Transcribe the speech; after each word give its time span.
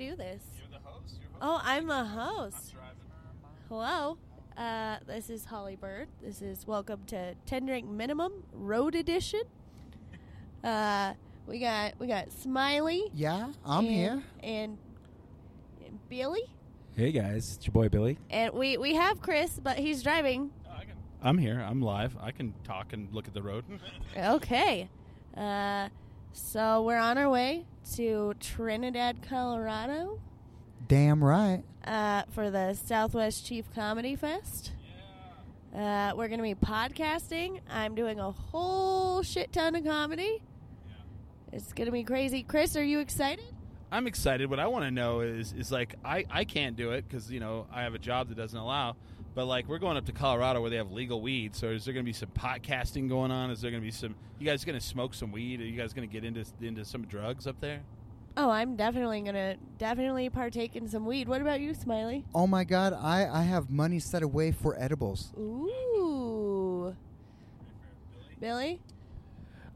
All 0.00 0.06
right. 0.06 0.16
How 0.16 0.16
do 0.16 0.16
we 0.16 0.16
do 0.16 0.16
this? 0.16 0.42
Oh, 1.42 1.60
I'm 1.62 1.90
a 1.90 2.04
host. 2.04 2.74
Hello. 3.68 4.18
Uh, 4.56 4.96
this 5.06 5.30
is 5.30 5.44
Holly 5.44 5.76
Bird. 5.76 6.08
This 6.22 6.42
is 6.42 6.66
welcome 6.66 7.00
to 7.08 7.34
Ten 7.46 7.66
Drink 7.66 7.88
Minimum 7.88 8.44
Road 8.52 8.94
Edition. 8.94 9.42
Uh, 10.62 11.14
we 11.46 11.58
got 11.58 11.98
we 11.98 12.06
got 12.06 12.30
Smiley. 12.30 13.10
Yeah, 13.14 13.50
I'm 13.64 13.86
and, 13.86 13.94
here. 13.94 14.22
And, 14.42 14.76
and 15.86 15.98
Billy. 16.10 16.42
Hey 16.94 17.12
guys, 17.12 17.54
it's 17.56 17.66
your 17.66 17.72
boy 17.72 17.88
Billy. 17.88 18.18
And 18.28 18.52
we 18.52 18.76
we 18.76 18.94
have 18.94 19.22
Chris, 19.22 19.58
but 19.58 19.78
he's 19.78 20.02
driving. 20.02 20.50
I'm 21.22 21.38
here. 21.38 21.64
I'm 21.66 21.80
live. 21.80 22.14
I 22.20 22.30
can 22.30 22.52
talk 22.62 22.92
and 22.92 23.10
look 23.14 23.26
at 23.26 23.32
the 23.32 23.40
road. 23.40 23.64
Okay. 24.18 24.90
Uh, 25.34 25.88
so 26.34 26.82
we're 26.82 26.98
on 26.98 27.16
our 27.16 27.30
way 27.30 27.64
to 27.96 28.34
Trinidad, 28.40 29.22
Colorado, 29.22 30.20
Damn 30.88 31.22
right. 31.22 31.62
uh, 31.84 32.22
for 32.30 32.50
the 32.50 32.74
Southwest 32.74 33.46
Chief 33.46 33.64
Comedy 33.74 34.16
Fest. 34.16 34.72
Uh, 35.74 36.12
we're 36.16 36.28
going 36.28 36.38
to 36.38 36.42
be 36.42 36.54
podcasting. 36.54 37.60
I'm 37.70 37.94
doing 37.94 38.18
a 38.18 38.30
whole 38.30 39.22
shit 39.22 39.52
ton 39.52 39.76
of 39.76 39.84
comedy. 39.84 40.42
It's 41.52 41.72
going 41.72 41.86
to 41.86 41.92
be 41.92 42.02
crazy. 42.02 42.42
Chris, 42.42 42.76
are 42.76 42.82
you 42.84 42.98
excited? 43.00 43.44
I'm 43.92 44.06
excited. 44.06 44.50
What 44.50 44.60
I 44.60 44.66
want 44.68 44.84
to 44.84 44.90
know 44.90 45.20
is 45.20 45.52
is 45.52 45.72
like 45.72 45.96
I 46.04 46.24
I 46.30 46.44
can't 46.44 46.76
do 46.76 46.92
it 46.92 47.08
because 47.08 47.30
you 47.30 47.40
know 47.40 47.66
I 47.72 47.82
have 47.82 47.94
a 47.94 47.98
job 47.98 48.28
that 48.28 48.36
doesn't 48.36 48.58
allow. 48.58 48.96
But 49.34 49.46
like 49.46 49.68
we're 49.68 49.78
going 49.78 49.96
up 49.96 50.06
to 50.06 50.12
Colorado 50.12 50.60
where 50.60 50.70
they 50.70 50.76
have 50.76 50.90
legal 50.90 51.20
weed. 51.20 51.54
So 51.54 51.68
is 51.68 51.84
there 51.84 51.94
going 51.94 52.04
to 52.04 52.08
be 52.08 52.12
some 52.12 52.30
podcasting 52.30 53.08
going 53.08 53.30
on? 53.30 53.50
Is 53.50 53.60
there 53.60 53.70
going 53.70 53.82
to 53.82 53.86
be 53.86 53.92
some? 53.92 54.14
You 54.38 54.46
guys 54.46 54.64
going 54.64 54.78
to 54.78 54.84
smoke 54.84 55.14
some 55.14 55.30
weed? 55.32 55.60
Are 55.60 55.64
you 55.64 55.76
guys 55.76 55.92
going 55.92 56.08
to 56.08 56.12
get 56.12 56.24
into 56.24 56.44
into 56.60 56.84
some 56.84 57.06
drugs 57.06 57.46
up 57.46 57.60
there? 57.60 57.80
Oh, 58.36 58.50
I'm 58.50 58.76
definitely 58.76 59.20
going 59.22 59.34
to 59.34 59.56
definitely 59.78 60.30
partake 60.30 60.76
in 60.76 60.88
some 60.88 61.04
weed. 61.04 61.28
What 61.28 61.40
about 61.40 61.60
you, 61.60 61.74
Smiley? 61.74 62.24
Oh 62.34 62.46
my 62.46 62.64
god, 62.64 62.92
I, 62.92 63.28
I 63.28 63.42
have 63.42 63.70
money 63.70 63.98
set 63.98 64.22
away 64.22 64.52
for 64.52 64.80
edibles. 64.80 65.32
Ooh. 65.38 66.94
Billy? 68.40 68.80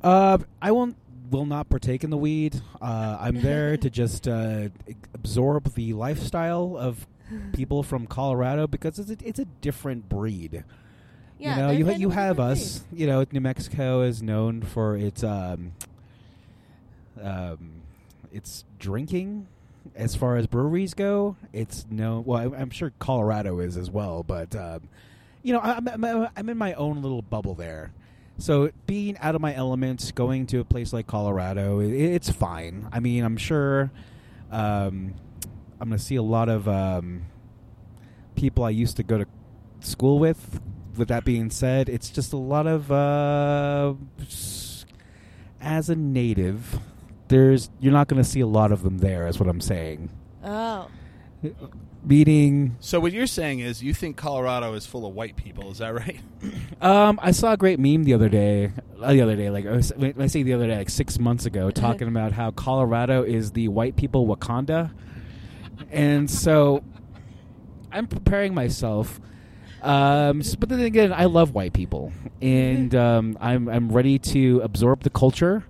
Uh, 0.03 0.39
I 0.63 0.73
won't 0.73 0.97
will 1.31 1.47
not 1.47 1.69
partake 1.69 2.05
in 2.05 2.11
the 2.11 2.17
weed. 2.17 2.61
Uh, 2.81 3.19
I'm 3.21 3.41
there 3.41 3.77
to 3.79 3.91
just 3.91 4.29
uh, 4.29 4.69
absorb 5.13 5.75
the 5.75 5.93
lifestyle 5.95 6.77
of 6.79 7.07
people 7.53 7.83
from 7.83 8.07
Colorado 8.07 8.67
because 8.67 8.99
it's 8.99 9.11
a, 9.11 9.17
it's 9.27 9.39
a 9.39 9.45
different 9.45 10.09
breed. 10.09 10.65
Yeah, 11.39 11.57
you 11.57 11.63
know, 11.63 11.71
you 11.71 11.85
you 12.01 12.11
have 12.11 12.39
us. 12.41 12.85
You 12.93 13.07
know, 13.07 13.25
New 13.33 13.41
Mexico 13.41 14.03
is 14.03 14.23
known 14.23 14.63
for 14.63 14.97
its 14.97 15.25
um, 15.25 15.73
um, 17.21 17.83
its 18.33 18.65
drinking. 18.79 19.47
As 19.95 20.17
far 20.17 20.37
as 20.37 20.47
breweries 20.47 20.95
go, 20.95 21.37
it's 21.53 21.87
no. 21.91 22.21
Well, 22.25 22.55
I- 22.55 22.57
I'm 22.61 22.71
sure 22.71 22.93
Colorado 22.99 23.59
is 23.61 23.77
as 23.77 23.91
well, 23.91 24.23
but 24.23 24.55
um, 24.57 24.89
you 25.43 25.53
know, 25.53 25.61
I'm, 25.61 25.87
I'm 25.89 26.29
I'm 26.37 26.49
in 26.49 26.57
my 26.57 26.73
own 26.75 27.03
little 27.03 27.23
bubble 27.23 27.55
there. 27.55 27.93
So 28.39 28.71
being 28.87 29.17
out 29.19 29.35
of 29.35 29.41
my 29.41 29.55
elements, 29.55 30.11
going 30.11 30.47
to 30.47 30.59
a 30.59 30.65
place 30.65 30.93
like 30.93 31.07
Colorado, 31.07 31.81
i 31.81 31.85
it's 31.85 32.31
fine. 32.31 32.89
I 32.93 32.99
mean, 33.01 33.23
I'm 33.25 33.37
sure 33.37 33.91
um, 34.51 35.15
I'm 35.81 35.89
going 35.89 35.99
to 35.99 36.05
see 36.05 36.17
a 36.17 36.23
lot 36.23 36.49
of 36.49 36.69
um, 36.69 37.27
people 38.35 38.65
I 38.65 38.71
used 38.71 38.97
to 38.97 39.03
go 39.03 39.19
to 39.19 39.27
school 39.81 40.19
with. 40.19 40.61
With 40.97 41.09
that 41.09 41.25
being 41.25 41.51
said, 41.51 41.89
it's 41.89 42.09
just 42.09 42.33
a 42.33 42.37
lot 42.37 42.69
of 42.69 42.93
uh, 42.93 43.95
as 45.61 45.91
a 45.91 45.97
native, 45.97 46.79
there's 47.29 47.69
you're 47.81 47.93
not 47.93 48.07
going 48.07 48.23
to 48.23 48.29
see 48.29 48.41
a 48.41 48.47
lot 48.47 48.71
of 48.71 48.83
them 48.83 48.99
there. 48.99 49.27
Is 49.27 49.41
what 49.41 49.49
I'm 49.49 49.61
saying. 49.61 50.11
Oh. 50.45 50.89
Meeting, 52.07 52.77
So 52.81 53.01
what 53.01 53.13
you're 53.13 53.27
saying 53.27 53.61
is 53.61 53.83
you 53.83 53.95
think 53.95 54.19
Colorado 54.19 54.75
is 54.75 54.85
full 54.85 55.07
of 55.07 55.15
white 55.15 55.37
people? 55.37 55.71
Is 55.71 55.79
that 55.79 55.95
right? 55.95 56.21
um, 56.83 57.19
I 57.23 57.31
saw 57.31 57.55
a 57.55 57.57
great 57.57 57.79
meme 57.81 58.05
the 58.05 58.13
other 58.13 58.29
day. 58.29 58.73
Uh, 59.01 59.13
the 59.15 59.23
other 59.23 59.37
day, 59.37 59.49
like 59.49 59.65
I 59.65 59.71
was- 59.73 59.93
I 59.93 60.27
say 60.27 60.43
the 60.43 60.53
other 60.53 60.67
day, 60.67 60.77
like 60.77 60.91
six 60.91 61.19
months 61.19 61.47
ago, 61.47 61.71
talking 61.71 62.07
about 62.15 62.33
how 62.33 62.51
Colorado 62.51 63.23
is 63.23 63.53
the 63.53 63.69
white 63.69 63.97
people 63.97 64.27
Wakanda, 64.27 64.91
and 65.95 66.31
so 66.31 66.83
I'm 67.93 68.07
preparing 68.07 68.55
myself. 68.55 69.21
Um, 69.83 70.43
but 70.59 70.69
then 70.71 70.81
again, 70.81 71.13
I 71.13 71.27
love 71.27 71.53
white 71.55 71.73
people, 71.73 72.13
and 72.41 72.95
um, 73.07 73.37
I'm 73.41 73.69
I'm 73.69 73.91
ready 73.91 74.19
to 74.19 74.61
absorb 74.63 75.03
the 75.03 75.11
culture. 75.11 75.65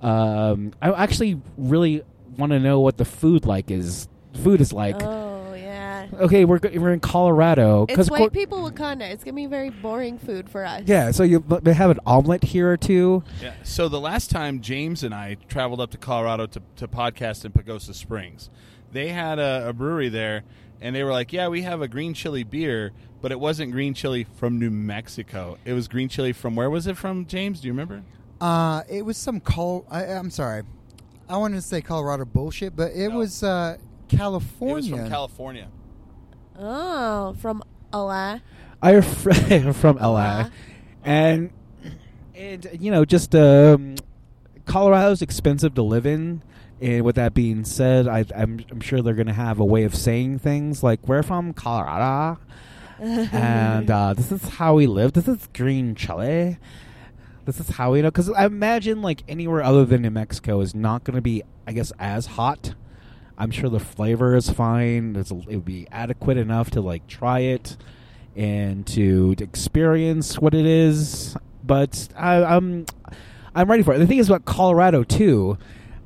Um, 0.00 0.72
I 0.82 0.90
actually 0.90 1.40
really 1.56 2.02
want 2.36 2.50
to 2.50 2.58
know 2.58 2.80
what 2.80 2.96
the 2.96 3.04
food 3.04 3.46
like 3.46 3.70
is. 3.70 4.08
Food 4.42 4.60
is 4.60 4.72
like. 4.72 5.00
oh, 5.02 5.54
yeah. 5.54 6.06
Okay, 6.14 6.44
we're 6.44 6.58
go- 6.58 6.70
we're 6.74 6.92
in 6.92 7.00
Colorado 7.00 7.86
It's 7.88 8.10
white 8.10 8.18
cour- 8.18 8.30
people 8.30 8.68
Wakanda. 8.68 9.02
It's 9.02 9.22
going 9.22 9.34
to 9.34 9.40
be 9.42 9.46
very 9.46 9.70
boring 9.70 10.18
food 10.18 10.48
for 10.50 10.64
us. 10.64 10.82
Yeah, 10.86 11.10
so 11.12 11.22
you 11.22 11.38
but 11.38 11.62
they 11.64 11.72
have 11.74 11.90
an 11.90 12.00
omelet 12.04 12.42
here 12.42 12.70
or 12.72 12.76
two. 12.76 13.22
Yeah. 13.40 13.54
So 13.62 13.88
the 13.88 14.00
last 14.00 14.30
time 14.30 14.60
James 14.60 15.04
and 15.04 15.14
I 15.14 15.36
traveled 15.48 15.80
up 15.80 15.90
to 15.92 15.98
Colorado 15.98 16.46
to, 16.46 16.62
to 16.76 16.88
podcast 16.88 17.44
in 17.44 17.52
Pagosa 17.52 17.94
Springs, 17.94 18.50
they 18.92 19.08
had 19.08 19.38
a, 19.38 19.68
a 19.70 19.72
brewery 19.72 20.08
there, 20.08 20.44
and 20.80 20.94
they 20.94 21.02
were 21.02 21.12
like, 21.12 21.32
"Yeah, 21.32 21.48
we 21.48 21.62
have 21.62 21.82
a 21.82 21.88
green 21.88 22.14
chili 22.14 22.44
beer, 22.44 22.92
but 23.20 23.32
it 23.32 23.40
wasn't 23.40 23.72
green 23.72 23.94
chili 23.94 24.24
from 24.36 24.58
New 24.58 24.70
Mexico. 24.70 25.58
It 25.64 25.72
was 25.72 25.88
green 25.88 26.08
chili 26.08 26.32
from 26.32 26.54
where 26.56 26.70
was 26.70 26.86
it 26.86 26.96
from, 26.96 27.26
James? 27.26 27.60
Do 27.60 27.68
you 27.68 27.72
remember? 27.72 28.02
Uh, 28.40 28.82
it 28.88 29.04
was 29.04 29.16
some 29.16 29.40
call. 29.40 29.86
I, 29.90 30.04
I'm 30.04 30.30
sorry, 30.30 30.62
I 31.28 31.36
wanted 31.36 31.56
to 31.56 31.62
say 31.62 31.80
Colorado 31.80 32.24
bullshit, 32.24 32.74
but 32.76 32.92
it 32.92 33.08
No. 33.08 33.18
was 33.18 33.42
uh, 33.42 33.76
It 34.10 34.16
California. 34.16 34.74
was 34.92 35.00
from 35.00 35.08
California. 35.08 35.68
Oh, 36.58 37.34
from 37.38 37.62
LA. 37.92 38.38
I'm 38.82 39.02
fr- 39.02 39.32
from 39.72 39.96
LA, 39.96 40.16
Uh-huh. 40.40 40.50
and 41.04 41.50
and 42.34 42.66
you 42.80 42.90
know 42.90 43.04
just 43.04 43.34
um, 43.34 43.94
Colorado's 44.66 45.22
expensive 45.22 45.74
to 45.74 45.82
live 45.82 46.06
in. 46.06 46.42
And 46.82 47.04
with 47.04 47.14
that 47.14 47.32
being 47.32 47.64
said, 47.64 48.08
I, 48.08 48.24
I'm 48.36 48.60
I'm 48.70 48.80
sure 48.80 49.02
they're 49.02 49.14
going 49.14 49.28
to 49.28 49.32
have 49.32 49.60
a 49.60 49.64
way 49.64 49.84
of 49.84 49.94
saying 49.94 50.40
things 50.40 50.82
like 50.82 51.06
"We're 51.06 51.22
from 51.22 51.52
Colorado," 51.52 52.40
and 52.98 53.88
uh, 53.88 54.14
this 54.14 54.32
is 54.32 54.42
how 54.48 54.74
we 54.74 54.88
live. 54.88 55.12
This 55.12 55.28
is 55.28 55.48
green 55.54 55.94
chili. 55.94 56.58
This 57.44 57.60
is 57.60 57.68
how 57.70 57.92
we 57.92 58.02
know. 58.02 58.08
Because 58.10 58.30
I 58.30 58.46
imagine 58.46 59.00
like 59.00 59.22
anywhere 59.28 59.62
other 59.62 59.84
than 59.84 60.02
New 60.02 60.10
Mexico 60.10 60.60
is 60.60 60.74
not 60.74 61.04
going 61.04 61.14
to 61.14 61.22
be, 61.22 61.44
I 61.68 61.72
guess, 61.72 61.92
as 62.00 62.26
hot. 62.26 62.74
I'm 63.38 63.52
sure 63.52 63.70
the 63.70 63.80
flavor 63.80 64.34
is 64.34 64.50
fine. 64.50 65.14
It's 65.14 65.30
it 65.30 65.46
would 65.46 65.64
be 65.64 65.86
adequate 65.92 66.36
enough 66.36 66.70
to 66.72 66.80
like 66.80 67.06
try 67.06 67.40
it 67.40 67.76
and 68.34 68.86
to, 68.88 69.34
to 69.36 69.44
experience 69.44 70.38
what 70.38 70.52
it 70.52 70.66
is. 70.66 71.36
But 71.62 72.08
I, 72.16 72.42
I'm 72.42 72.86
I'm 73.54 73.70
ready 73.70 73.84
for 73.84 73.94
it. 73.94 73.98
The 73.98 74.06
thing 74.06 74.18
is 74.18 74.28
about 74.28 74.44
Colorado 74.46 75.04
too. 75.04 75.58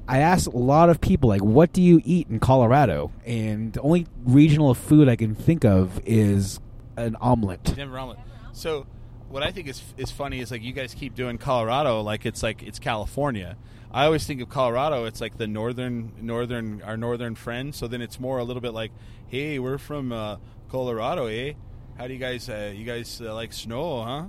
I 0.08 0.18
asked 0.18 0.46
a 0.46 0.50
lot 0.56 0.88
of 0.90 1.00
people 1.00 1.28
like, 1.28 1.42
"What 1.42 1.72
do 1.72 1.82
you 1.82 2.00
eat 2.04 2.28
in 2.28 2.38
Colorado?" 2.40 3.10
And 3.24 3.72
the 3.72 3.80
only 3.80 4.06
regional 4.24 4.72
food 4.74 5.08
I 5.08 5.16
can 5.16 5.34
think 5.34 5.64
of 5.64 6.00
is 6.06 6.60
an 6.96 7.16
omelet. 7.20 7.62
Denver 7.76 7.98
omelet. 7.98 8.18
So 8.52 8.86
what 9.28 9.42
I 9.42 9.50
think 9.50 9.68
is 9.68 9.82
is 9.96 10.10
funny 10.10 10.40
is 10.40 10.50
like 10.50 10.62
you 10.62 10.72
guys 10.72 10.94
keep 10.94 11.14
doing 11.14 11.38
Colorado 11.38 12.00
like 12.02 12.24
it's 12.24 12.42
like 12.42 12.62
it's 12.62 12.78
California. 12.78 13.56
I 13.92 14.04
always 14.04 14.26
think 14.26 14.40
of 14.40 14.48
Colorado. 14.48 15.04
It's 15.06 15.20
like 15.20 15.38
the 15.38 15.46
northern 15.46 16.12
northern 16.20 16.82
our 16.82 16.96
northern 16.96 17.34
friends. 17.34 17.76
So 17.76 17.88
then 17.88 18.00
it's 18.02 18.20
more 18.20 18.38
a 18.38 18.44
little 18.44 18.60
bit 18.60 18.74
like, 18.74 18.92
hey, 19.28 19.58
we're 19.58 19.78
from 19.78 20.12
uh, 20.12 20.36
Colorado, 20.70 21.26
eh? 21.26 21.54
How 21.98 22.06
do 22.06 22.12
you 22.12 22.20
guys 22.20 22.48
uh, 22.48 22.72
you 22.76 22.84
guys 22.84 23.20
uh, 23.24 23.34
like 23.34 23.52
snow, 23.52 24.02
huh? 24.04 24.24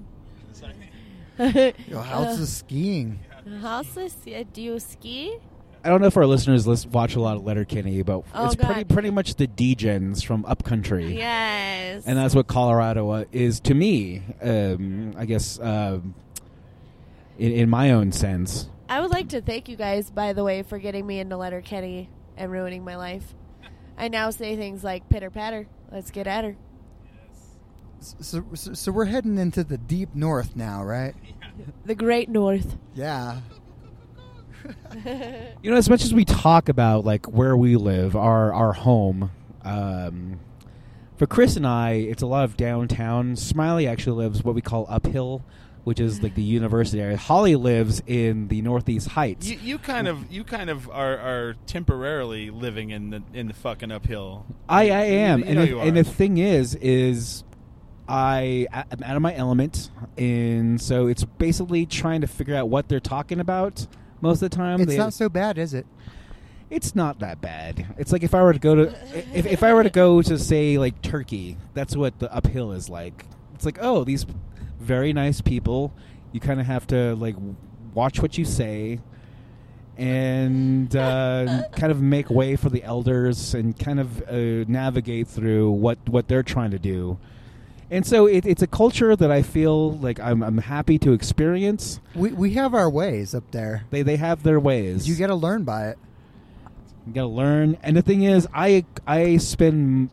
It's 0.50 0.62
like- 0.63 1.75
Yo, 1.88 2.00
how's 2.02 2.40
the 2.40 2.48
skiing? 2.48 3.19
How's 3.62 3.94
this? 3.94 4.16
Uh, 4.28 4.44
Do 4.52 4.62
you 4.62 4.80
ski? 4.80 5.38
I 5.88 5.89
don't 5.89 6.01
know 6.01 6.07
if 6.07 6.18
our 6.18 6.25
listeners 6.25 6.68
list, 6.68 6.88
watch 6.88 7.16
a 7.16 7.22
lot 7.22 7.38
of 7.38 7.45
Letterkenny, 7.45 8.01
but 8.04 8.24
Oh, 8.34 8.45
it's 8.48 8.56
pretty 8.56 8.84
God. 8.84 8.89
pretty 8.89 9.10
much 9.10 9.36
the 9.36 9.48
degens 9.48 10.22
from 10.25 10.44
upcountry. 10.45 11.16
Yes. 11.16 12.04
and 12.06 12.18
that's 12.18 12.36
what 12.36 12.48
Colorado 12.48 13.10
uh, 13.10 13.24
is 13.31 13.62
to 13.62 13.74
me. 13.74 14.22
Um, 14.42 15.13
I 15.18 15.24
guess 15.24 15.57
um, 15.62 16.13
in, 17.39 17.54
in 17.54 17.69
my 17.69 17.92
own 17.92 18.12
sense. 18.12 18.69
I 18.89 19.00
would 19.00 19.12
like 19.12 19.30
to 19.30 19.39
thank 19.39 19.69
you 19.69 19.78
guys, 19.78 20.10
by 20.12 20.34
the 20.34 20.44
way, 20.44 20.62
for 20.63 20.78
getting 20.78 21.07
me 21.07 21.19
into 21.19 21.38
Letterkenny 21.38 22.10
and 22.36 22.51
ruining 22.51 22.83
my 22.83 22.98
life. 22.98 23.33
I 23.98 24.10
now 24.10 24.30
say 24.31 24.57
things 24.57 24.83
like 24.83 25.07
pitter 25.07 25.30
patter. 25.30 25.68
Let's 25.90 26.12
get 26.12 26.28
at 26.28 26.44
her. 26.44 26.57
So, 28.00 28.44
so, 28.54 28.74
so 28.74 28.92
we're 28.92 29.06
heading 29.06 29.38
into 29.38 29.63
the 29.63 29.78
deep 29.78 30.13
north 30.13 30.56
now, 30.56 30.83
right? 30.83 31.16
The 31.86 31.95
Great 31.95 32.28
North. 32.30 32.78
Yeah. 32.94 33.40
You 35.62 35.72
know, 35.72 35.78
as 35.78 35.90
much 35.90 36.04
as 36.04 36.14
we 36.14 36.25
talk 36.25 36.69
about 36.69 37.06
like 37.06 37.25
where 37.28 37.56
we 37.56 37.75
live, 37.75 38.16
our 38.16 38.54
our 38.54 38.74
home. 38.74 39.31
Um, 39.64 40.40
for 41.18 41.25
Chris 41.28 41.56
and 41.56 41.66
I, 41.66 41.92
it's 41.94 42.22
a 42.22 42.28
lot 42.28 42.44
of 42.44 42.58
downtown. 42.58 43.36
Smiley 43.36 43.88
actually 43.88 44.24
lives 44.24 44.44
what 44.44 44.56
we 44.56 44.62
call 44.62 44.86
uphill, 44.88 45.44
which 45.84 46.00
is 46.00 46.22
like 46.22 46.36
the 46.36 46.44
university 46.44 47.02
area. 47.02 47.18
Holly 47.18 47.56
lives 47.56 48.04
in 48.06 48.50
the 48.50 48.62
Northeast 48.62 49.10
Heights. 49.10 49.50
You, 49.50 49.58
you 49.62 49.78
kind 49.80 50.08
of 50.08 50.31
you 50.31 50.44
kind 50.44 50.69
of 50.69 50.90
are, 50.90 51.18
are 51.18 51.56
temporarily 51.66 52.50
living 52.50 52.92
in 52.92 53.10
the 53.10 53.24
in 53.34 53.48
the 53.48 53.54
fucking 53.54 53.92
uphill. 53.92 54.46
I, 54.69 54.90
I 54.92 55.04
am, 55.04 55.40
You 55.40 55.46
and 55.46 55.56
know 55.56 55.66
the, 55.66 55.80
and 55.80 55.98
the 55.98 56.04
thing 56.04 56.38
is, 56.38 56.75
is 56.75 57.44
I 58.08 58.68
am 58.74 59.04
out 59.04 59.16
of 59.16 59.22
my 59.22 59.36
element, 59.36 59.90
and 60.18 60.80
so 60.80 61.08
it's 61.08 61.24
basically 61.24 61.86
trying 61.86 62.22
to 62.22 62.28
figure 62.28 62.56
out 62.56 62.69
what 62.69 62.90
they're 62.90 63.00
talking 63.00 63.40
about 63.40 63.88
most 64.22 64.42
of 64.42 64.50
the 64.50 64.56
time. 64.56 64.81
It's 64.81 64.92
They- 64.92 64.98
not 64.98 65.14
so 65.14 65.30
bad, 65.30 65.58
is 65.58 65.74
it? 65.74 65.86
It's 66.69 66.96
not 66.96 67.19
that 67.19 67.40
bad. 67.40 67.96
It's 67.98 68.12
like 68.12 68.24
if 68.24 68.36
I 68.36 68.44
were 68.44 68.52
to 68.52 68.60
go 68.60 68.75
to 68.75 68.94
if 69.34 69.46
if 69.46 69.64
I 69.64 69.74
were 69.74 69.84
to 69.84 69.90
go 69.90 70.22
to 70.22 70.38
say 70.38 70.78
like 70.78 71.02
Turkey, 71.02 71.58
that's 71.74 71.96
what 71.96 72.19
the 72.19 72.34
uphill 72.34 72.74
is 72.74 72.90
like. 72.90 73.25
It's 73.56 73.64
like 73.66 73.78
oh 73.81 74.04
these 74.04 74.25
very 74.80 75.14
nice 75.14 75.40
people. 75.40 75.94
You 76.34 76.42
kind 76.42 76.60
of 76.60 76.66
have 76.66 76.86
to 76.88 77.16
like 77.16 77.36
watch 77.94 78.22
what 78.22 78.38
you 78.38 78.44
say 78.44 79.00
and 79.98 80.96
uh, 80.96 81.64
kind 81.72 81.92
of 81.92 82.02
make 82.02 82.30
way 82.30 82.56
for 82.56 82.69
the 82.69 82.84
elders 82.84 83.54
and 83.56 83.78
kind 83.78 84.00
of 84.00 84.22
uh, 84.30 84.64
navigate 84.68 85.28
through 85.28 85.72
what 85.72 85.98
what 86.08 86.28
they're 86.28 86.44
trying 86.44 86.72
to 86.72 86.80
do. 86.80 87.18
And 87.89 88.06
so 88.06 88.25
it, 88.25 88.45
it's 88.45 88.62
a 88.62 88.68
culture 88.68 89.16
that 89.16 89.31
I 89.31 89.42
feel 89.42 89.94
like 89.98 90.19
I'm, 90.19 90.44
I'm 90.44 90.57
happy 90.57 90.98
to 91.00 91.13
experience. 91.13 92.01
We 92.16 92.31
we 92.31 92.54
have 92.56 92.74
our 92.74 92.89
ways 92.89 93.34
up 93.34 93.50
there. 93.51 93.86
They 93.92 94.01
they 94.01 94.18
have 94.18 94.44
their 94.44 94.60
ways. 94.60 95.07
You 95.07 95.16
got 95.16 95.28
to 95.28 95.36
learn 95.36 95.63
by 95.63 95.89
it. 95.89 95.98
You 97.07 97.13
gotta 97.13 97.28
learn. 97.28 97.78
And 97.84 97.95
the 97.95 98.01
thing 98.01 98.24
is, 98.24 98.48
I 98.54 98.84
I 99.07 99.38
spend 99.38 100.10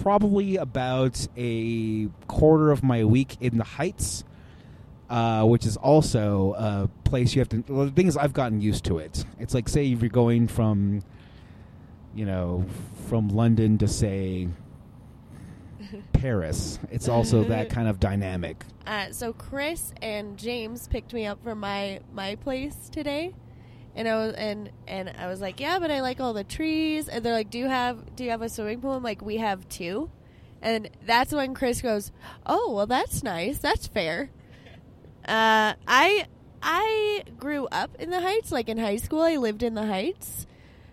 probably 0.00 0.56
about 0.56 1.26
a 1.36 2.06
quarter 2.28 2.70
of 2.70 2.82
my 2.82 3.04
week 3.04 3.36
in 3.40 3.58
the 3.58 3.64
Heights, 3.64 4.24
uh, 5.10 5.44
which 5.44 5.66
is 5.66 5.76
also 5.76 6.54
a 6.54 6.88
place 7.04 7.34
you 7.34 7.40
have 7.40 7.50
to. 7.50 7.64
Well, 7.68 7.84
the 7.86 7.92
thing 7.92 8.06
is, 8.06 8.16
I've 8.16 8.32
gotten 8.32 8.62
used 8.62 8.84
to 8.86 8.96
it. 8.98 9.26
It's 9.38 9.52
like 9.52 9.68
say 9.68 9.92
if 9.92 10.00
you're 10.00 10.08
going 10.08 10.48
from, 10.48 11.02
you 12.14 12.24
know, 12.24 12.64
from 13.08 13.28
London 13.28 13.76
to 13.78 13.86
say 13.86 14.48
Paris. 16.12 16.78
It's 16.90 17.08
also 17.08 17.44
that 17.44 17.70
kind 17.70 17.88
of 17.88 18.00
dynamic. 18.00 18.64
Uh, 18.86 19.10
so 19.12 19.32
Chris 19.32 19.92
and 20.02 20.36
James 20.38 20.88
picked 20.88 21.12
me 21.12 21.26
up 21.26 21.42
from 21.42 21.60
my 21.60 22.00
my 22.12 22.34
place 22.36 22.88
today, 22.90 23.34
and 23.94 24.08
I 24.08 24.16
was 24.16 24.34
and 24.34 24.70
and 24.86 25.12
I 25.18 25.28
was 25.28 25.40
like, 25.40 25.60
yeah, 25.60 25.78
but 25.78 25.90
I 25.90 26.00
like 26.00 26.20
all 26.20 26.32
the 26.32 26.44
trees. 26.44 27.08
And 27.08 27.24
they're 27.24 27.32
like, 27.32 27.50
do 27.50 27.58
you 27.58 27.66
have 27.66 28.16
do 28.16 28.24
you 28.24 28.30
have 28.30 28.42
a 28.42 28.48
swimming 28.48 28.80
pool? 28.80 28.92
I'm 28.92 29.02
like, 29.02 29.22
we 29.22 29.38
have 29.38 29.68
two, 29.68 30.10
and 30.60 30.90
that's 31.06 31.32
when 31.32 31.54
Chris 31.54 31.80
goes, 31.80 32.12
oh 32.46 32.72
well, 32.72 32.86
that's 32.86 33.22
nice, 33.22 33.58
that's 33.58 33.86
fair. 33.86 34.30
Uh, 35.26 35.74
I 35.88 36.26
I 36.62 37.24
grew 37.38 37.66
up 37.66 37.96
in 37.98 38.10
the 38.10 38.20
Heights, 38.20 38.50
like 38.52 38.68
in 38.68 38.78
high 38.78 38.96
school, 38.96 39.20
I 39.22 39.36
lived 39.36 39.62
in 39.62 39.74
the 39.74 39.86
Heights. 39.86 40.46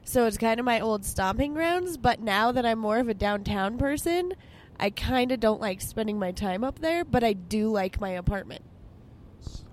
So 0.03 0.25
it's 0.25 0.37
kind 0.37 0.59
of 0.59 0.65
my 0.65 0.81
old 0.81 1.05
stomping 1.05 1.53
grounds, 1.53 1.95
but 1.95 2.19
now 2.19 2.51
that 2.51 2.65
I'm 2.65 2.79
more 2.79 2.97
of 2.97 3.07
a 3.07 3.13
downtown 3.13 3.77
person, 3.77 4.33
I 4.81 4.89
kind 4.89 5.31
of 5.31 5.39
don't 5.39 5.61
like 5.61 5.79
spending 5.79 6.17
my 6.19 6.31
time 6.31 6.63
up 6.63 6.79
there, 6.79 7.05
but 7.05 7.23
I 7.23 7.33
do 7.33 7.69
like 7.69 8.01
my 8.01 8.09
apartment. 8.09 8.63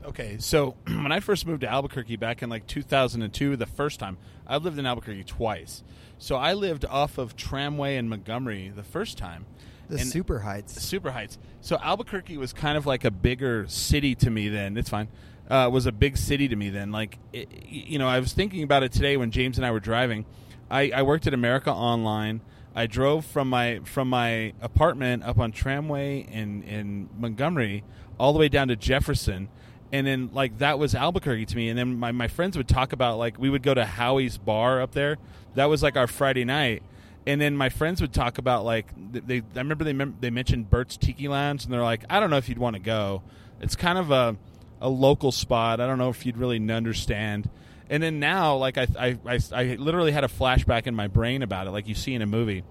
Okay, 0.04 0.36
so 0.38 0.76
when 0.86 1.10
I 1.12 1.20
first 1.20 1.46
moved 1.46 1.62
to 1.62 1.68
Albuquerque 1.68 2.16
back 2.16 2.42
in 2.42 2.50
like 2.50 2.66
2002, 2.66 3.56
the 3.56 3.66
first 3.66 3.98
time 3.98 4.18
I've 4.46 4.64
lived 4.64 4.78
in 4.78 4.86
Albuquerque 4.86 5.24
twice. 5.24 5.82
So 6.18 6.36
I 6.36 6.52
lived 6.52 6.84
off 6.84 7.18
of 7.18 7.36
Tramway 7.36 7.96
and 7.96 8.08
Montgomery 8.08 8.70
the 8.74 8.82
first 8.82 9.18
time. 9.18 9.46
The 9.88 9.98
And- 9.98 10.06
super 10.08 10.40
heights. 10.40 10.80
Super 10.82 11.10
Heights. 11.10 11.38
So 11.62 11.78
Albuquerque 11.82 12.36
was 12.36 12.52
kind 12.52 12.76
of 12.76 12.84
like 12.86 13.04
a 13.04 13.10
bigger 13.10 13.66
city 13.68 14.14
to 14.16 14.30
me 14.30 14.48
then. 14.48 14.76
It's 14.76 14.90
fine. 14.90 15.08
Uh, 15.48 15.70
was 15.72 15.86
a 15.86 15.92
big 15.92 16.18
city 16.18 16.46
to 16.48 16.56
me 16.56 16.68
then. 16.68 16.92
Like, 16.92 17.18
it, 17.32 17.48
you 17.66 17.98
know, 17.98 18.06
I 18.06 18.20
was 18.20 18.34
thinking 18.34 18.62
about 18.62 18.82
it 18.82 18.92
today 18.92 19.16
when 19.16 19.30
James 19.30 19.56
and 19.56 19.64
I 19.64 19.70
were 19.70 19.80
driving. 19.80 20.26
I, 20.70 20.90
I 20.94 21.02
worked 21.02 21.26
at 21.26 21.32
America 21.32 21.72
Online. 21.72 22.42
I 22.78 22.86
drove 22.86 23.24
from 23.24 23.48
my 23.48 23.80
from 23.84 24.08
my 24.08 24.52
apartment 24.60 25.24
up 25.24 25.38
on 25.38 25.52
Tramway 25.52 26.20
in 26.20 26.62
in 26.62 27.08
Montgomery 27.18 27.84
all 28.18 28.32
the 28.32 28.38
way 28.38 28.48
down 28.48 28.68
to 28.68 28.76
Jefferson, 28.76 29.48
and 29.92 30.06
then 30.06 30.30
like 30.32 30.58
that 30.58 30.78
was 30.78 30.94
Albuquerque 30.94 31.46
to 31.46 31.56
me. 31.56 31.68
And 31.68 31.78
then 31.78 31.98
my 31.98 32.12
my 32.12 32.28
friends 32.28 32.56
would 32.56 32.68
talk 32.68 32.92
about 32.92 33.18
like 33.18 33.38
we 33.38 33.50
would 33.50 33.62
go 33.62 33.74
to 33.74 33.84
Howie's 33.84 34.38
bar 34.38 34.80
up 34.80 34.92
there. 34.92 35.18
That 35.54 35.66
was 35.66 35.82
like 35.82 35.96
our 35.96 36.06
Friday 36.06 36.44
night 36.44 36.82
and 37.28 37.38
then 37.38 37.54
my 37.54 37.68
friends 37.68 38.00
would 38.00 38.14
talk 38.14 38.38
about 38.38 38.64
like 38.64 38.86
they. 39.12 39.38
I 39.38 39.58
remember 39.58 39.84
they 39.84 39.92
mem- 39.92 40.16
they 40.18 40.30
mentioned 40.30 40.70
Burt's 40.70 40.96
Tiki 40.96 41.28
Lounge, 41.28 41.64
and 41.64 41.72
they're 41.72 41.82
like, 41.82 42.04
I 42.08 42.20
don't 42.20 42.30
know 42.30 42.38
if 42.38 42.48
you'd 42.48 42.58
want 42.58 42.74
to 42.76 42.80
go. 42.80 43.22
It's 43.60 43.76
kind 43.76 43.98
of 43.98 44.10
a 44.10 44.36
a 44.80 44.88
local 44.88 45.30
spot. 45.30 45.78
I 45.78 45.86
don't 45.86 45.98
know 45.98 46.08
if 46.08 46.24
you'd 46.24 46.38
really 46.38 46.58
understand. 46.70 47.50
And 47.90 48.02
then 48.02 48.20
now, 48.20 48.56
like 48.56 48.76
I 48.78 48.86
I, 48.98 49.18
I 49.26 49.38
I 49.52 49.64
literally 49.76 50.12
had 50.12 50.24
a 50.24 50.28
flashback 50.28 50.86
in 50.86 50.94
my 50.94 51.06
brain 51.06 51.42
about 51.42 51.66
it, 51.66 51.70
like 51.70 51.88
you 51.88 51.94
see 51.94 52.14
in 52.14 52.22
a 52.22 52.26
movie, 52.26 52.64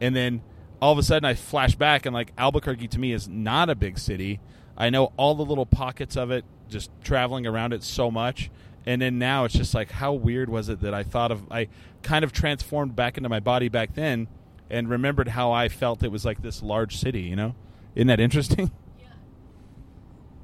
and 0.00 0.14
then 0.14 0.42
all 0.80 0.92
of 0.92 0.98
a 0.98 1.02
sudden 1.02 1.24
I 1.24 1.34
flash 1.34 1.74
back 1.74 2.06
and 2.06 2.14
like 2.14 2.32
Albuquerque 2.38 2.88
to 2.88 2.98
me 2.98 3.12
is 3.12 3.28
not 3.28 3.68
a 3.68 3.74
big 3.74 3.98
city. 3.98 4.40
I 4.76 4.90
know 4.90 5.12
all 5.16 5.34
the 5.34 5.44
little 5.44 5.66
pockets 5.66 6.16
of 6.16 6.30
it, 6.30 6.44
just 6.68 6.90
traveling 7.04 7.46
around 7.46 7.72
it 7.72 7.82
so 7.82 8.10
much. 8.10 8.50
And 8.86 9.02
then 9.02 9.18
now 9.18 9.44
it's 9.44 9.54
just 9.54 9.74
like, 9.74 9.90
how 9.90 10.14
weird 10.14 10.48
was 10.48 10.70
it 10.70 10.80
that 10.80 10.94
I 10.94 11.02
thought 11.02 11.30
of, 11.30 11.42
I 11.50 11.68
kind 12.02 12.24
of 12.24 12.32
transformed 12.32 12.96
back 12.96 13.18
into 13.18 13.28
my 13.28 13.40
body 13.40 13.68
back 13.68 13.94
then 13.94 14.26
and 14.70 14.88
remembered 14.88 15.28
how 15.28 15.52
I 15.52 15.68
felt 15.68 16.02
it 16.02 16.10
was 16.10 16.24
like 16.24 16.40
this 16.40 16.62
large 16.62 16.96
city, 16.96 17.20
you 17.20 17.36
know? 17.36 17.54
Isn't 17.94 18.06
that 18.06 18.20
interesting? 18.20 18.70
Yeah. 18.98 19.06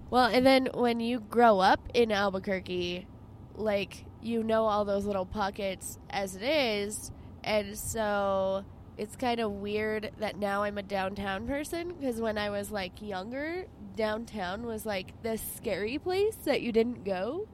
Well, 0.08 0.26
and 0.26 0.46
then 0.46 0.68
when 0.72 1.00
you 1.00 1.18
grow 1.18 1.58
up 1.58 1.80
in 1.92 2.12
Albuquerque, 2.12 3.08
like 3.56 4.04
you 4.26 4.42
know 4.42 4.64
all 4.66 4.84
those 4.84 5.04
little 5.04 5.24
pockets 5.26 5.98
as 6.10 6.36
it 6.36 6.42
is, 6.42 7.10
and 7.44 7.78
so 7.78 8.64
it's 8.98 9.14
kind 9.16 9.40
of 9.40 9.52
weird 9.52 10.10
that 10.18 10.38
now 10.38 10.62
I'm 10.62 10.78
a 10.78 10.82
downtown 10.82 11.46
person 11.46 11.94
because 11.98 12.20
when 12.20 12.36
I 12.38 12.50
was 12.50 12.70
like 12.70 13.00
younger, 13.02 13.66
downtown 13.94 14.64
was 14.66 14.84
like 14.86 15.12
the 15.22 15.36
scary 15.36 15.98
place 15.98 16.36
that 16.44 16.62
you 16.62 16.72
didn't 16.72 17.04
go. 17.04 17.46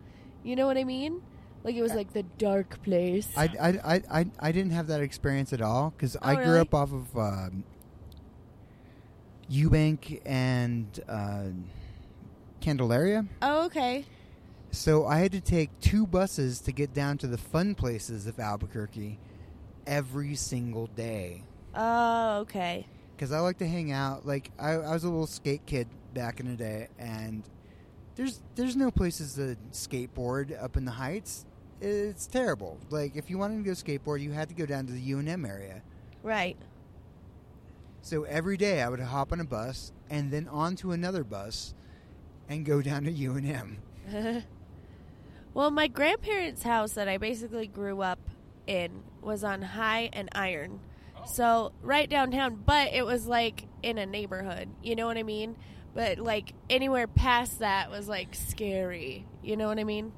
You 0.45 0.57
know 0.57 0.67
what 0.67 0.77
I 0.79 0.85
mean? 0.85 1.21
Like 1.65 1.75
it 1.77 1.83
was 1.83 1.95
like 1.95 2.13
the 2.13 2.23
dark 2.39 2.83
place. 2.83 3.29
I, 3.37 3.45
I, 3.61 3.69
I, 3.69 4.03
I, 4.21 4.27
I 4.41 4.53
didn't 4.53 4.73
have 4.73 4.89
that 4.89 5.01
experience 5.01 5.53
at 5.53 5.61
all 5.63 5.91
because 5.97 6.17
I 6.23 6.33
Oh, 6.33 6.37
grew 6.37 6.45
really? 6.47 6.59
up 6.61 6.75
off 6.75 6.93
of 6.93 7.17
um, 7.17 7.65
Eubank 9.51 10.21
and 10.25 10.87
uh, 11.09 11.45
Candelaria. 12.61 13.27
oh, 13.43 13.67
okay. 13.67 14.05
So 14.73 15.07
I 15.07 15.19
had 15.19 15.33
to 15.33 15.41
take 15.41 15.69
two 15.81 16.07
buses 16.07 16.61
to 16.63 16.73
get 16.73 16.95
down 16.95 17.19
to 17.19 17.27
the 17.27 17.37
fun 17.39 17.75
places 17.75 18.27
of 18.27 18.41
Albuquerque 18.41 19.19
every 19.87 20.35
single 20.35 20.87
day 20.89 21.45
Oh, 21.75 22.39
okay. 22.41 22.87
because 23.15 23.33
I 23.33 23.41
like 23.41 23.59
to 23.59 23.67
hang 23.69 23.93
out. 23.93 24.27
Like 24.27 24.51
I, 24.59 24.71
I 24.73 24.93
was 24.95 25.05
a 25.05 25.09
little 25.11 25.27
skate 25.27 25.67
kid 25.67 25.89
back 26.15 26.41
in 26.41 26.47
the 26.49 26.57
day, 26.57 26.89
and 26.99 27.43
there's 28.17 28.41
there's 28.55 28.75
no 28.77 28.91
places 28.91 29.35
to 29.35 29.57
skateboard 29.73 30.61
up 30.63 30.77
in 30.77 30.85
the 30.87 30.91
heights. 30.93 31.45
It's 31.81 32.27
terrible. 32.27 32.79
Like 32.91 33.15
if 33.17 33.29
you 33.29 33.37
wanted 33.39 33.59
to 33.59 33.65
go 33.65 33.73
skateboard, 33.73 34.21
you 34.23 34.33
had 34.33 34.49
to 34.49 34.55
go 34.55 34.65
down 34.67 34.87
to 34.87 34.93
the 34.93 35.11
UNM 35.13 35.47
area. 35.47 35.83
Right. 36.23 36.57
So 38.01 38.25
every 38.25 38.57
day 38.57 38.81
I 38.83 38.89
would 38.89 39.01
hop 39.01 39.33
on 39.33 39.41
a 39.41 39.45
bus 39.45 39.93
and 40.11 40.31
then 40.31 40.49
onto 40.49 40.93
another 40.93 41.25
bus 41.25 41.75
and 42.49 42.65
go 42.65 42.81
down 42.83 43.05
to 43.05 43.13
UNM. 43.13 43.77
well, 45.55 45.71
my 45.71 45.89
grandparents' 45.89 46.63
house 46.63 46.93
that 46.93 47.09
I 47.09 47.19
basically 47.19 47.67
grew 47.67 48.03
up 48.03 48.19
in 48.67 49.03
was 49.21 49.45
on 49.45 49.63
High 49.63 50.11
and 50.13 50.29
Iron. 50.33 50.81
So, 51.27 51.73
right 51.83 52.09
downtown, 52.09 52.63
but 52.67 52.93
it 52.93 53.05
was 53.07 53.27
like 53.27 53.67
in 53.83 53.99
a 53.99 54.07
neighborhood. 54.07 54.69
You 54.83 54.97
know 54.97 55.07
what 55.07 55.17
I 55.17 55.23
mean? 55.23 55.57
But 55.95 56.19
like 56.19 56.55
anywhere 56.71 57.07
past 57.07 57.59
that 57.61 57.91
was 57.91 58.09
like 58.09 58.35
scary. 58.35 59.27
You 59.43 59.57
know 59.57 59.69
what 59.69 59.79
I 59.79 59.85
mean? 59.85 60.13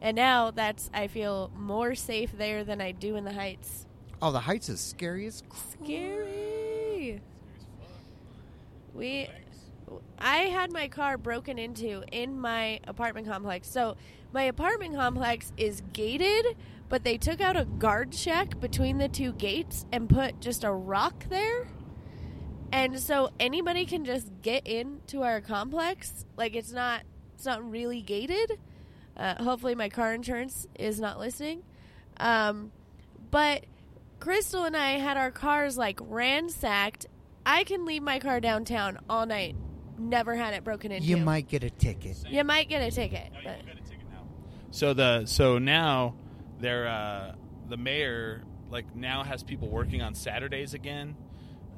And 0.00 0.16
now 0.16 0.50
that's 0.50 0.90
I 0.92 1.06
feel 1.06 1.50
more 1.56 1.94
safe 1.94 2.36
there 2.36 2.64
than 2.64 2.80
I 2.80 2.92
do 2.92 3.16
in 3.16 3.24
the 3.24 3.32
Heights. 3.32 3.86
Oh, 4.20 4.32
the 4.32 4.40
heights 4.40 4.68
is 4.68 4.80
scary 4.80 5.26
as 5.26 5.42
crap. 5.48 5.84
Scary. 5.84 7.20
We 8.92 9.28
I 10.18 10.36
had 10.36 10.72
my 10.72 10.88
car 10.88 11.16
broken 11.16 11.58
into 11.58 12.02
in 12.10 12.38
my 12.40 12.80
apartment 12.86 13.28
complex. 13.28 13.70
So 13.70 13.96
my 14.32 14.42
apartment 14.42 14.94
complex 14.94 15.52
is 15.56 15.82
gated, 15.92 16.56
but 16.88 17.04
they 17.04 17.16
took 17.16 17.40
out 17.40 17.56
a 17.56 17.64
guard 17.64 18.14
shack 18.14 18.60
between 18.60 18.98
the 18.98 19.08
two 19.08 19.32
gates 19.32 19.86
and 19.92 20.08
put 20.08 20.40
just 20.40 20.64
a 20.64 20.72
rock 20.72 21.24
there. 21.28 21.68
And 22.72 23.00
so 23.00 23.30
anybody 23.40 23.86
can 23.86 24.04
just 24.04 24.30
get 24.42 24.66
into 24.66 25.22
our 25.22 25.40
complex. 25.40 26.26
Like 26.36 26.54
it's 26.54 26.72
not 26.72 27.02
it's 27.34 27.46
not 27.46 27.68
really 27.68 28.02
gated. 28.02 28.58
Uh, 29.16 29.42
hopefully 29.42 29.74
my 29.74 29.88
car 29.88 30.12
insurance 30.12 30.66
is 30.78 31.00
not 31.00 31.18
listening. 31.18 31.62
Um, 32.18 32.72
but 33.30 33.64
Crystal 34.20 34.64
and 34.64 34.76
I 34.76 34.92
had 34.92 35.16
our 35.16 35.30
cars 35.30 35.78
like 35.78 35.98
ransacked. 36.02 37.06
I 37.46 37.64
can 37.64 37.86
leave 37.86 38.02
my 38.02 38.18
car 38.18 38.40
downtown 38.40 38.98
all 39.08 39.24
night 39.24 39.56
never 39.98 40.34
had 40.36 40.54
it 40.54 40.64
broken 40.64 40.92
into. 40.92 41.06
You 41.06 41.16
might 41.16 41.48
get 41.48 41.64
a 41.64 41.70
ticket. 41.70 42.16
You 42.28 42.44
might 42.44 42.68
get 42.68 42.82
a 42.82 42.90
ticket, 42.90 43.30
but 43.44 43.56
So 44.70 44.94
the 44.94 45.26
so 45.26 45.58
now 45.58 46.14
they're 46.60 46.86
uh, 46.86 47.34
the 47.68 47.76
mayor 47.76 48.42
like 48.70 48.94
now 48.94 49.24
has 49.24 49.42
people 49.42 49.68
working 49.68 50.02
on 50.02 50.14
Saturdays 50.14 50.74
again, 50.74 51.16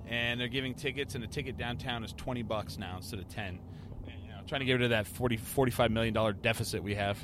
and 0.08 0.40
they're 0.40 0.48
giving 0.48 0.74
tickets, 0.74 1.14
and 1.14 1.22
a 1.22 1.26
ticket 1.26 1.56
downtown 1.56 2.02
is 2.04 2.12
twenty 2.12 2.42
bucks 2.42 2.78
now 2.78 2.96
instead 2.96 3.20
of 3.20 3.28
ten. 3.28 3.60
And, 4.06 4.22
you 4.22 4.28
know, 4.28 4.38
trying 4.46 4.60
to 4.60 4.64
get 4.64 4.74
rid 4.74 4.82
of 4.82 4.90
that 4.90 5.06
40, 5.06 5.36
45 5.36 5.90
million 5.92 6.14
dollar 6.14 6.32
deficit 6.32 6.82
we 6.82 6.94
have. 6.96 7.18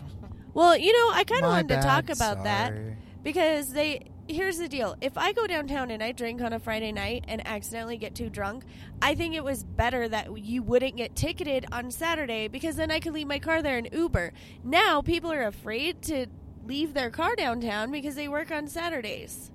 well, 0.55 0.77
you 0.77 0.93
know, 0.93 1.15
I 1.15 1.25
kind 1.25 1.43
of 1.43 1.51
My 1.51 1.57
wanted 1.63 1.69
to 1.69 1.83
talk 1.83 2.07
bad, 2.07 2.17
about 2.17 2.45
that 2.45 2.69
sorry. 2.69 2.97
Because 3.27 3.73
they. 3.73 4.09
Here's 4.29 4.59
the 4.59 4.69
deal: 4.69 4.97
if 5.01 5.19
I 5.19 5.33
go 5.33 5.49
downtown 5.49 5.91
and 5.91 6.01
I 6.03 6.13
drink 6.13 6.41
on 6.41 6.53
a 6.53 6.61
Friday 6.61 6.93
night 6.93 7.25
and 7.27 7.45
accidentally 7.45 7.97
get 7.97 8.15
too 8.15 8.31
drunk, 8.31 8.65
I 9.03 9.17
think 9.17 9.35
it 9.35 9.43
was 9.43 9.65
better 9.65 10.09
that 10.09 10.39
you 10.39 10.63
wouldn't 10.63 10.97
get 10.97 11.17
ticketed 11.17 11.67
on 11.73 11.91
Saturday 11.91 12.47
because 12.47 12.77
then 12.77 12.93
I 12.93 13.01
could 13.01 13.15
leave 13.15 13.27
my 13.27 13.41
car 13.41 13.63
there 13.63 13.79
in 13.79 13.89
Uber. 13.93 14.33
Now 14.63 15.03
people 15.03 15.33
are 15.33 15.43
afraid 15.43 16.03
to 16.03 16.27
leave 16.65 16.95
their 16.95 17.11
car 17.11 17.35
downtown 17.35 17.91
because 17.91 18.15
they 18.15 18.29
work 18.29 18.53
on 18.53 18.69
Saturdays. 18.69 19.51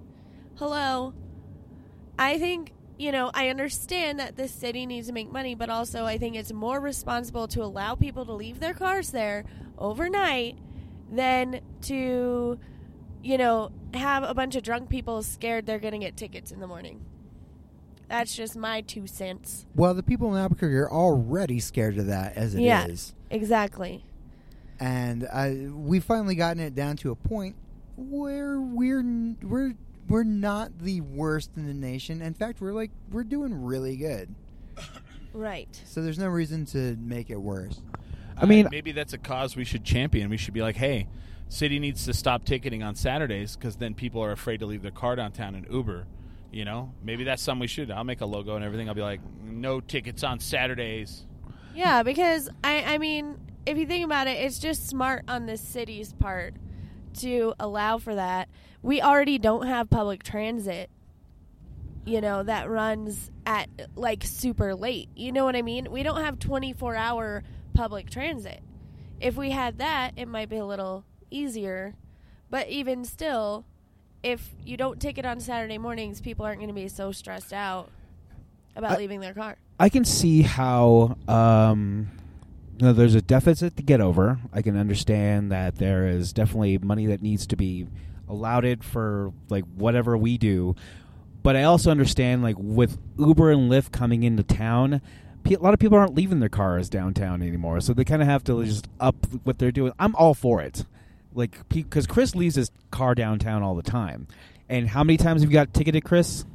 Hello. 0.56 1.14
I 2.20 2.38
think, 2.38 2.74
you 2.98 3.14
know, 3.14 3.32
I 3.34 3.48
understand 3.48 4.20
that 4.20 4.36
this 4.36 4.52
city 4.52 4.86
needs 4.86 5.08
to 5.08 5.14
make 5.14 5.32
money, 5.32 5.56
but 5.56 5.70
also 5.70 6.06
I 6.06 6.18
think 6.18 6.36
it's 6.36 6.52
more 6.52 6.80
responsible 6.80 7.48
to 7.50 7.64
allow 7.64 7.96
people 7.96 8.26
to 8.26 8.34
leave 8.34 8.60
their 8.60 8.74
cars 8.74 9.12
there 9.12 9.46
overnight 9.78 10.58
than 11.10 11.62
to, 11.84 12.60
you 13.24 13.38
know, 13.38 13.72
have 13.94 14.24
a 14.24 14.34
bunch 14.34 14.56
of 14.56 14.64
drunk 14.64 14.90
people 14.90 15.22
scared 15.24 15.66
they're 15.66 15.80
going 15.80 15.94
to 15.94 16.00
get 16.00 16.18
tickets 16.18 16.52
in 16.52 16.60
the 16.60 16.68
morning. 16.68 17.02
That's 18.08 18.36
just 18.36 18.56
my 18.58 18.82
two 18.82 19.08
cents. 19.08 19.66
Well, 19.76 19.94
the 19.94 20.04
people 20.04 20.34
in 20.36 20.42
Albuquerque 20.42 20.76
are 20.76 20.92
already 20.92 21.60
scared 21.60 21.98
of 21.98 22.08
that 22.08 22.36
as 22.36 22.54
it 22.56 22.60
is, 22.60 22.64
Yeah. 22.64 22.88
Exactly. 23.30 24.04
and 24.80 25.26
I, 25.32 25.68
we've 25.72 26.04
finally 26.04 26.36
gotten 26.36 26.62
it 26.62 26.76
down 26.76 26.98
to 26.98 27.12
a 27.12 27.16
point 27.16 27.56
where 27.96 28.60
we're 28.60 29.04
we're 29.44 29.76
we're 30.10 30.24
not 30.24 30.80
the 30.80 31.00
worst 31.02 31.52
in 31.56 31.68
the 31.68 31.74
nation. 31.74 32.22
In 32.22 32.34
fact, 32.34 32.60
we're 32.60 32.74
like 32.74 32.92
we're 33.12 33.24
doing 33.24 33.54
really 33.64 33.96
good. 33.96 34.34
Right. 35.34 35.82
So 35.86 36.02
there's 36.02 36.20
no 36.20 36.28
reason 36.28 36.66
to 36.68 36.98
make 36.98 37.30
it 37.30 37.38
worse. 37.42 37.80
I 38.36 38.46
mean- 38.46 38.66
Uh, 38.66 38.70
maybe 38.72 38.92
that's 38.92 39.14
a 39.14 39.18
cause 39.18 39.56
we 39.56 39.64
should 39.64 39.86
champion. 39.86 40.30
We 40.30 40.36
should 40.38 40.54
be 40.54 40.62
like, 40.62 40.76
hey, 40.76 41.08
city 41.52 41.80
needs 41.80 42.06
to 42.06 42.14
stop 42.14 42.46
ticketing 42.46 42.82
on 42.82 42.96
Saturdays 42.96 43.58
because 43.58 43.76
then 43.76 43.94
people 43.94 44.24
are 44.24 44.32
afraid 44.32 44.62
to 44.62 44.66
leave 44.66 44.82
their 44.82 44.92
car 44.92 45.18
downtown 45.18 45.54
in 45.54 45.68
Uber. 45.70 46.08
You 46.50 46.66
know, 46.66 46.94
maybe 47.04 47.26
that's 47.26 47.42
something 47.42 47.60
we 47.60 47.68
should. 47.68 47.92
I'll 47.92 48.06
make 48.06 48.22
a 48.22 48.26
logo 48.26 48.56
and 48.56 48.64
everything. 48.64 48.88
I'll 48.88 48.96
be 48.96 49.02
like, 49.02 49.20
no 49.44 49.82
tickets 49.82 50.24
on 50.24 50.40
Saturdays. 50.40 51.26
Yeah, 51.76 52.04
because 52.04 52.50
I, 52.64 52.84
I 52.84 52.98
mean, 52.98 53.38
if 53.66 53.78
you 53.78 53.86
think 53.86 54.06
about 54.06 54.28
it, 54.28 54.38
it's 54.38 54.60
just 54.60 54.88
smart 54.88 55.26
on 55.28 55.46
the 55.46 55.58
city's 55.58 56.14
part 56.14 56.56
to 57.20 57.54
allow 57.60 57.98
for 57.98 58.16
that. 58.16 58.50
We 58.82 59.02
already 59.02 59.38
don't 59.38 59.68
have 59.68 59.90
public 59.90 60.24
transit, 60.24 60.90
you 62.06 62.22
know, 62.22 62.44
that 62.44 62.70
runs 62.70 63.30
at 63.46 63.70
like 63.96 64.24
super 64.24 64.74
late. 64.74 65.10
You 65.16 65.34
know 65.34 65.44
what 65.44 65.58
I 65.58 65.62
mean? 65.62 65.92
We 65.92 66.04
don't 66.04 66.22
have 66.22 66.40
24 66.40 66.96
hour 66.96 67.44
public 67.74 68.10
transit. 68.10 68.62
If 69.20 69.36
we 69.36 69.52
had 69.52 69.80
that, 69.80 70.14
it 70.16 70.28
might 70.28 70.50
be 70.50 70.58
a 70.58 70.66
little 70.66 71.06
easier. 71.32 71.96
But 72.50 72.68
even 72.70 73.06
still, 73.06 73.66
if 74.24 74.50
you 74.66 74.78
don't 74.78 75.00
take 75.00 75.18
it 75.18 75.26
on 75.26 75.40
Saturday 75.40 75.78
mornings, 75.78 76.22
people 76.22 76.46
aren't 76.46 76.60
going 76.60 76.68
to 76.68 76.74
be 76.74 76.88
so 76.88 77.12
stressed 77.12 77.54
out 77.54 77.90
about 78.76 78.92
I- 78.92 78.98
leaving 78.98 79.20
their 79.20 79.34
car. 79.34 79.58
I 79.80 79.90
can 79.90 80.06
see 80.06 80.44
how 80.44 81.18
um, 81.28 82.12
you 82.78 82.86
know, 82.86 82.94
there's 82.94 83.16
a 83.16 83.22
deficit 83.22 83.78
to 83.78 83.84
get 83.84 84.00
over. 84.02 84.40
I 84.54 84.62
can 84.62 84.78
understand 84.78 85.52
that 85.52 85.78
there 85.78 86.08
is 86.08 86.34
definitely 86.34 86.78
money 86.78 87.08
that 87.08 87.22
needs 87.22 87.48
to 87.48 87.56
be 87.56 87.88
allotted 88.28 88.84
for 88.84 89.34
like 89.50 89.66
whatever 89.76 90.18
we 90.18 90.38
do. 90.38 90.76
But 91.44 91.56
I 91.56 91.64
also 91.64 91.90
understand 91.90 92.44
like 92.44 92.56
with 92.60 93.00
Uber 93.18 93.52
and 93.52 93.72
Lyft 93.72 93.92
coming 93.92 94.24
into 94.24 94.44
town, 94.44 95.02
a 95.46 95.56
lot 95.58 95.74
of 95.74 95.80
people 95.80 95.98
aren't 95.98 96.14
leaving 96.16 96.40
their 96.40 96.50
cars 96.50 96.90
downtown 96.90 97.42
anymore, 97.42 97.82
so 97.82 97.94
they 97.94 98.04
kind 98.06 98.22
of 98.22 98.28
have 98.28 98.44
to 98.46 98.64
just 98.64 98.88
up 99.00 99.16
what 99.44 99.58
they're 99.58 99.72
doing. 99.72 99.92
I'm 100.00 100.16
all 100.16 100.34
for 100.34 100.62
it, 100.62 100.86
like 101.34 101.68
because 101.70 102.08
Chris 102.08 102.36
leaves 102.36 102.56
his 102.56 102.72
car 102.92 103.16
downtown 103.16 103.64
all 103.64 103.76
the 103.76 103.84
time. 103.84 104.28
And 104.70 104.88
how 104.88 105.04
many 105.04 105.18
times 105.18 105.42
have 105.42 105.52
you 105.52 105.54
got 105.54 105.74
ticketed, 105.74 106.04
Chris? 106.04 106.46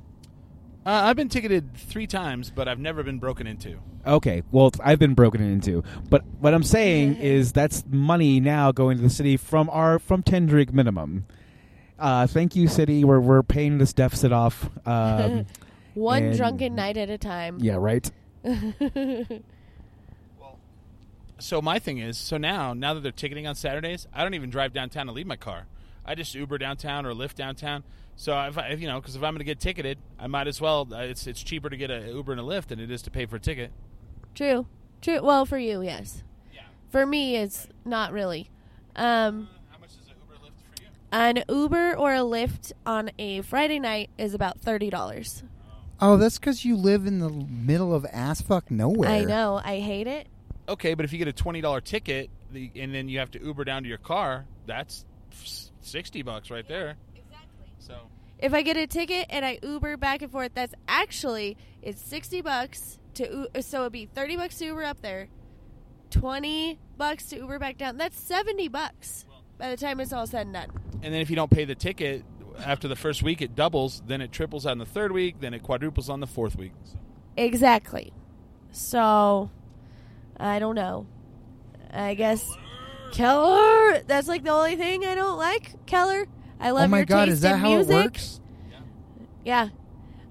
Uh, 0.87 0.91
I've 1.05 1.17
been 1.17 1.29
ticketed 1.29 1.75
three 1.75 2.07
times, 2.07 2.51
but 2.55 2.69
I've 2.69 2.79
never 2.79 3.03
been 3.03 3.19
broken 3.19 3.47
into. 3.47 3.79
Okay, 4.07 4.43
well, 4.53 4.71
I've 4.83 5.01
been 5.01 5.15
broken 5.15 5.43
into, 5.43 5.83
but 6.09 6.25
what 6.39 6.55
I'm 6.55 6.63
saying 6.63 7.17
is 7.17 7.53
that's 7.53 7.83
money 7.91 8.39
now 8.39 8.71
going 8.71 8.97
to 8.99 9.03
the 9.03 9.11
city 9.11 9.37
from 9.37 9.69
our 9.71 9.99
from 9.99 10.23
ten 10.23 10.47
drink 10.47 10.73
minimum. 10.73 11.27
Uh, 11.99 12.27
thank 12.29 12.55
you, 12.55 12.69
city. 12.69 13.03
We're 13.05 13.19
we're 13.21 13.43
paying 13.43 13.79
this 13.79 13.93
deficit 13.93 14.33
off. 14.33 14.71
Um, 14.87 15.47
One 15.95 16.23
and- 16.25 16.37
drunken 16.37 16.75
night 16.77 16.97
at 16.97 17.11
a 17.11 17.19
time. 17.19 17.59
yeah, 17.61 17.75
right. 17.77 18.09
So 21.39 21.61
my 21.61 21.79
thing 21.79 21.99
is, 21.99 22.17
so 22.17 22.37
now 22.39 22.73
now 22.73 22.95
that 22.95 23.01
they're 23.01 23.13
ticketing 23.13 23.47
on 23.47 23.55
Saturdays, 23.55 24.07
I 24.13 24.23
don't 24.23 24.35
even 24.35 24.51
drive 24.51 24.73
downtown 24.73 25.07
to 25.07 25.13
leave 25.13 25.27
my 25.27 25.37
car. 25.37 25.67
I 26.05 26.15
just 26.15 26.35
Uber 26.35 26.59
downtown 26.59 27.05
or 27.05 27.13
Lyft 27.13 27.35
downtown. 27.35 27.85
So 28.15 28.39
if, 28.45 28.57
I, 28.57 28.69
if 28.69 28.81
you 28.81 28.89
know, 28.89 29.01
because 29.01 29.17
if 29.17 29.23
I'm 29.23 29.35
going 29.35 29.41
to 29.41 29.45
get 29.45 29.61
ticketed, 29.61 29.99
I 30.19 30.27
might 30.29 30.47
as 30.47 30.61
well. 30.61 30.89
Uh, 30.91 31.01
it's 31.01 31.27
it's 31.27 31.43
cheaper 31.43 31.69
to 31.69 31.77
get 31.77 31.91
a 31.91 32.09
Uber 32.09 32.33
and 32.33 32.41
a 32.41 32.45
Lyft 32.45 32.69
than 32.69 32.81
it 32.81 32.91
is 32.91 33.03
to 33.03 33.11
pay 33.11 33.27
for 33.27 33.37
a 33.37 33.41
ticket. 33.41 33.71
True. 34.35 34.67
True. 35.03 35.23
Well, 35.23 35.45
for 35.45 35.59
you, 35.59 35.83
yes. 35.83 36.23
Yeah. 36.55 36.63
For 36.91 37.05
me, 37.05 37.37
it's 37.37 37.69
not 37.85 38.13
really. 38.13 38.49
Um, 38.95 39.49
How 39.71 39.79
much 39.79 39.91
is 39.91 40.07
an 40.07 40.15
Uber 40.23 40.47
Lyft 40.47 40.75
for 40.75 40.83
you? 40.83 40.89
an 41.13 41.45
Uber 41.49 41.97
or 41.97 42.15
a 42.15 42.21
Lyft 42.21 42.73
on 42.87 43.11
a 43.19 43.43
Friday 43.43 43.79
night 43.79 44.09
is 44.17 44.33
about 44.33 44.59
thirty 44.61 44.89
dollars. 44.89 45.43
Oh, 46.01 46.17
that's 46.17 46.39
because 46.39 46.65
you 46.65 46.77
live 46.77 47.07
in 47.07 47.19
the 47.19 47.31
middle 47.31 47.95
of 47.95 48.07
ass 48.13 48.41
fuck 48.41 48.71
nowhere. 48.71 49.11
I 49.11 49.25
know. 49.25 49.61
I 49.63 49.81
hate 49.81 50.07
it. 50.07 50.29
Okay, 50.69 50.95
but 50.95 51.05
if 51.05 51.13
you 51.13 51.19
get 51.19 51.29
a 51.29 51.33
twenty 51.33 51.61
dollar 51.61 51.81
ticket 51.81 52.31
the, 52.51 52.71
and 52.77 52.95
then 52.95 53.09
you 53.09 53.19
have 53.21 53.31
to 53.33 53.43
Uber 53.45 53.65
down 53.65 53.83
to 53.85 53.89
your 53.89 53.99
car, 53.99 54.47
that's 54.67 55.05
s- 55.33 55.71
sixty 55.81 56.23
bucks 56.23 56.51
right 56.51 56.67
there. 56.67 56.97
Exactly. 57.15 57.67
So 57.79 57.95
If 58.39 58.53
I 58.53 58.63
get 58.63 58.77
a 58.77 58.87
ticket 58.87 59.27
and 59.31 59.45
I 59.45 59.59
Uber 59.63 59.97
back 59.97 60.23
and 60.23 60.31
forth, 60.31 60.53
that's 60.55 60.75
actually 60.89 61.57
it's 61.83 62.01
sixty 62.03 62.41
bucks 62.41 62.99
to 63.15 63.49
so 63.61 63.81
it'd 63.83 63.93
be 63.93 64.07
thirty 64.07 64.37
bucks 64.37 64.59
to 64.59 64.65
Uber 64.67 64.85
up 64.85 65.01
there, 65.03 65.29
twenty 66.11 66.79
bucks 66.97 67.27
to 67.27 67.37
Uber 67.37 67.59
back 67.59 67.79
down. 67.79 67.97
That's 67.97 68.19
seventy 68.19 68.69
bucks 68.69 69.25
by 69.59 69.71
the 69.71 69.77
time 69.77 70.01
it's 70.01 70.13
all 70.13 70.27
said 70.27 70.47
and 70.47 70.55
done. 70.55 70.69
and 71.03 71.15
then 71.15 71.21
if 71.21 71.31
you 71.31 71.37
don't 71.37 71.51
pay 71.51 71.65
the 71.65 71.75
ticket 71.75 72.25
after 72.59 72.89
the 72.89 72.97
first 72.97 73.23
week, 73.23 73.41
it 73.43 73.55
doubles. 73.55 74.03
Then 74.07 74.21
it 74.21 74.33
triples 74.33 74.67
on 74.67 74.79
the 74.79 74.87
third 74.87 75.13
week. 75.13 75.41
Then 75.41 75.55
it 75.55 75.63
quadruples 75.63 76.09
on 76.11 76.21
the 76.21 76.27
fourth 76.27 76.57
week. 76.57 76.73
So. 76.85 76.99
Exactly. 77.37 78.13
So, 78.73 79.51
I 80.39 80.59
don't 80.59 80.75
know. 80.75 81.07
I 81.93 82.15
guess 82.15 82.49
Keller. 83.13 84.03
That's 84.07 84.29
like 84.29 84.45
the 84.45 84.51
only 84.51 84.77
thing 84.77 85.05
I 85.05 85.15
don't 85.15 85.39
like. 85.39 85.87
Keller. 85.87 86.27
I 86.59 86.71
love 86.71 86.85
oh 86.85 86.89
my 86.89 86.99
your 86.99 87.07
god, 87.07 87.25
taste 87.27 87.33
is 87.35 87.41
that 87.43 87.59
how 87.59 87.69
music. 87.69 87.93
it 87.93 88.05
works? 88.05 88.41
Yeah, 89.45 89.69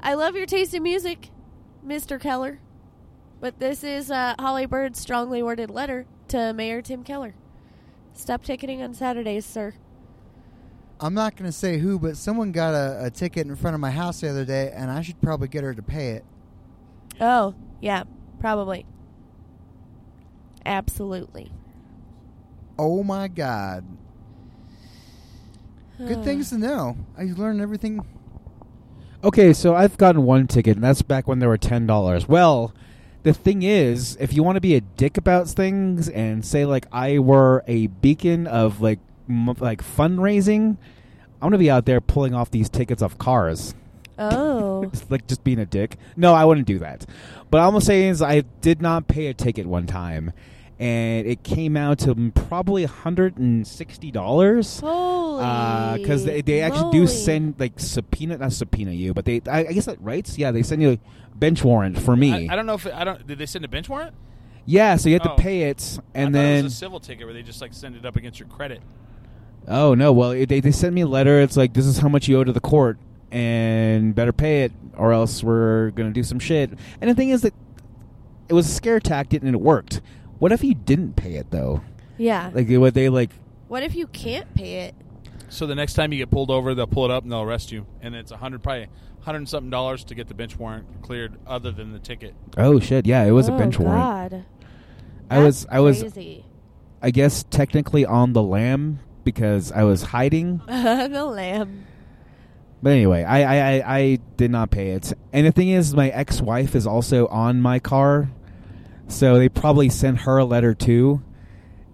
I 0.02 0.16
love 0.16 0.36
your 0.36 0.46
taste 0.46 0.74
in 0.74 0.84
music, 0.84 1.30
Mister 1.84 2.20
Keller. 2.20 2.60
But 3.40 3.60
this 3.60 3.84
is 3.84 4.10
uh, 4.10 4.36
Holly 4.40 4.66
Bird's 4.66 5.00
strongly 5.00 5.44
worded 5.44 5.70
letter 5.70 6.06
to 6.30 6.54
Mayor 6.54 6.82
Tim 6.82 7.04
Keller. 7.04 7.36
Stop 8.14 8.44
ticketing 8.44 8.82
on 8.82 8.94
Saturdays, 8.94 9.46
sir. 9.46 9.74
I'm 11.00 11.14
not 11.14 11.36
going 11.36 11.50
to 11.50 11.56
say 11.56 11.78
who, 11.78 12.00
but 12.00 12.16
someone 12.16 12.54
got 12.54 12.74
a, 12.74 13.06
a 13.06 13.10
ticket 13.12 13.46
in 13.46 13.56
front 13.58 13.74
of 13.74 13.82
my 13.82 13.92
house 13.92 14.22
the 14.22 14.30
other 14.30 14.46
day, 14.46 14.72
and 14.74 14.90
I 14.90 15.02
should 15.02 15.22
probably 15.22 15.50
get 15.50 15.64
her 15.64 15.74
to 15.74 15.82
pay 15.82 16.12
it. 16.12 16.26
Oh, 17.20 17.54
yeah, 17.82 18.04
probably. 18.40 18.86
Absolutely. 20.66 21.52
Oh 22.78 23.04
my 23.04 23.28
god. 23.28 23.86
Good 25.98 26.24
things 26.24 26.50
to 26.50 26.58
know. 26.58 26.98
I 27.18 27.24
learned 27.36 27.62
everything. 27.62 28.06
Okay, 29.24 29.54
so 29.54 29.74
I've 29.76 29.98
gotten 29.98 30.24
one 30.24 30.46
ticket, 30.48 30.76
and 30.76 30.84
that's 30.84 31.02
back 31.02 31.28
when 31.28 31.40
they 31.40 31.48
were 31.48 31.58
ten 31.58 31.88
dollars. 31.88 32.28
Well, 32.28 32.74
the 33.24 33.34
thing 33.34 33.64
is, 33.64 34.18
if 34.20 34.34
you 34.34 34.44
want 34.44 34.56
to 34.58 34.62
be 34.62 34.76
a 34.76 34.82
dick 34.82 35.18
about 35.18 35.48
things 35.48 36.10
and 36.10 36.46
say 36.46 36.66
like 36.66 36.86
I 36.92 37.20
were 37.20 37.64
a 37.68 37.88
beacon 37.88 38.46
of 38.46 38.82
like 38.82 39.00
m- 39.30 39.56
like 39.60 39.84
fundraising, 39.84 40.78
I'm 41.42 41.48
gonna 41.50 41.58
be 41.58 41.72
out 41.72 41.86
there 41.86 42.02
pulling 42.02 42.36
off 42.36 42.52
these 42.52 42.70
tickets 42.70 43.02
off 43.02 43.18
cars. 43.18 43.74
Oh. 44.20 44.84
It's 44.94 45.10
like 45.10 45.26
just 45.26 45.44
being 45.44 45.58
a 45.60 45.66
dick. 45.66 45.98
No, 46.16 46.34
I 46.36 46.46
wouldn't 46.46 46.68
do 46.68 46.78
that. 46.80 47.06
But 47.50 47.62
all 47.62 47.74
I'm 47.74 47.82
saying 47.82 48.10
is 48.10 48.22
I 48.22 48.42
did 48.62 48.82
not 48.82 49.08
pay 49.08 49.28
a 49.28 49.34
ticket 49.34 49.66
one 49.66 49.88
time, 49.88 50.32
and 50.80 51.26
it 51.28 51.44
came 51.44 51.78
out 51.78 52.00
to 52.00 52.32
probably 52.32 52.86
hundred 52.86 53.38
and 53.38 53.66
sixty 53.66 54.12
dollars. 54.12 54.80
Holy. 54.82 55.38
Because 56.00 56.24
Uh, 56.24 56.26
they, 56.28 56.42
they 56.42 56.62
actually 56.62 56.92
do 56.92 57.08
send 57.08 57.56
like 57.60 57.80
subpoena, 57.80 58.38
not 58.38 58.54
subpoena 58.54 58.92
you, 58.92 59.14
but 59.14 59.26
they 59.26 59.42
I, 59.50 59.60
I 59.68 59.74
guess 59.74 59.86
that 59.86 60.02
rights. 60.02 60.38
Yeah, 60.38 60.52
they 60.52 60.64
send 60.64 60.82
you 60.82 60.92
a 60.92 61.00
bench 61.36 61.64
warrant 61.64 61.98
for 62.00 62.16
me. 62.16 62.50
I, 62.50 62.54
I 62.54 62.56
don't 62.56 62.66
know 62.66 62.74
if 62.76 62.86
it, 62.86 62.94
I 62.94 63.04
don't. 63.04 63.26
Did 63.26 63.38
they 63.38 63.46
send 63.46 63.64
a 63.66 63.68
bench 63.70 63.88
warrant? 63.90 64.14
Yeah, 64.66 64.96
so 64.96 65.10
you 65.10 65.16
have 65.16 65.28
Oh. 65.28 65.36
to 65.36 65.42
pay 65.42 65.64
it, 65.70 66.00
I 66.16 66.20
and 66.20 66.34
thought 66.34 66.40
it 66.40 66.44
then 66.44 66.64
was 66.64 66.74
a 66.74 66.76
civil 66.78 67.00
ticket 67.00 67.26
where 67.26 67.34
they 67.34 67.44
just 67.44 67.62
like 67.62 67.74
send 67.74 67.96
it 67.96 68.06
up 68.06 68.16
against 68.16 68.40
your 68.40 68.50
credit. 68.50 68.82
oh 69.68 69.94
no, 69.96 70.12
well 70.12 70.32
it, 70.32 70.48
they 70.50 70.60
they 70.60 70.72
sent 70.72 70.94
me 70.94 71.02
a 71.02 71.08
letter. 71.08 71.40
It's 71.40 71.56
like 71.58 71.74
this 71.74 71.86
is 71.86 72.00
how 72.00 72.10
much 72.10 72.28
you 72.28 72.40
owe 72.40 72.44
to 72.44 72.52
the 72.52 72.60
court, 72.60 72.98
and 73.32 74.16
better 74.16 74.34
pay 74.34 74.64
it, 74.64 74.72
or 74.98 75.14
else 75.14 75.44
we're 75.44 75.92
gonna 75.92 76.12
do 76.12 76.24
some 76.24 76.40
shit. 76.40 76.72
And 77.00 77.10
the 77.10 77.16
thing 77.16 77.30
is 77.30 77.42
that 77.44 77.54
it 78.50 78.54
was 78.54 78.68
a 78.68 78.72
scare 78.72 79.00
tactic 79.00 79.42
and 79.44 79.54
it 79.56 79.62
worked. 79.62 80.02
What 80.40 80.52
if 80.52 80.64
you 80.64 80.74
didn't 80.74 81.16
pay 81.16 81.36
it 81.36 81.52
though? 81.52 81.82
Yeah. 82.18 82.52
Like 82.54 82.70
what 82.70 82.94
they 82.94 83.10
like? 83.10 83.32
what 83.68 83.84
if 83.84 83.96
you 83.96 84.08
can't 84.08 84.54
pay 84.56 84.86
it? 84.86 84.96
So 85.50 85.68
the 85.68 85.76
next 85.76 85.94
time 85.94 86.12
you 86.12 86.20
get 86.20 86.32
pulled 86.32 86.52
over, 86.52 86.74
they'll 86.74 86.88
pull 86.88 87.06
it 87.06 87.12
up 87.12 87.24
and 87.24 87.32
they'll 87.32 87.42
arrest 87.42 87.72
you, 87.72 87.86
and 88.02 88.16
it's 88.16 88.32
a 88.32 88.38
hundred 88.38 88.64
probably 88.64 88.88
hundred 89.22 89.40
and 89.40 89.50
something 89.50 89.70
dollars 89.70 90.04
to 90.06 90.16
get 90.16 90.28
the 90.28 90.34
bench 90.34 90.58
warrant 90.58 91.02
cleared, 91.02 91.38
other 91.48 91.72
than 91.72 91.94
the 91.94 92.00
ticket. 92.00 92.36
Oh 92.58 92.80
shit! 92.80 93.06
Yeah, 93.06 93.24
it 93.24 93.32
was 93.32 93.50
oh, 93.50 93.56
a 93.56 93.58
bench 93.58 93.80
warrant. 93.80 94.32
God. 94.32 94.46
I 95.30 95.40
was 95.40 95.66
I 95.72 95.80
was 95.80 96.02
crazy. 96.02 96.46
I 97.02 97.12
guess 97.12 97.44
technically 97.44 98.06
on 98.06 98.34
the 98.34 98.44
lam 98.44 99.00
because 99.24 99.72
I 99.72 99.84
was 99.84 100.04
hiding. 100.04 100.62
the 100.68 101.26
lamb. 101.26 101.86
But 102.82 102.92
anyway, 102.92 103.24
I, 103.24 103.42
I, 103.42 103.56
I, 103.56 103.98
I 103.98 104.20
did 104.38 104.52
not 104.52 104.70
pay 104.70 104.92
it. 104.92 105.12
And 105.34 105.48
the 105.48 105.52
thing 105.52 105.70
is, 105.70 105.96
my 105.96 106.10
ex 106.10 106.42
wife 106.42 106.76
is 106.76 106.86
also 106.86 107.28
on 107.28 107.62
my 107.62 107.80
car. 107.80 108.30
So 109.08 109.38
they 109.38 109.50
probably 109.50 109.90
sent 109.90 110.22
her 110.22 110.38
a 110.38 110.46
letter 110.46 110.74
too. 110.74 111.22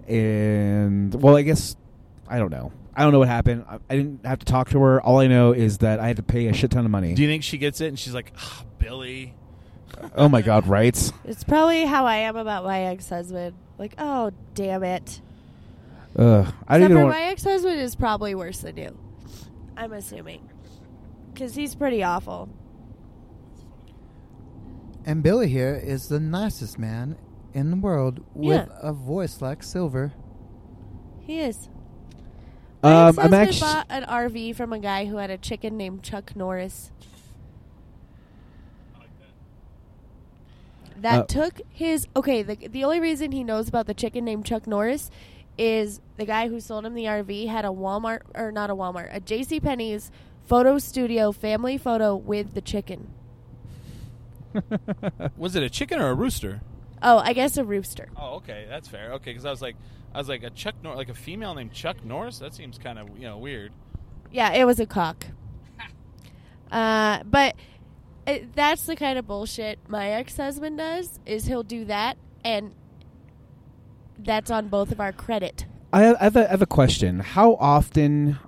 And, 0.08 1.14
well, 1.16 1.36
I 1.36 1.42
guess, 1.42 1.76
I 2.28 2.40
don't 2.40 2.52
know. 2.52 2.72
I 2.96 3.04
don't 3.04 3.14
know 3.14 3.20
what 3.20 3.28
happened. 3.28 3.66
I, 3.70 3.80
I 3.90 3.96
didn't 3.96 4.26
have 4.26 4.40
to 4.40 4.46
talk 4.46 4.70
to 4.72 4.82
her. 4.82 5.02
All 5.02 5.20
I 5.20 5.28
know 5.28 5.54
is 5.54 5.80
that 5.80 6.00
I 6.00 6.08
had 6.08 6.18
to 6.18 6.24
pay 6.24 6.48
a 6.48 6.54
shit 6.54 6.72
ton 6.72 6.84
of 6.86 6.92
money. 6.92 7.14
Do 7.14 7.22
you 7.22 7.28
think 7.28 7.44
she 7.44 7.58
gets 7.58 7.80
it 7.82 7.88
and 7.88 7.98
she's 7.98 8.14
like, 8.14 8.34
"Ah, 8.38 8.64
Billy? 8.80 9.34
oh 10.16 10.30
my 10.30 10.42
God, 10.42 10.68
right? 10.68 11.12
It's 11.26 11.44
probably 11.44 11.86
how 11.86 12.06
I 12.06 12.18
am 12.18 12.36
about 12.36 12.64
my 12.64 12.82
ex-husband. 12.84 13.56
Like, 13.78 13.96
oh, 13.98 14.32
damn 14.54 14.84
it. 14.84 15.22
Ugh, 16.18 16.46
I 16.68 16.76
Except 16.76 16.82
didn't 16.82 16.88
for 16.90 17.00
even 17.00 17.10
my 17.10 17.22
ex-husband 17.24 17.80
is 17.80 17.96
probably 17.96 18.36
worse 18.36 18.60
than 18.60 18.78
you. 18.78 18.98
I'm 19.78 19.94
assuming. 19.94 20.50
Because 21.34 21.56
he's 21.56 21.76
pretty 21.76 22.04
awful. 22.04 22.50
And 25.06 25.24
Billy 25.24 25.50
here 25.50 25.76
is 25.76 26.08
the 26.08 26.20
nicest 26.20 26.78
man 26.78 27.18
in 27.54 27.72
the 27.72 27.78
world 27.78 28.24
with 28.34 28.68
Yeah. 28.70 28.78
a 28.82 28.94
voice 28.94 29.42
like 29.42 29.64
silver. 29.64 30.14
He 31.20 31.40
is. 31.40 31.70
Um, 32.84 33.20
I'm 33.20 33.34
actually. 33.34 33.60
bought 33.62 33.86
an 33.90 34.04
RV 34.04 34.54
from 34.54 34.74
a 34.74 34.80
guy 34.80 35.06
who 35.06 35.18
had 35.18 35.30
a 35.30 35.38
chicken 35.38 35.78
named 35.78 36.02
Chuck 36.04 36.36
Norris. 36.36 36.92
That 40.98 41.22
Uh, 41.22 41.26
took 41.26 41.62
his 41.70 42.08
okay. 42.16 42.44
The 42.44 42.56
the 42.68 42.84
only 42.84 43.00
reason 43.00 43.32
he 43.32 43.44
knows 43.44 43.68
about 43.68 43.88
the 43.88 43.94
chicken 43.94 44.24
named 44.26 44.46
Chuck 44.46 44.68
Norris 44.68 45.10
is 45.58 46.00
the 46.18 46.26
guy 46.26 46.48
who 46.48 46.60
sold 46.60 46.86
him 46.86 46.94
the 46.94 47.06
RV 47.08 47.48
had 47.48 47.66
a 47.66 47.70
Walmart 47.70 48.22
or 48.36 48.52
not 48.52 48.70
a 48.70 48.76
Walmart, 48.76 49.14
a 49.14 49.20
J.C. 49.20 49.60
Penney's 49.60 50.12
photo 50.46 50.78
studio 50.78 51.32
family 51.32 51.78
photo 51.78 52.16
with 52.16 52.54
the 52.54 52.62
chicken. 52.62 53.10
Was 55.38 55.56
it 55.56 55.64
a 55.64 55.70
chicken 55.70 56.00
or 56.00 56.10
a 56.10 56.14
rooster?" 56.14 56.62
Oh, 57.04 57.18
I 57.18 57.34
guess 57.34 57.58
a 57.58 57.64
rooster. 57.64 58.10
Oh, 58.16 58.36
okay, 58.36 58.66
that's 58.70 58.88
fair. 58.88 59.14
Okay, 59.14 59.32
because 59.32 59.46
I 59.46 59.50
was 59.50 59.62
like, 59.62 59.76
I 60.14 60.20
was 60.20 60.30
like 60.30 60.44
a 60.44 60.52
Chuck, 60.52 60.76
Nor- 60.84 60.96
like 60.96 61.10
a 61.10 61.16
female 61.16 61.56
named 61.56 61.74
Chuck 61.74 62.04
Norris. 62.06 62.40
That 62.40 62.54
seems 62.54 62.78
kind 62.78 63.00
of 63.00 63.10
you 63.18 63.24
know 63.24 63.38
weird. 63.38 63.72
Yeah, 64.32 64.52
it 64.54 64.66
was 64.66 64.80
a 64.80 64.86
cock. 64.86 65.26
Uh, 66.72 67.22
but 67.26 67.54
it, 68.26 68.56
that's 68.56 68.86
the 68.86 68.96
kind 68.96 69.20
of 69.20 69.28
bullshit 69.28 69.78
my 69.90 70.12
ex-husband 70.12 70.78
does. 70.78 71.20
Is 71.26 71.46
he'll 71.46 71.64
do 71.64 71.84
that, 71.84 72.18
and 72.46 72.74
that's 74.18 74.50
on 74.50 74.70
both 74.70 74.92
of 74.94 75.02
our 75.02 75.12
credit. 75.12 75.66
I 75.92 76.04
have, 76.04 76.16
I 76.16 76.24
have, 76.24 76.36
a, 76.38 76.48
I 76.48 76.52
have 76.52 76.62
a 76.62 76.66
question. 76.68 77.20
How 77.20 77.56
often, 77.56 78.40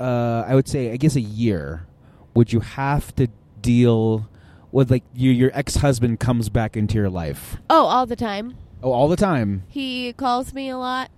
uh, 0.00 0.44
I 0.48 0.56
would 0.56 0.66
say, 0.66 0.90
I 0.90 0.96
guess 0.96 1.14
a 1.14 1.20
year, 1.20 1.86
would 2.34 2.52
you 2.52 2.58
have 2.58 3.14
to 3.14 3.28
deal 3.60 4.28
with 4.74 4.90
like 4.90 5.04
your 5.14 5.32
your 5.32 5.50
ex 5.54 5.76
husband 5.76 6.18
comes 6.18 6.48
back 6.48 6.76
into 6.76 6.96
your 6.96 7.08
life? 7.08 7.56
Oh, 7.70 7.84
all 7.86 8.06
the 8.06 8.16
time. 8.16 8.56
Oh, 8.82 8.90
all 8.92 9.06
the 9.08 9.16
time. 9.16 9.62
He 9.68 10.12
calls 10.12 10.52
me 10.52 10.68
a 10.68 10.76
lot 10.76 11.10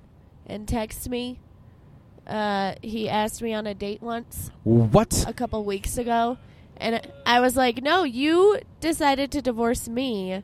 and 0.47 0.69
texts 0.69 1.09
me. 1.09 1.41
Uh, 2.27 2.75
he 2.83 3.09
asked 3.09 3.41
me 3.41 3.55
on 3.55 3.67
a 3.67 3.75
date 3.75 4.03
once 4.03 4.51
What? 4.63 5.25
a 5.27 5.33
couple 5.33 5.65
weeks 5.65 5.97
ago, 5.97 6.37
and 6.77 7.01
I 7.25 7.41
was 7.41 7.57
like, 7.57 7.83
"No, 7.83 8.05
you 8.05 8.59
decided 8.81 9.31
to 9.33 9.41
divorce 9.41 9.89
me, 9.89 10.43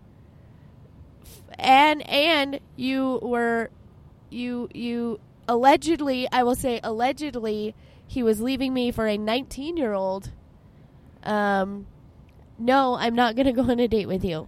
and 1.58 2.08
and 2.08 2.60
you 2.76 3.18
were, 3.22 3.70
you 4.30 4.68
you 4.72 5.20
allegedly, 5.46 6.28
I 6.32 6.44
will 6.44 6.54
say 6.54 6.80
allegedly, 6.82 7.74
he 8.06 8.22
was 8.22 8.40
leaving 8.40 8.72
me 8.72 8.90
for 8.90 9.06
a 9.06 9.18
19 9.18 9.76
year 9.76 9.92
old. 9.92 10.30
Um, 11.24 11.86
no, 12.64 12.94
I'm 12.94 13.14
not 13.14 13.36
gonna 13.36 13.52
go 13.60 13.62
on 13.62 13.78
a 13.80 13.88
date 13.88 14.06
with 14.06 14.24
you. 14.24 14.46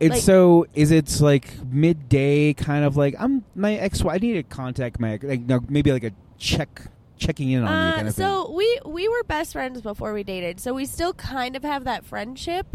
It's 0.00 0.14
like- 0.14 0.22
so. 0.22 0.66
Is 0.74 0.90
it 0.90 1.20
like 1.20 1.48
midday? 1.70 2.52
Kind 2.52 2.84
of 2.84 2.96
like 2.96 3.14
I'm 3.18 3.44
my 3.54 3.74
ex. 3.74 4.04
I 4.04 4.18
need 4.18 4.34
to 4.34 4.42
contact 4.42 4.98
my 5.00 5.18
like 5.22 5.40
no, 5.40 5.60
maybe 5.68 5.92
like 5.92 6.04
a 6.04 6.12
check 6.38 6.82
checking 7.16 7.50
in 7.50 7.62
on 7.62 7.68
you 7.70 7.92
Uh, 7.92 7.94
kind 7.94 8.08
of 8.08 8.14
so 8.14 8.50
we 8.50 8.80
we 8.84 9.08
were 9.08 9.22
best 9.24 9.52
friends 9.52 9.80
before 9.80 10.12
we 10.12 10.24
dated, 10.24 10.58
so 10.60 10.74
we 10.74 10.84
still 10.84 11.12
kind 11.14 11.54
of 11.56 11.62
have 11.62 11.84
that 11.84 12.04
friendship. 12.04 12.66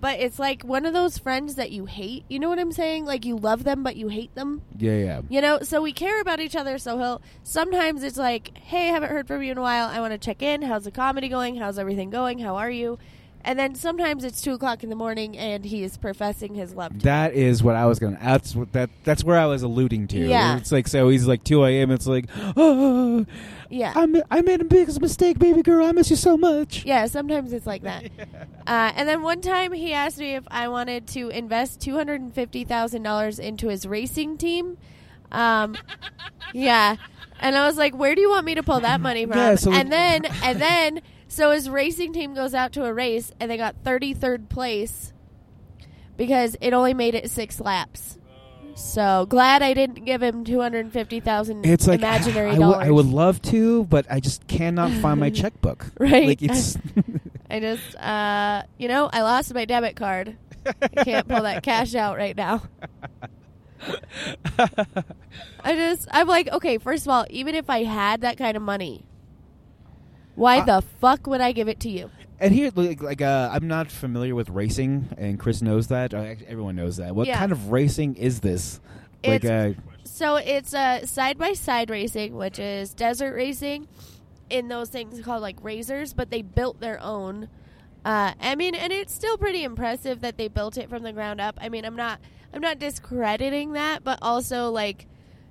But 0.00 0.20
it's 0.20 0.38
like 0.38 0.62
one 0.62 0.86
of 0.86 0.92
those 0.94 1.18
friends 1.18 1.56
that 1.56 1.72
you 1.72 1.86
hate. 1.86 2.24
You 2.28 2.38
know 2.38 2.48
what 2.48 2.60
I'm 2.60 2.70
saying? 2.70 3.04
Like 3.04 3.24
you 3.24 3.36
love 3.36 3.64
them, 3.64 3.82
but 3.82 3.96
you 3.96 4.06
hate 4.08 4.32
them. 4.36 4.62
Yeah, 4.78 4.96
yeah. 4.96 5.20
You 5.28 5.40
know, 5.40 5.58
so 5.62 5.82
we 5.82 5.92
care 5.92 6.20
about 6.20 6.38
each 6.38 6.54
other. 6.54 6.78
So 6.78 6.98
he'll 6.98 7.22
sometimes 7.42 8.04
it's 8.04 8.16
like, 8.16 8.56
"Hey, 8.58 8.90
I 8.90 8.92
haven't 8.92 9.10
heard 9.10 9.26
from 9.26 9.42
you 9.42 9.50
in 9.52 9.58
a 9.58 9.62
while. 9.62 9.88
I 9.88 9.98
want 10.00 10.12
to 10.12 10.18
check 10.18 10.40
in. 10.42 10.62
How's 10.62 10.84
the 10.84 10.92
comedy 10.92 11.28
going? 11.28 11.56
How's 11.56 11.78
everything 11.80 12.10
going? 12.10 12.38
How 12.40 12.56
are 12.56 12.70
you?" 12.70 12.98
And 13.48 13.58
then 13.58 13.74
sometimes 13.74 14.24
it's 14.24 14.42
two 14.42 14.52
o'clock 14.52 14.84
in 14.84 14.90
the 14.90 14.94
morning, 14.94 15.34
and 15.38 15.64
he 15.64 15.82
is 15.82 15.96
professing 15.96 16.54
his 16.54 16.74
love. 16.74 16.92
to 16.98 17.04
That 17.06 17.32
is 17.32 17.62
what 17.62 17.76
I 17.76 17.86
was 17.86 17.98
gonna. 17.98 18.18
That's 18.22 18.54
what 18.54 18.72
that. 18.74 18.90
That's 19.04 19.24
where 19.24 19.38
I 19.38 19.46
was 19.46 19.62
alluding 19.62 20.06
to. 20.08 20.18
Yeah. 20.18 20.58
It's 20.58 20.70
like 20.70 20.86
so. 20.86 21.08
He's 21.08 21.26
like 21.26 21.44
two 21.44 21.64
a.m. 21.64 21.90
It's 21.90 22.06
like, 22.06 22.26
oh, 22.58 23.24
Yeah. 23.70 23.94
I 23.96 24.04
ma- 24.04 24.20
I 24.30 24.42
made 24.42 24.60
a 24.60 24.64
big 24.66 24.88
mistake, 25.00 25.38
baby 25.38 25.62
girl. 25.62 25.86
I 25.86 25.92
miss 25.92 26.10
you 26.10 26.16
so 26.16 26.36
much. 26.36 26.84
Yeah, 26.84 27.06
sometimes 27.06 27.54
it's 27.54 27.66
like 27.66 27.82
that. 27.84 28.04
Uh, 28.68 28.92
and 28.96 29.08
then 29.08 29.22
one 29.22 29.40
time 29.40 29.72
he 29.72 29.94
asked 29.94 30.18
me 30.18 30.34
if 30.34 30.44
I 30.50 30.68
wanted 30.68 31.06
to 31.06 31.30
invest 31.30 31.80
two 31.80 31.94
hundred 31.94 32.20
and 32.20 32.34
fifty 32.34 32.64
thousand 32.64 33.02
dollars 33.02 33.38
into 33.38 33.68
his 33.68 33.86
racing 33.86 34.36
team. 34.36 34.76
Um, 35.32 35.74
yeah, 36.52 36.96
and 37.40 37.56
I 37.56 37.66
was 37.66 37.78
like, 37.78 37.96
"Where 37.96 38.14
do 38.14 38.20
you 38.20 38.28
want 38.28 38.44
me 38.44 38.56
to 38.56 38.62
pull 38.62 38.80
that 38.80 39.00
money 39.00 39.24
from?" 39.24 39.38
Yeah, 39.38 39.54
so- 39.54 39.72
and 39.72 39.90
then 39.90 40.26
and 40.42 40.60
then 40.60 41.00
so 41.28 41.50
his 41.52 41.68
racing 41.70 42.12
team 42.12 42.34
goes 42.34 42.54
out 42.54 42.72
to 42.72 42.84
a 42.84 42.92
race 42.92 43.32
and 43.38 43.50
they 43.50 43.56
got 43.56 43.76
thirty 43.84 44.14
third 44.14 44.48
place 44.48 45.12
because 46.16 46.56
it 46.60 46.72
only 46.72 46.94
made 46.94 47.14
it 47.14 47.30
six 47.30 47.60
laps. 47.60 48.16
So 48.74 49.26
glad 49.28 49.60
I 49.62 49.74
didn't 49.74 50.04
give 50.04 50.22
him 50.22 50.44
two 50.44 50.60
hundred 50.60 50.92
fifty 50.92 51.18
thousand 51.20 51.66
It's 51.66 51.86
like 51.88 51.98
imaginary 52.00 52.50
I, 52.52 52.56
dollars. 52.56 52.76
would- 52.78 52.86
I 52.86 52.90
would 52.90 53.06
love 53.06 53.42
to, 53.42 53.84
but 53.84 54.06
I 54.10 54.20
just 54.20 54.46
cannot 54.46 54.90
find 55.02 55.18
my 55.20 55.30
checkbook. 55.40 55.86
Right. 55.98 56.26
Like 56.28 56.42
it's. 56.42 56.78
I 57.50 57.60
just, 57.60 57.96
uh, 57.96 58.62
you 58.76 58.88
know, 58.88 59.08
I 59.12 59.22
lost 59.22 59.54
my 59.54 59.64
debit 59.64 59.96
card. 59.96 60.36
I 60.82 61.02
can't 61.04 61.26
pull 61.26 61.42
that 61.44 61.62
cash 61.62 61.94
out 61.94 62.18
right 62.18 62.36
now. 62.36 62.62
I 64.58 65.74
just, 65.74 66.08
I'm 66.10 66.28
like, 66.28 66.48
okay, 66.52 66.78
first 66.78 67.06
of 67.06 67.10
all, 67.10 67.26
even 67.30 67.54
if 67.54 67.70
I 67.70 67.84
had 67.84 68.20
that 68.20 68.36
kind 68.36 68.56
of 68.56 68.62
money, 68.62 69.04
why 70.38 70.56
I- 70.58 70.64
the 70.64 70.82
fuck 71.00 71.26
would 71.26 71.40
I 71.40 71.52
give 71.52 71.68
it 71.68 71.80
to 71.80 71.88
you? 71.90 72.10
And 72.40 72.54
here, 72.54 72.70
like, 72.74 73.02
like 73.02 73.20
uh, 73.20 73.50
I'm 73.52 73.66
not 73.66 73.90
familiar 73.90 74.34
with 74.34 74.48
racing, 74.48 75.08
and 75.18 75.38
Chris 75.40 75.60
knows 75.60 75.88
that. 75.88 76.14
Everyone 76.14 76.76
knows 76.76 76.98
that. 76.98 77.14
What 77.14 77.26
Yeah. 77.26 77.36
kind 77.38 77.50
of 77.50 77.72
racing 77.72 78.14
is 78.14 78.40
this? 78.40 78.80
Like, 79.26 79.44
uh, 79.44 79.70
So 80.04 80.36
it's 80.36 80.72
uh, 80.72 81.04
side 81.04 81.36
by 81.36 81.52
side 81.54 81.90
racing, 81.90 82.36
which 82.36 82.58
is 82.60 82.94
desert 82.94 83.34
racing 83.34 83.88
in 84.50 84.68
those 84.68 84.88
things 84.88 85.20
called 85.20 85.42
like 85.42 85.56
razors, 85.62 86.14
but 86.14 86.30
they 86.30 86.42
built 86.42 86.78
their 86.80 87.02
own. 87.02 87.48
Uh, 88.04 88.32
I 88.40 88.54
mean, 88.54 88.76
and 88.76 88.92
it's 88.92 89.12
still 89.12 89.36
pretty 89.36 89.64
impressive 89.64 90.20
that 90.20 90.36
they 90.38 90.46
built 90.46 90.78
it 90.78 90.88
from 90.88 91.02
the 91.02 91.12
ground 91.12 91.40
up. 91.40 91.58
I 91.60 91.68
mean, 91.68 91.84
I'm 91.84 91.96
not 91.96 92.20
I'm 92.54 92.60
not 92.62 92.78
discrediting 92.78 93.72
that, 93.72 94.04
but 94.04 94.20
also 94.22 94.70
like 94.70 95.06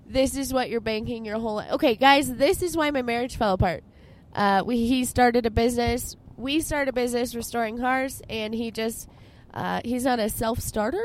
this 0.09 0.37
is 0.37 0.53
what 0.53 0.69
you're 0.69 0.79
banking 0.79 1.25
your 1.25 1.37
whole 1.37 1.55
life. 1.55 1.71
Okay, 1.73 1.95
guys, 1.95 2.35
this 2.35 2.61
is 2.63 2.77
why 2.77 2.89
my 2.91 3.01
marriage 3.01 3.35
fell 3.35 3.53
apart. 3.53 3.83
Uh, 4.37 4.63
we 4.63 4.85
he 4.85 5.03
started 5.03 5.47
a 5.47 5.51
business. 5.51 6.15
We 6.37 6.61
started 6.61 6.89
a 6.89 6.93
business 6.93 7.33
restoring 7.33 7.79
cars, 7.79 8.21
and 8.29 8.53
he 8.53 8.69
just 8.69 9.09
uh, 9.51 9.81
he's 9.83 10.05
not 10.05 10.19
a 10.19 10.29
self 10.29 10.59
starter. 10.59 11.03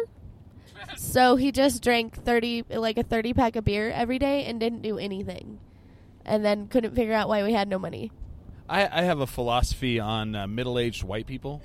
So 0.98 1.36
he 1.36 1.50
just 1.50 1.82
drank 1.82 2.22
thirty, 2.24 2.62
like 2.68 2.98
a 2.98 3.02
thirty 3.02 3.32
pack 3.32 3.56
of 3.56 3.64
beer 3.64 3.90
every 3.90 4.18
day, 4.18 4.44
and 4.44 4.60
didn't 4.60 4.82
do 4.82 4.98
anything, 4.98 5.60
and 6.26 6.44
then 6.44 6.66
couldn't 6.66 6.94
figure 6.94 7.14
out 7.14 7.28
why 7.28 7.42
we 7.42 7.54
had 7.54 7.68
no 7.68 7.78
money. 7.78 8.12
I, 8.68 9.00
I 9.00 9.02
have 9.04 9.20
a 9.20 9.26
philosophy 9.26 9.98
on 9.98 10.34
uh, 10.34 10.46
middle-aged 10.46 11.02
white 11.02 11.26
people, 11.26 11.62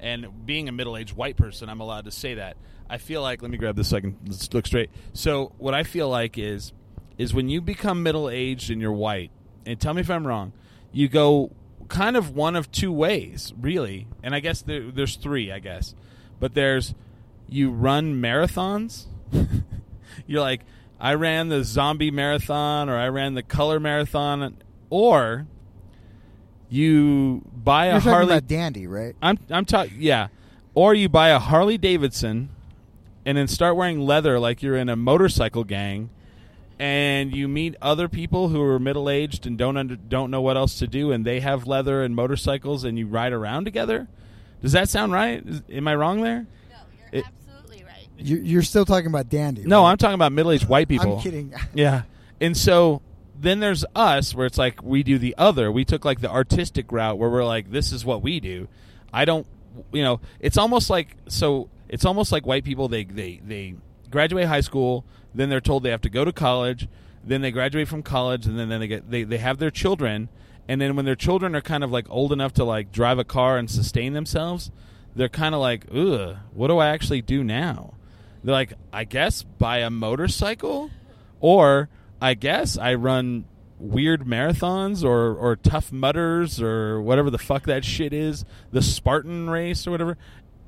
and 0.00 0.46
being 0.46 0.68
a 0.68 0.72
middle-aged 0.72 1.14
white 1.14 1.36
person, 1.36 1.68
I'm 1.68 1.80
allowed 1.80 2.06
to 2.06 2.10
say 2.10 2.34
that. 2.34 2.56
I 2.88 2.96
feel 2.98 3.20
like 3.20 3.42
let 3.42 3.50
me 3.50 3.58
grab 3.58 3.76
this 3.76 3.88
so 3.88 3.98
I 3.98 4.00
can 4.00 4.16
let's 4.24 4.52
look 4.54 4.66
straight. 4.66 4.90
So 5.12 5.52
what 5.58 5.74
I 5.74 5.82
feel 5.82 6.08
like 6.08 6.38
is 6.38 6.72
is 7.18 7.34
when 7.34 7.50
you 7.50 7.60
become 7.60 8.02
middle-aged 8.02 8.70
and 8.70 8.80
you're 8.80 8.92
white, 8.92 9.30
and 9.66 9.78
tell 9.78 9.92
me 9.92 10.00
if 10.00 10.10
I'm 10.10 10.26
wrong, 10.26 10.52
you 10.92 11.08
go 11.08 11.50
kind 11.88 12.16
of 12.16 12.34
one 12.34 12.56
of 12.56 12.70
two 12.70 12.92
ways, 12.92 13.52
really. 13.60 14.06
And 14.22 14.34
I 14.34 14.40
guess 14.40 14.62
there, 14.62 14.90
there's 14.90 15.16
three, 15.16 15.50
I 15.52 15.58
guess. 15.58 15.94
But 16.40 16.54
there's 16.54 16.94
you 17.48 17.70
run 17.70 18.20
marathons. 18.20 19.06
you're 20.26 20.40
like 20.40 20.62
I 21.00 21.14
ran 21.14 21.48
the 21.48 21.64
zombie 21.64 22.10
marathon 22.10 22.88
or 22.88 22.96
I 22.96 23.08
ran 23.08 23.34
the 23.34 23.42
color 23.42 23.80
marathon 23.80 24.56
or 24.90 25.46
you 26.68 27.42
buy 27.54 27.86
a 27.86 27.92
You're 27.92 28.00
Harley 28.00 28.36
about 28.36 28.46
Dandy, 28.46 28.86
right? 28.86 29.14
I'm 29.20 29.38
I'm 29.50 29.64
talking 29.64 29.96
yeah. 29.98 30.28
Or 30.74 30.94
you 30.94 31.08
buy 31.08 31.28
a 31.28 31.38
Harley 31.38 31.76
Davidson 31.76 32.48
and 33.26 33.36
then 33.36 33.46
start 33.46 33.76
wearing 33.76 34.00
leather 34.00 34.38
like 34.38 34.62
you're 34.62 34.76
in 34.76 34.88
a 34.88 34.96
motorcycle 34.96 35.64
gang 35.64 36.08
and 36.78 37.34
you 37.34 37.48
meet 37.48 37.76
other 37.82 38.08
people 38.08 38.48
who 38.48 38.60
are 38.62 38.78
middle-aged 38.78 39.46
and 39.46 39.56
don't 39.58 39.76
under, 39.76 39.96
don't 39.96 40.30
know 40.30 40.40
what 40.40 40.56
else 40.56 40.78
to 40.80 40.86
do 40.86 41.12
and 41.12 41.24
they 41.24 41.40
have 41.40 41.66
leather 41.66 42.02
and 42.02 42.14
motorcycles 42.16 42.84
and 42.84 42.98
you 42.98 43.06
ride 43.06 43.32
around 43.32 43.64
together? 43.64 44.08
Does 44.60 44.72
that 44.72 44.88
sound 44.88 45.12
right? 45.12 45.42
Is, 45.46 45.62
am 45.70 45.88
I 45.88 45.94
wrong 45.94 46.20
there? 46.22 46.46
No, 46.70 46.76
you're 47.12 47.20
It- 47.20 47.24
absolutely 47.26 47.84
right. 47.84 48.08
You- 48.18 48.38
You're 48.42 48.62
still 48.62 48.84
talking 48.84 49.06
about 49.08 49.28
Dandy. 49.28 49.62
No, 49.64 49.82
right? 49.82 49.90
I'm 49.92 49.96
talking 49.96 50.14
about 50.14 50.32
middle-aged 50.32 50.68
white 50.68 50.88
people. 50.88 51.16
I'm 51.16 51.22
kidding. 51.22 51.52
Yeah. 51.74 52.02
And 52.40 52.56
so 52.56 53.02
then 53.38 53.60
there's 53.60 53.84
us 53.94 54.34
where 54.34 54.46
it's 54.46 54.58
like 54.58 54.82
we 54.82 55.02
do 55.02 55.18
the 55.18 55.34
other. 55.38 55.70
We 55.72 55.84
took 55.84 56.04
like 56.04 56.20
the 56.20 56.30
artistic 56.30 56.90
route 56.92 57.18
where 57.18 57.28
we're 57.30 57.44
like 57.44 57.70
this 57.70 57.92
is 57.92 58.04
what 58.04 58.22
we 58.22 58.40
do. 58.40 58.68
I 59.12 59.24
don't 59.24 59.46
you 59.92 60.02
know, 60.02 60.20
it's 60.40 60.56
almost 60.58 60.90
like 60.90 61.16
so 61.28 61.68
it's 61.88 62.04
almost 62.04 62.30
like 62.32 62.46
white 62.46 62.62
people 62.64 62.88
they 62.88 63.04
they 63.04 63.40
they 63.44 63.74
graduate 64.12 64.46
high 64.46 64.60
school, 64.60 65.04
then 65.34 65.48
they're 65.48 65.60
told 65.60 65.82
they 65.82 65.90
have 65.90 66.00
to 66.02 66.10
go 66.10 66.24
to 66.24 66.32
college, 66.32 66.88
then 67.24 67.40
they 67.40 67.50
graduate 67.50 67.88
from 67.88 68.02
college 68.02 68.46
and 68.46 68.58
then, 68.58 68.68
then 68.68 68.80
they 68.80 68.86
get 68.86 69.10
they 69.10 69.24
they 69.24 69.38
have 69.38 69.58
their 69.58 69.70
children 69.70 70.28
and 70.68 70.80
then 70.80 70.96
when 70.96 71.04
their 71.04 71.16
children 71.16 71.54
are 71.56 71.60
kind 71.60 71.82
of 71.82 71.90
like 71.90 72.06
old 72.08 72.32
enough 72.32 72.52
to 72.54 72.64
like 72.64 72.92
drive 72.92 73.18
a 73.18 73.24
car 73.24 73.58
and 73.58 73.70
sustain 73.70 74.12
themselves, 74.12 74.70
they're 75.14 75.28
kind 75.28 75.54
of 75.54 75.60
like, 75.60 75.86
"Ugh, 75.92 76.36
what 76.54 76.68
do 76.68 76.78
I 76.78 76.88
actually 76.88 77.22
do 77.22 77.42
now?" 77.42 77.94
They're 78.44 78.54
like, 78.54 78.74
I 78.92 79.04
guess 79.04 79.42
buy 79.42 79.78
a 79.78 79.90
motorcycle, 79.90 80.90
or 81.40 81.88
I 82.20 82.34
guess 82.34 82.78
I 82.78 82.94
run 82.94 83.44
weird 83.78 84.22
marathons 84.22 85.04
or 85.04 85.34
or 85.34 85.56
Tough 85.56 85.90
Mudders 85.92 86.62
or 86.62 87.00
whatever 87.02 87.30
the 87.30 87.38
fuck 87.38 87.64
that 87.64 87.84
shit 87.84 88.12
is, 88.12 88.44
the 88.70 88.82
Spartan 88.82 89.50
race 89.50 89.86
or 89.86 89.90
whatever. 89.90 90.16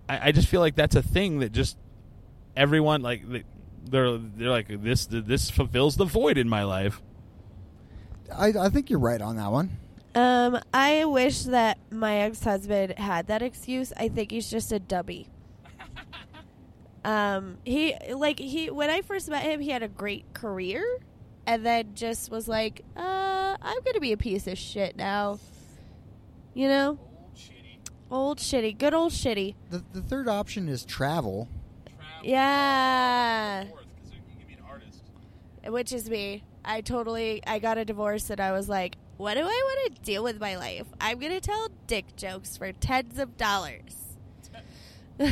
I, 0.08 0.28
I 0.28 0.32
just 0.32 0.48
feel 0.48 0.60
like 0.60 0.74
that's 0.74 0.96
a 0.96 1.02
thing 1.02 1.38
that 1.38 1.52
just 1.52 1.76
everyone 2.56 3.02
like 3.02 3.28
they- 3.28 3.44
they're 3.86 4.16
they're 4.16 4.50
like 4.50 4.82
this 4.82 5.06
this 5.10 5.50
fulfills 5.50 5.96
the 5.96 6.04
void 6.06 6.38
in 6.38 6.48
my 6.48 6.64
life. 6.64 7.02
I, 8.34 8.48
I 8.58 8.68
think 8.70 8.88
you're 8.88 8.98
right 8.98 9.20
on 9.20 9.36
that 9.36 9.52
one. 9.52 9.76
Um, 10.14 10.58
I 10.72 11.04
wish 11.04 11.42
that 11.42 11.78
my 11.90 12.18
ex-husband 12.18 12.98
had 12.98 13.26
that 13.26 13.42
excuse. 13.42 13.92
I 13.96 14.08
think 14.08 14.30
he's 14.30 14.48
just 14.50 14.72
a 14.72 14.78
dummy. 14.78 15.28
um, 17.04 17.58
he 17.64 17.94
like 18.14 18.38
he 18.38 18.70
when 18.70 18.90
I 18.90 19.02
first 19.02 19.28
met 19.28 19.42
him, 19.42 19.60
he 19.60 19.70
had 19.70 19.82
a 19.82 19.88
great 19.88 20.32
career, 20.32 20.82
and 21.46 21.66
then 21.66 21.94
just 21.94 22.30
was 22.30 22.48
like, 22.48 22.82
"Uh, 22.96 23.56
I'm 23.60 23.82
gonna 23.84 24.00
be 24.00 24.12
a 24.12 24.16
piece 24.16 24.46
of 24.46 24.56
shit 24.56 24.96
now." 24.96 25.38
You 26.54 26.68
know, 26.68 26.98
old 28.10 28.38
shitty, 28.38 28.78
good 28.78 28.94
old 28.94 29.12
shitty. 29.12 29.54
The, 29.70 29.84
the 29.92 30.00
third 30.00 30.28
option 30.28 30.68
is 30.68 30.84
travel. 30.84 31.48
Yeah, 32.24 33.64
which 35.66 35.92
is 35.92 36.08
me. 36.08 36.42
I 36.64 36.80
totally 36.80 37.42
I 37.46 37.58
got 37.58 37.76
a 37.76 37.84
divorce 37.84 38.30
and 38.30 38.40
I 38.40 38.52
was 38.52 38.68
like, 38.68 38.96
what 39.18 39.34
do 39.34 39.40
I 39.40 39.44
want 39.44 39.94
to 39.96 40.02
do 40.02 40.22
with 40.22 40.40
my 40.40 40.56
life? 40.56 40.86
I'm 41.00 41.18
gonna 41.18 41.40
tell 41.40 41.68
dick 41.86 42.16
jokes 42.16 42.56
for 42.56 42.72
tens 42.72 43.18
of 43.18 43.36
dollars. 43.36 43.96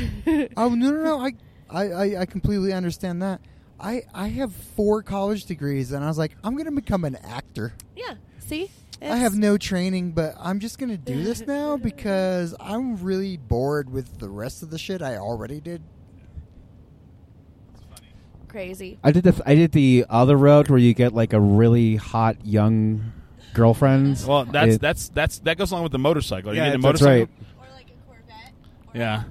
Oh 0.57 0.69
no 0.69 0.93
no 0.93 1.03
no! 1.03 1.19
I, 1.19 1.33
I, 1.69 1.89
I, 1.89 2.21
I 2.21 2.27
completely 2.27 2.73
understand 2.73 3.21
that. 3.23 3.41
I 3.81 4.03
I 4.15 4.29
have 4.29 4.55
four 4.55 5.03
college 5.03 5.47
degrees, 5.47 5.91
and 5.91 6.05
I 6.05 6.07
was 6.07 6.19
like, 6.19 6.37
I'm 6.45 6.57
gonna 6.57 6.71
become 6.71 7.05
an 7.05 7.17
actor. 7.17 7.73
yeah, 7.97 8.15
see, 8.39 8.71
I 9.01 9.17
have 9.17 9.35
no 9.35 9.59
training, 9.59 10.13
but 10.13 10.37
I'm 10.39 10.61
just 10.61 10.79
gonna 10.79 10.97
do 10.97 11.25
this 11.25 11.41
now 11.49 11.77
because 11.77 12.55
I'm 12.61 13.03
really 13.03 13.37
bored 13.39 13.91
with 13.91 14.19
the 14.21 14.29
rest 14.29 14.63
of 14.63 14.71
the 14.71 14.79
shit 14.79 15.03
I 15.03 15.17
already 15.17 15.61
did. 15.61 15.83
Crazy. 18.53 18.99
I 19.03 19.11
did 19.13 19.25
the 19.25 19.43
I 19.47 19.55
did 19.55 19.73
the 19.73 20.05
other 20.09 20.37
route 20.37 20.69
where 20.71 20.79
you 20.79 20.93
get 20.95 21.13
like 21.15 21.33
a 21.33 21.41
really 21.41 21.97
hot 21.97 22.37
young 22.47 23.13
girlfriend. 23.55 24.23
Well, 24.29 24.45
that's 24.45 24.75
It- 24.75 24.81
that's 24.81 25.09
that's 25.09 25.39
that 25.41 25.57
goes 25.59 25.71
along 25.73 25.85
with 25.85 25.93
the 25.93 25.99
motorcycle. 25.99 26.55
Yeah, 26.55 26.67
you 26.67 26.71
get 26.73 26.75
a 26.75 26.83
that's 26.83 26.83
motorcycle. 27.03 27.35
right. 27.59 27.69
Or 27.71 27.75
like 27.75 27.87
a 27.87 28.07
Corvette. 28.07 28.53
Yeah. 28.95 29.23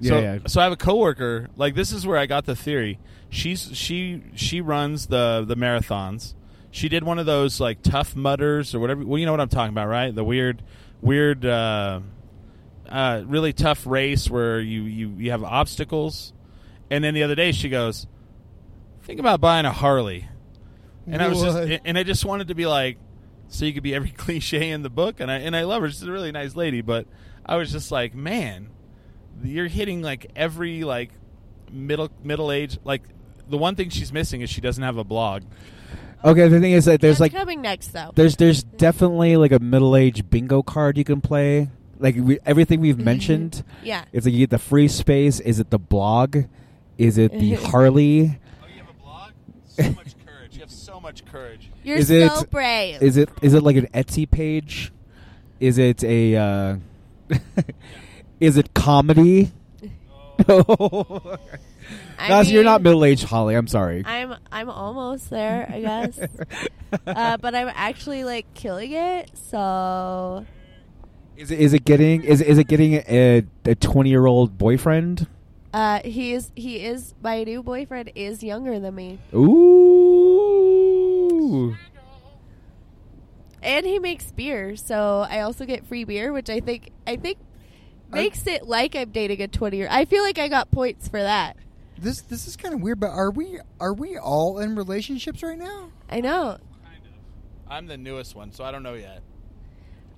Yeah, 0.00 0.08
so, 0.08 0.18
yeah. 0.20 0.38
so 0.46 0.60
I 0.60 0.64
have 0.64 0.72
a 0.72 0.76
coworker. 0.76 1.48
Like 1.56 1.74
this 1.74 1.92
is 1.92 2.06
where 2.06 2.16
I 2.18 2.26
got 2.26 2.44
the 2.46 2.56
theory. 2.56 2.98
She's 3.30 3.70
she 3.76 4.22
she 4.34 4.60
runs 4.60 5.06
the 5.06 5.44
the 5.46 5.56
marathons. 5.56 6.34
She 6.70 6.88
did 6.88 7.04
one 7.04 7.18
of 7.18 7.26
those 7.26 7.60
like 7.60 7.82
Tough 7.82 8.16
Mudders 8.16 8.74
or 8.74 8.80
whatever. 8.80 9.04
Well, 9.04 9.18
you 9.18 9.26
know 9.26 9.32
what 9.32 9.40
I'm 9.40 9.48
talking 9.48 9.72
about, 9.74 9.88
right? 9.88 10.14
The 10.14 10.24
weird, 10.24 10.62
weird, 11.02 11.44
uh, 11.44 12.00
uh, 12.88 13.22
really 13.26 13.52
tough 13.52 13.86
race 13.86 14.30
where 14.30 14.58
you 14.60 14.82
you 14.82 15.08
you 15.18 15.30
have 15.32 15.44
obstacles. 15.44 16.32
And 16.90 17.02
then 17.04 17.14
the 17.14 17.22
other 17.22 17.34
day 17.34 17.52
she 17.52 17.68
goes, 17.68 18.06
"Think 19.02 19.20
about 19.20 19.40
buying 19.40 19.66
a 19.66 19.72
Harley." 19.72 20.28
And 21.06 21.20
I 21.20 21.28
was 21.28 21.42
What? 21.42 21.68
just 21.68 21.82
and 21.84 21.98
I 21.98 22.02
just 22.02 22.24
wanted 22.24 22.48
to 22.48 22.54
be 22.54 22.66
like, 22.66 22.98
so 23.48 23.64
you 23.64 23.72
could 23.72 23.82
be 23.82 23.94
every 23.94 24.10
cliche 24.16 24.70
in 24.70 24.82
the 24.82 24.90
book. 24.90 25.20
And 25.20 25.30
I 25.30 25.38
and 25.38 25.54
I 25.56 25.64
love 25.64 25.82
her. 25.82 25.90
She's 25.90 26.02
a 26.02 26.12
really 26.12 26.32
nice 26.32 26.56
lady, 26.56 26.80
but 26.80 27.06
I 27.44 27.56
was 27.56 27.72
just 27.72 27.90
like, 27.90 28.14
man, 28.14 28.70
you're 29.42 29.68
hitting 29.68 30.02
like 30.02 30.30
every 30.36 30.84
like 30.84 31.10
middle 31.70 32.10
middle 32.22 32.52
age 32.52 32.78
like 32.84 33.02
the 33.48 33.58
one 33.58 33.74
thing 33.74 33.88
she's 33.88 34.12
missing 34.12 34.40
is 34.40 34.50
she 34.50 34.60
doesn't 34.60 34.82
have 34.82 34.96
a 34.96 35.04
blog. 35.04 35.42
Okay, 36.24 36.46
the 36.48 36.60
thing 36.60 36.72
is 36.72 36.84
that 36.84 37.00
there's 37.00 37.18
That's 37.18 37.32
like 37.32 37.32
coming 37.32 37.62
next 37.62 37.88
though. 37.88 38.12
there's 38.14 38.36
there's 38.36 38.62
definitely 38.62 39.36
like 39.36 39.52
a 39.52 39.58
middle 39.58 39.96
age 39.96 40.28
bingo 40.30 40.62
card 40.62 40.96
you 40.96 41.04
can 41.04 41.20
play. 41.20 41.68
Like 41.98 42.16
we, 42.16 42.38
everything 42.44 42.80
we've 42.80 42.96
mm-hmm. 42.96 43.04
mentioned, 43.04 43.64
yeah. 43.82 44.04
it's 44.12 44.26
like 44.26 44.32
you 44.32 44.40
get 44.40 44.50
the 44.50 44.58
free 44.58 44.88
space. 44.88 45.40
Is 45.40 45.60
it 45.60 45.70
the 45.70 45.78
blog? 45.78 46.36
Is 46.98 47.18
it 47.18 47.32
the 47.32 47.54
Harley? 47.70 48.38
Oh, 48.62 48.66
you 48.66 48.80
have 48.80 48.90
a 48.90 49.02
blog? 49.02 49.32
So 49.82 49.92
much 49.96 50.14
courage. 50.26 50.54
You 50.54 50.60
have 50.60 50.70
so 50.70 51.00
much 51.00 51.24
courage. 51.24 51.70
You're 51.84 51.98
Is 51.98 52.08
so 52.08 52.14
it- 52.14 52.50
brave. 52.50 53.02
Is 53.02 53.16
it 53.16 53.28
is 53.42 53.54
it 53.54 53.62
like 53.62 53.76
an 53.76 53.86
Etsy 53.88 54.30
page? 54.30 54.92
Is 55.60 55.78
it 55.78 56.02
a 56.04 56.36
uh, 56.36 56.76
is 58.40 58.56
it 58.56 58.74
comedy? 58.74 59.52
Oh. 60.48 61.36
I 62.18 62.28
Guys, 62.28 62.52
you're 62.52 62.62
not 62.64 62.82
middle 62.82 63.04
aged, 63.04 63.24
Holly. 63.24 63.54
I'm 63.56 63.66
sorry. 63.66 64.02
I'm 64.06 64.34
I'm 64.50 64.70
almost 64.70 65.28
there, 65.30 65.68
I 65.72 65.80
guess. 65.80 66.18
uh, 67.06 67.36
but 67.38 67.54
I'm 67.54 67.70
actually 67.74 68.22
like 68.24 68.52
killing 68.54 68.92
it. 68.92 69.30
So 69.50 70.46
Is 71.36 71.50
it 71.50 71.58
is 71.58 71.72
it 71.72 71.84
getting 71.84 72.22
is 72.22 72.40
is 72.40 72.58
it 72.58 72.68
getting 72.68 72.94
a 72.94 73.44
a 73.64 73.74
twenty 73.74 74.10
year 74.10 74.26
old 74.26 74.56
boyfriend? 74.58 75.26
Uh, 75.72 76.00
he 76.04 76.32
is 76.34 76.52
he 76.54 76.84
is 76.84 77.14
my 77.22 77.44
new 77.44 77.62
boyfriend 77.62 78.12
is 78.14 78.42
younger 78.42 78.78
than 78.78 78.94
me, 78.94 79.18
Ooh. 79.34 79.46
and 83.62 83.86
he 83.86 83.98
makes 83.98 84.30
beer. 84.32 84.76
So 84.76 85.26
I 85.28 85.40
also 85.40 85.64
get 85.64 85.86
free 85.86 86.04
beer, 86.04 86.32
which 86.32 86.50
I 86.50 86.60
think 86.60 86.90
I 87.06 87.16
think 87.16 87.38
makes 88.10 88.46
it 88.46 88.66
like 88.68 88.94
I'm 88.94 89.10
dating 89.10 89.40
a 89.40 89.48
20 89.48 89.76
year. 89.76 89.88
I 89.90 90.04
feel 90.04 90.22
like 90.22 90.38
I 90.38 90.48
got 90.48 90.70
points 90.70 91.08
for 91.08 91.22
that. 91.22 91.56
This 91.98 92.20
this 92.20 92.46
is 92.46 92.56
kind 92.56 92.74
of 92.74 92.80
weird, 92.82 93.00
but 93.00 93.10
are 93.10 93.30
we 93.30 93.58
are 93.80 93.94
we 93.94 94.18
all 94.18 94.58
in 94.58 94.74
relationships 94.74 95.42
right 95.42 95.58
now? 95.58 95.90
I 96.10 96.20
know. 96.20 96.58
Kind 96.84 97.04
of. 97.06 97.12
I'm 97.70 97.86
the 97.86 97.96
newest 97.96 98.34
one, 98.34 98.52
so 98.52 98.64
I 98.64 98.70
don't 98.72 98.82
know 98.82 98.94
yet. 98.94 99.22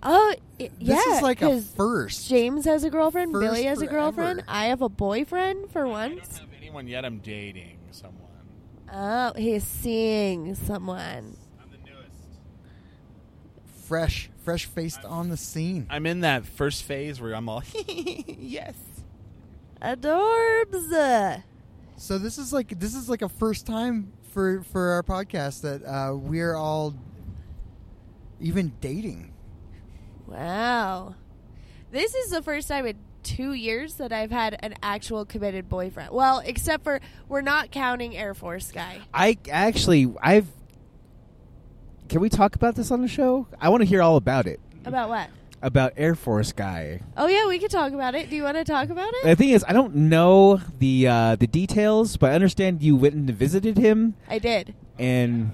Oh, 0.05 0.35
i- 0.61 0.71
yeah. 0.79 0.97
This 0.97 1.07
is 1.07 1.23
like 1.23 1.41
a 1.43 1.47
'cause 1.47 1.73
first. 1.77 2.29
James 2.29 2.65
has 2.67 2.85
a 2.85 2.91
girlfriend. 2.91 3.33
First 3.33 3.41
Billy 3.43 3.65
has 3.65 3.81
a 3.81 3.87
forever. 3.87 4.13
girlfriend. 4.13 4.45
I 4.49 4.67
have 4.67 4.83
a 4.83 4.89
boyfriend 4.89 5.71
for 5.71 5.87
I 5.87 5.91
once. 5.91 6.29
don't 6.29 6.39
have 6.41 6.49
anyone 6.61 6.87
yet. 6.87 7.05
I'm 7.05 7.19
dating 7.19 7.79
someone. 7.91 8.21
Oh, 8.93 9.33
he's 9.37 9.65
seeing 9.65 10.55
someone. 10.55 11.37
I'm 11.61 11.71
the 11.71 11.79
newest. 11.91 12.13
fresh, 13.87 14.31
fresh 14.43 14.67
faced 14.67 15.05
on 15.05 15.31
the 15.31 15.37
scene. 15.37 15.87
I'm 15.91 16.07
in 16.07 16.21
that 16.21 16.45
first 16.47 16.83
phase 16.85 17.21
where 17.21 17.35
I'm 17.35 17.49
all 17.49 17.63
yes. 17.89 18.75
Adorbs. 19.83 21.43
So 21.97 22.19
this 22.19 22.39
is 22.39 22.53
like 22.53 22.79
this 22.79 22.95
is 22.95 23.09
like 23.09 23.23
a 23.23 23.29
first 23.29 23.67
time 23.67 24.13
for 24.33 24.63
for 24.63 24.91
our 24.93 25.03
podcast 25.03 25.61
that 25.63 25.85
uh, 25.85 26.15
we're 26.17 26.55
all 26.55 26.95
even 28.41 28.73
dating. 28.81 29.33
Wow. 30.27 31.15
This 31.91 32.15
is 32.15 32.31
the 32.31 32.43
first 32.43 32.69
time 32.69 32.87
in 32.87 32.97
two 33.23 33.53
years 33.53 33.95
that 33.95 34.13
I've 34.13 34.31
had 34.31 34.59
an 34.61 34.75
actual 34.83 35.25
committed 35.25 35.69
boyfriend. 35.69 36.11
Well, 36.11 36.41
except 36.45 36.85
for 36.85 37.01
we're 37.29 37.41
not 37.41 37.71
counting 37.71 38.17
Air 38.17 38.35
Force 38.35 38.71
guy. 38.73 39.01
I 39.13 39.39
actually, 39.51 40.13
I've. 40.21 40.49
Can 42.09 42.21
we 42.21 42.29
talk 42.29 42.55
about 42.55 42.75
this 42.75 42.91
on 42.91 43.01
the 43.01 43.09
show? 43.09 43.47
I 43.61 43.71
want 43.71 43.81
to 43.83 43.87
hear 43.87 44.03
all 44.03 44.17
about 44.17 44.47
it. 44.47 44.61
About 44.85 45.09
what? 45.09 45.31
About 45.63 45.95
Air 45.97 46.15
Force 46.15 46.53
guy. 46.53 47.01
Oh 47.17 47.27
yeah, 47.27 47.47
we 47.49 47.59
could 47.59 47.71
talk 47.71 47.93
about 47.95 48.15
it. 48.15 48.29
Do 48.29 48.37
you 48.37 48.43
want 48.43 48.59
to 48.59 48.65
talk 48.65 48.91
about 48.91 49.09
it? 49.15 49.25
The 49.25 49.35
thing 49.37 49.49
is, 49.51 49.65
I 49.67 49.73
don't 49.73 49.95
know 49.95 50.61
the 50.79 51.09
uh, 51.09 51.37
the 51.37 51.47
details, 51.47 52.19
but 52.19 52.33
I 52.33 52.35
understand 52.35 52.83
you 52.83 52.97
went 52.97 53.15
and 53.15 53.31
visited 53.31 53.79
him, 53.79 54.15
I 54.29 54.39
did. 54.39 54.75
and 54.99 55.53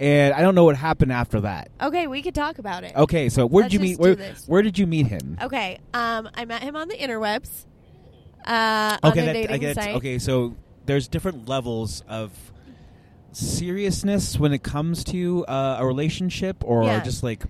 and 0.00 0.34
I 0.34 0.40
don't 0.40 0.54
know 0.54 0.64
what 0.64 0.76
happened 0.76 1.12
after 1.12 1.40
that. 1.42 1.70
Okay, 1.80 2.06
we 2.06 2.22
could 2.22 2.34
talk 2.34 2.58
about 2.58 2.84
it. 2.84 2.94
Okay, 2.96 3.28
so 3.28 3.46
where 3.46 3.62
did 3.68 3.72
Let's 3.72 3.74
you 3.74 3.80
meet? 3.80 3.98
Where, 3.98 4.34
where 4.46 4.62
did 4.62 4.78
you 4.78 4.86
meet 4.86 5.06
him? 5.06 5.38
Okay, 5.40 5.78
um, 5.94 6.28
I 6.34 6.44
met 6.44 6.62
him 6.62 6.76
on 6.76 6.88
the 6.88 6.94
interwebs. 6.96 7.66
Uh, 8.44 8.98
on 9.02 9.12
okay, 9.12 9.22
a 9.22 9.24
that, 9.26 9.32
dating 9.34 9.54
I 9.54 9.58
get. 9.58 9.74
site. 9.76 9.96
Okay, 9.96 10.18
so 10.18 10.56
there's 10.86 11.06
different 11.08 11.48
levels 11.48 12.02
of 12.08 12.32
seriousness 13.32 14.38
when 14.38 14.52
it 14.52 14.62
comes 14.62 15.04
to 15.04 15.44
uh, 15.46 15.76
a 15.80 15.86
relationship, 15.86 16.56
or 16.64 16.84
Yeah. 16.84 17.00
just 17.00 17.22
like 17.22 17.42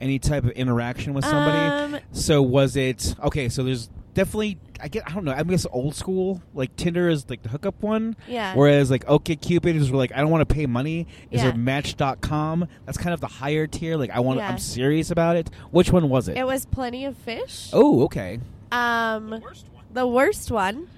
any 0.00 0.18
type 0.18 0.44
of 0.44 0.50
interaction 0.50 1.14
with 1.14 1.24
somebody. 1.24 1.96
Um, 1.96 2.00
so 2.12 2.42
was 2.42 2.76
it 2.76 3.14
okay? 3.22 3.48
So 3.48 3.62
there's 3.64 3.88
definitely. 4.14 4.58
I 4.80 4.88
get. 4.88 5.08
I 5.08 5.12
don't 5.14 5.24
know. 5.24 5.32
I 5.32 5.42
guess 5.44 5.66
old 5.70 5.94
school. 5.94 6.42
Like 6.54 6.74
Tinder 6.76 7.08
is 7.08 7.28
like 7.28 7.42
the 7.42 7.48
hookup 7.48 7.82
one. 7.82 8.16
yeah. 8.26 8.54
Whereas 8.54 8.90
like 8.90 9.08
OK 9.08 9.36
Cupid 9.36 9.76
is 9.76 9.90
like 9.90 10.12
I 10.12 10.18
don't 10.20 10.30
want 10.30 10.46
to 10.48 10.52
pay 10.54 10.66
money. 10.66 11.06
Is 11.30 11.42
Yeah. 11.42 11.50
there 11.50 11.56
Match.com? 11.58 12.66
That's 12.86 12.98
kind 12.98 13.14
of 13.14 13.20
the 13.20 13.26
higher 13.28 13.66
tier. 13.66 13.96
Like 13.96 14.10
I 14.10 14.20
want. 14.20 14.38
Yeah. 14.38 14.48
I'm 14.48 14.58
serious 14.58 15.10
about 15.10 15.36
it. 15.36 15.50
Which 15.70 15.90
one 15.92 16.08
was 16.08 16.28
it? 16.28 16.36
it 16.36 16.46
was 16.46 16.66
plenty 16.66 17.04
of 17.04 17.16
fish. 17.16 17.70
oh, 17.72 18.04
okay. 18.04 18.40
Um, 18.72 19.30
Worst 19.42 19.66
one. 19.72 19.84
the 19.92 20.06
worst 20.06 20.50
one, 20.50 20.88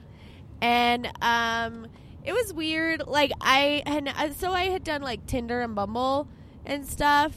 and 0.62 1.06
um, 1.20 1.86
it 2.24 2.32
was 2.32 2.52
weird. 2.54 3.06
Like 3.06 3.32
I 3.40 3.82
had, 3.86 4.08
uh, 4.08 4.30
so 4.32 4.52
I 4.52 4.64
had 4.64 4.82
done 4.84 5.02
like 5.02 5.26
Tinder 5.26 5.60
and 5.60 5.74
Bumble 5.74 6.26
and 6.64 6.86
stuff, 6.86 7.34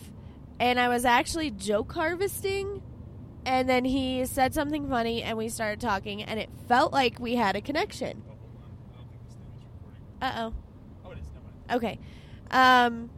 and 0.59 0.79
I 0.79 0.87
was 0.87 1.03
actually 1.05 1.51
joke 1.51 1.91
harvesting. 1.91 2.81
And 3.49 3.67
then 3.67 3.83
he 3.83 4.27
said 4.27 4.53
something 4.53 4.87
funny, 4.87 5.23
and 5.23 5.35
we 5.35 5.49
started 5.49 5.81
talking, 5.81 6.21
and 6.21 6.39
it 6.39 6.51
felt 6.67 6.93
like 6.93 7.19
we 7.19 7.33
had 7.33 7.55
a 7.55 7.61
connection. 7.61 8.21
Uh 10.21 10.33
oh. 10.35 10.53
Oh, 11.03 11.11
it 11.11 11.17
is. 11.17 11.25
Never 11.33 11.45
mind. 11.45 11.71
Okay. 11.71 11.99
Um 12.51 13.09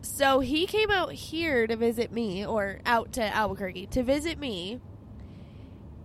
so 0.00 0.40
he 0.40 0.64
came 0.64 0.90
out 0.90 1.12
here 1.12 1.66
to 1.66 1.76
visit 1.76 2.12
me 2.12 2.46
or 2.46 2.80
out 2.86 3.12
to 3.12 3.22
Albuquerque 3.22 3.88
to 3.88 4.02
visit 4.02 4.38
me. 4.38 4.80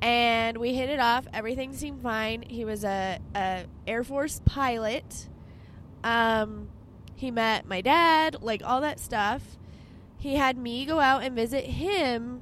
And 0.01 0.57
we 0.57 0.73
hit 0.73 0.89
it 0.89 0.99
off. 0.99 1.25
Everything 1.31 1.73
seemed 1.73 2.01
fine. 2.01 2.41
He 2.41 2.65
was 2.65 2.83
a, 2.83 3.19
a 3.33 3.63
Air 3.87 4.03
Force 4.03 4.41
pilot. 4.43 5.29
Um 6.03 6.67
he 7.15 7.31
met 7.31 7.65
my 7.65 7.79
dad, 7.79 8.41
like 8.41 8.61
all 8.61 8.81
that 8.81 8.99
stuff. 8.99 9.57
He 10.17 10.35
had 10.35 10.57
me 10.57 10.85
go 10.85 10.99
out 10.99 11.23
and 11.23 11.33
visit 11.33 11.63
him 11.63 12.41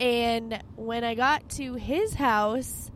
and 0.00 0.62
when 0.76 1.04
I 1.04 1.14
got 1.14 1.48
to 1.50 1.74
his 1.74 2.14
house, 2.14 2.90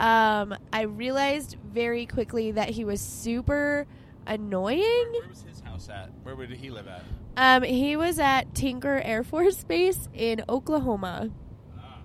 um, 0.00 0.54
I 0.72 0.82
realized 0.82 1.56
very 1.64 2.06
quickly 2.06 2.52
that 2.52 2.70
he 2.70 2.84
was 2.84 3.00
super 3.00 3.86
annoying. 4.26 4.80
Where 5.12 5.28
was 5.28 5.42
his 5.42 5.60
house 5.60 5.88
at? 5.88 6.10
Where 6.22 6.34
did 6.46 6.58
he 6.58 6.70
live 6.70 6.88
at? 6.88 7.02
Um, 7.36 7.62
he 7.62 7.96
was 7.96 8.18
at 8.18 8.54
Tinker 8.54 9.00
Air 9.04 9.22
Force 9.24 9.64
Base 9.64 10.08
in 10.14 10.44
Oklahoma, 10.48 11.30
Ah. 11.78 11.98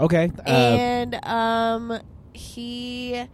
Okay. 0.00 0.30
Uh, 0.38 0.50
and 0.50 1.14
um, 1.24 2.00
he 2.32 3.24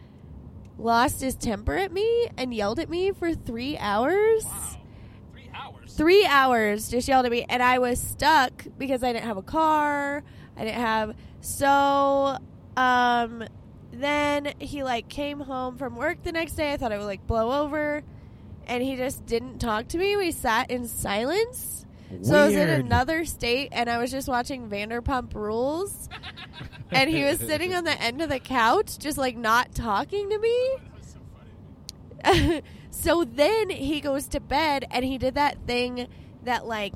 lost 0.78 1.20
his 1.20 1.34
temper 1.34 1.74
at 1.74 1.92
me 1.92 2.28
and 2.36 2.54
yelled 2.54 2.78
at 2.78 2.88
me 2.88 3.12
for 3.12 3.34
three 3.34 3.76
hours. 3.78 4.44
Wow. 4.44 4.76
Three 5.96 6.26
hours. 6.26 6.88
Just 6.88 7.06
yelled 7.06 7.24
at 7.24 7.30
me, 7.30 7.46
and 7.48 7.62
I 7.62 7.78
was 7.78 8.00
stuck 8.00 8.66
because 8.78 9.04
I 9.04 9.12
didn't 9.12 9.26
have 9.26 9.36
a 9.36 9.42
car. 9.42 10.24
I 10.56 10.64
didn't 10.64 10.80
have 10.80 11.14
so. 11.40 12.36
Um, 12.76 13.44
then 13.92 14.54
he 14.58 14.82
like 14.82 15.08
came 15.08 15.38
home 15.38 15.78
from 15.78 15.94
work 15.94 16.22
the 16.24 16.32
next 16.32 16.54
day. 16.54 16.72
I 16.72 16.76
thought 16.76 16.90
I 16.90 16.98
would 16.98 17.04
like 17.04 17.26
blow 17.26 17.62
over, 17.62 18.02
and 18.66 18.82
he 18.82 18.96
just 18.96 19.24
didn't 19.24 19.60
talk 19.60 19.88
to 19.88 19.98
me. 19.98 20.16
We 20.16 20.32
sat 20.32 20.70
in 20.70 20.88
silence. 20.88 21.86
So 22.22 22.36
I 22.36 22.46
was 22.46 22.54
in 22.54 22.68
another 22.68 23.24
state, 23.24 23.70
and 23.72 23.88
I 23.90 23.98
was 23.98 24.10
just 24.10 24.28
watching 24.28 24.68
Vanderpump 24.68 25.34
Rules, 25.34 26.08
and 26.90 27.10
he 27.10 27.24
was 27.24 27.38
sitting 27.40 27.74
on 27.74 27.84
the 27.84 28.00
end 28.00 28.22
of 28.22 28.28
the 28.28 28.38
couch, 28.38 28.98
just 28.98 29.18
like 29.18 29.36
not 29.36 29.74
talking 29.74 30.30
to 30.30 30.38
me. 30.38 30.76
So 33.00 33.24
then 33.24 33.68
he 33.68 34.00
goes 34.00 34.28
to 34.28 34.40
bed 34.40 34.86
and 34.90 35.04
he 35.04 35.18
did 35.18 35.34
that 35.34 35.58
thing 35.66 36.08
that 36.44 36.66
like 36.66 36.94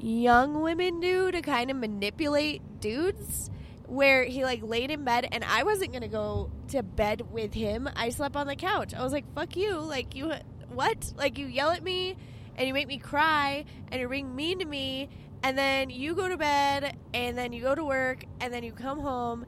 young 0.00 0.62
women 0.62 0.98
do 0.98 1.30
to 1.30 1.42
kind 1.42 1.70
of 1.70 1.76
manipulate 1.76 2.80
dudes 2.80 3.48
where 3.86 4.24
he 4.24 4.42
like 4.42 4.62
laid 4.62 4.90
in 4.90 5.04
bed 5.04 5.28
and 5.30 5.44
I 5.44 5.62
wasn't 5.62 5.92
going 5.92 6.02
to 6.02 6.08
go 6.08 6.50
to 6.68 6.82
bed 6.82 7.30
with 7.30 7.54
him. 7.54 7.88
I 7.94 8.08
slept 8.08 8.34
on 8.34 8.48
the 8.48 8.56
couch. 8.56 8.94
I 8.94 9.02
was 9.04 9.12
like, 9.12 9.32
"Fuck 9.34 9.56
you." 9.56 9.78
Like 9.78 10.16
you 10.16 10.32
what? 10.70 11.12
Like 11.16 11.38
you 11.38 11.46
yell 11.46 11.70
at 11.70 11.84
me 11.84 12.16
and 12.56 12.66
you 12.66 12.74
make 12.74 12.88
me 12.88 12.98
cry 12.98 13.64
and 13.92 14.00
you're 14.00 14.08
being 14.08 14.34
mean 14.34 14.58
to 14.58 14.64
me 14.64 15.08
and 15.44 15.56
then 15.56 15.88
you 15.90 16.14
go 16.14 16.28
to 16.28 16.36
bed 16.36 16.96
and 17.14 17.38
then 17.38 17.52
you 17.52 17.62
go 17.62 17.76
to 17.76 17.84
work 17.84 18.24
and 18.40 18.52
then 18.52 18.64
you 18.64 18.72
come 18.72 18.98
home 18.98 19.46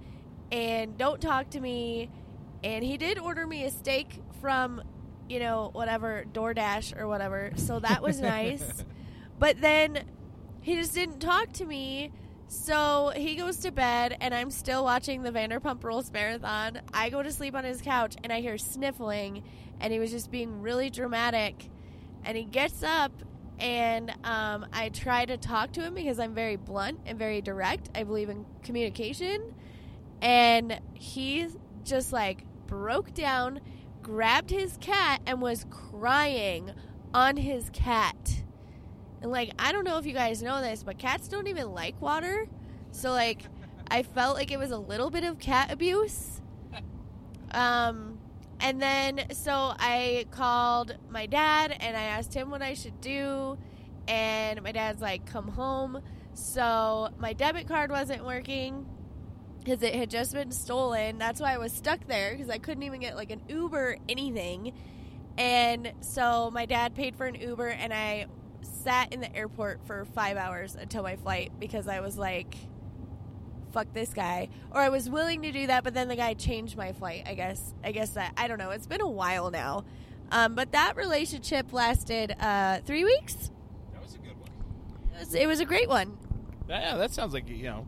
and 0.53 0.97
don't 0.97 1.21
talk 1.21 1.51
to 1.51 1.61
me 1.61 2.11
and 2.63 2.85
he 2.85 2.97
did 2.97 3.19
order 3.19 3.45
me 3.45 3.65
a 3.65 3.71
steak 3.71 4.21
from 4.41 4.81
you 5.31 5.39
know 5.39 5.71
whatever 5.73 6.25
DoorDash 6.33 7.01
or 7.01 7.07
whatever. 7.07 7.53
So 7.57 7.79
that 7.81 8.03
was 8.03 8.21
nice. 8.37 8.85
But 9.39 9.61
then 9.61 10.05
he 10.61 10.75
just 10.75 10.95
didn't 10.95 11.21
talk 11.21 11.53
to 11.55 11.65
me. 11.65 12.13
So 12.49 13.13
he 13.15 13.37
goes 13.37 13.59
to 13.59 13.71
bed 13.71 14.17
and 14.21 14.35
I'm 14.35 14.51
still 14.51 14.83
watching 14.83 15.23
the 15.23 15.31
Vanderpump 15.31 15.85
Rules 15.85 16.13
marathon. 16.13 16.81
I 16.93 17.09
go 17.09 17.23
to 17.23 17.31
sleep 17.31 17.55
on 17.55 17.63
his 17.63 17.81
couch 17.81 18.17
and 18.25 18.33
I 18.33 18.41
hear 18.41 18.59
sniffling 18.59 19.45
and 19.81 19.93
he 19.93 20.01
was 20.01 20.11
just 20.11 20.33
being 20.33 20.61
really 20.61 20.91
dramatic. 20.91 21.71
And 22.25 22.37
he 22.37 22.45
gets 22.45 22.83
up 22.83 23.13
and 23.61 24.11
um, 24.25 24.67
I 24.73 24.89
try 24.89 25.27
to 25.27 25.37
talk 25.37 25.73
to 25.73 25.81
him 25.83 25.95
because 25.95 26.19
I'm 26.19 26.35
very 26.35 26.57
blunt 26.57 26.99
and 27.07 27.19
very 27.19 27.41
direct. 27.41 27.89
I 27.95 28.03
believe 28.03 28.31
in 28.31 28.45
communication. 28.63 29.55
And 30.21 30.81
he 30.95 31.47
just 31.85 32.13
like 32.13 32.45
broke 32.67 33.15
down, 33.15 33.61
grabbed 34.11 34.51
his 34.51 34.77
cat, 34.81 35.23
and 35.25 35.41
was 35.41 35.65
crying 35.71 36.73
on 37.15 37.37
his 37.37 37.71
cat. 37.73 38.43
And 39.23 39.31
like, 39.31 39.53
I 39.57 39.71
don't 39.71 39.85
know 39.85 39.99
if 39.99 40.07
you 40.07 40.13
guys 40.13 40.43
know 40.43 40.61
this, 40.61 40.83
but 40.83 40.99
cats 40.99 41.29
don't 41.29 41.47
even 41.47 41.73
like 41.73 42.01
water. 42.03 42.49
So 42.91 43.13
like, 43.13 43.43
I 43.89 44.03
felt 44.03 44.37
like 44.37 44.51
it 44.51 44.59
was 44.59 44.73
a 44.73 44.79
little 44.79 45.11
bit 45.11 45.23
of 45.23 45.39
cat 45.39 45.71
abuse. 45.71 46.41
Um, 47.53 48.19
and 48.59 48.83
then 48.83 49.27
so 49.33 49.75
I 49.79 50.27
called 50.33 50.97
my 51.09 51.27
dad 51.27 51.77
and 51.79 51.97
I 51.97 52.03
asked 52.03 52.35
him 52.35 52.51
what 52.51 52.63
I 52.63 52.75
should 52.75 53.01
do. 53.01 53.59
And 54.09 54.61
my 54.63 54.73
dad's 54.73 55.01
like, 55.01 55.25
come 55.25 55.49
home. 55.49 56.03
So 56.35 57.11
my 57.19 57.33
debit 57.33 57.69
card 57.69 57.91
wasn't 57.93 58.25
working 58.25 58.87
because 59.63 59.83
it 59.83 59.95
had 59.95 60.11
just 60.11 60.33
been 60.33 60.51
stolen. 60.51 61.19
That's 61.19 61.41
why 61.41 61.55
I 61.55 61.59
was 61.59 61.73
stuck 61.73 62.07
there 62.07 62.33
because 62.33 62.51
I 62.51 62.59
couldn't 62.59 62.83
even 62.83 63.01
get 63.01 63.17
like 63.17 63.31
an 63.31 63.43
Uber, 63.49 63.99
anything. 64.09 64.73
And 65.39 65.93
so 66.01 66.51
my 66.53 66.67
dad 66.67 66.95
paid 66.95 67.17
for 67.17 67.27
an 67.27 67.35
Uber 67.35 67.69
and 67.69 67.93
I 67.93 68.27
sat 68.63 69.13
in 69.13 69.21
the 69.21 69.35
airport 69.35 69.87
for 69.87 70.05
five 70.07 70.37
hours 70.37 70.75
until 70.75 71.03
my 71.03 71.17
flight 71.17 71.53
because 71.59 71.89
I 71.89 72.01
was 72.01 72.17
like, 72.19 72.57
fuck 73.73 73.93
this 73.93 74.13
guy. 74.13 74.49
Or 74.71 74.81
I 74.81 74.89
was 74.89 75.09
willing 75.09 75.43
to 75.43 75.53
do 75.53 75.67
that, 75.69 75.85
but 75.85 75.95
then 75.95 76.09
the 76.09 76.17
guy 76.17 76.35
changed 76.35 76.77
my 76.77 76.93
flight. 76.93 77.25
I 77.27 77.35
guess. 77.35 77.75
I 77.85 77.93
guess 77.93 78.11
that 78.11 78.33
I 78.37 78.49
don't 78.49 78.59
know. 78.59 78.71
It's 78.71 78.87
been 78.87 79.01
a 79.01 79.09
while 79.09 79.51
now, 79.51 79.85
um, 80.31 80.55
but 80.55 80.73
that 80.73 80.97
relationship 80.97 81.73
lasted 81.73 82.35
uh, 82.41 82.81
three 82.85 83.05
weeks. 83.05 83.51
That 83.93 84.03
was 84.03 84.15
a 84.15 84.19
good 84.19 84.39
one. 84.39 84.51
It 85.15 85.19
was, 85.21 85.35
it 85.35 85.47
was 85.47 85.61
a 85.61 85.65
great 85.65 85.89
one. 85.89 86.19
Yeah, 86.69 86.97
that 86.97 87.13
sounds 87.13 87.35
like 87.35 87.49
you 87.49 87.65
know. 87.65 87.87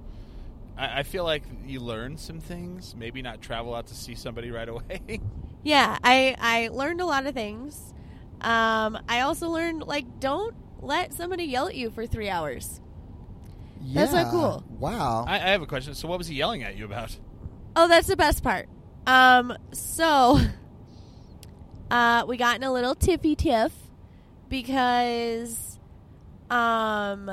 I, 0.83 0.99
I 0.99 1.03
feel 1.05 1.25
like 1.25 1.45
you 1.65 1.81
learn 1.81 2.17
some 2.17 2.41
things. 2.41 2.95
Maybe 2.97 3.23
not 3.23 3.41
travel 3.41 3.75
out 3.75 3.87
to 3.87 3.95
see 3.95 4.15
somebody 4.15 4.51
right 4.51 4.69
away. 4.69 5.21
Yeah, 5.65 5.97
I 6.03 6.35
I 6.41 6.71
learned 6.73 7.01
a 7.01 7.07
lot 7.07 7.25
of 7.25 7.35
things. 7.35 7.95
Um, 8.41 8.99
I 9.09 9.21
also 9.21 9.49
learned 9.49 9.85
like 9.85 10.19
don't 10.19 10.57
let 10.81 11.13
somebody 11.13 11.45
yell 11.45 11.69
at 11.69 11.77
you 11.77 11.89
for 11.93 12.05
three 12.05 12.29
hours. 12.29 12.81
That's 13.81 14.13
not 14.13 14.33
cool. 14.33 14.65
Wow. 14.79 15.25
I, 15.27 15.37
I 15.37 15.51
have 15.51 15.63
a 15.63 15.67
question. 15.67 15.95
So, 15.95 16.09
what 16.09 16.19
was 16.19 16.27
he 16.27 16.35
yelling 16.35 16.63
at 16.63 16.77
you 16.77 16.85
about? 16.85 17.17
Oh, 17.75 17.89
that's 17.89 18.07
the 18.07 18.17
best 18.17 18.43
part. 18.43 18.69
Um, 19.07 19.57
so 19.73 20.39
uh, 21.91 22.25
we 22.27 22.37
got 22.37 22.57
in 22.57 22.63
a 22.63 22.73
little 22.73 22.95
tiffy 22.95 23.37
tiff 23.37 23.73
because, 24.49 25.79
um, 26.51 27.31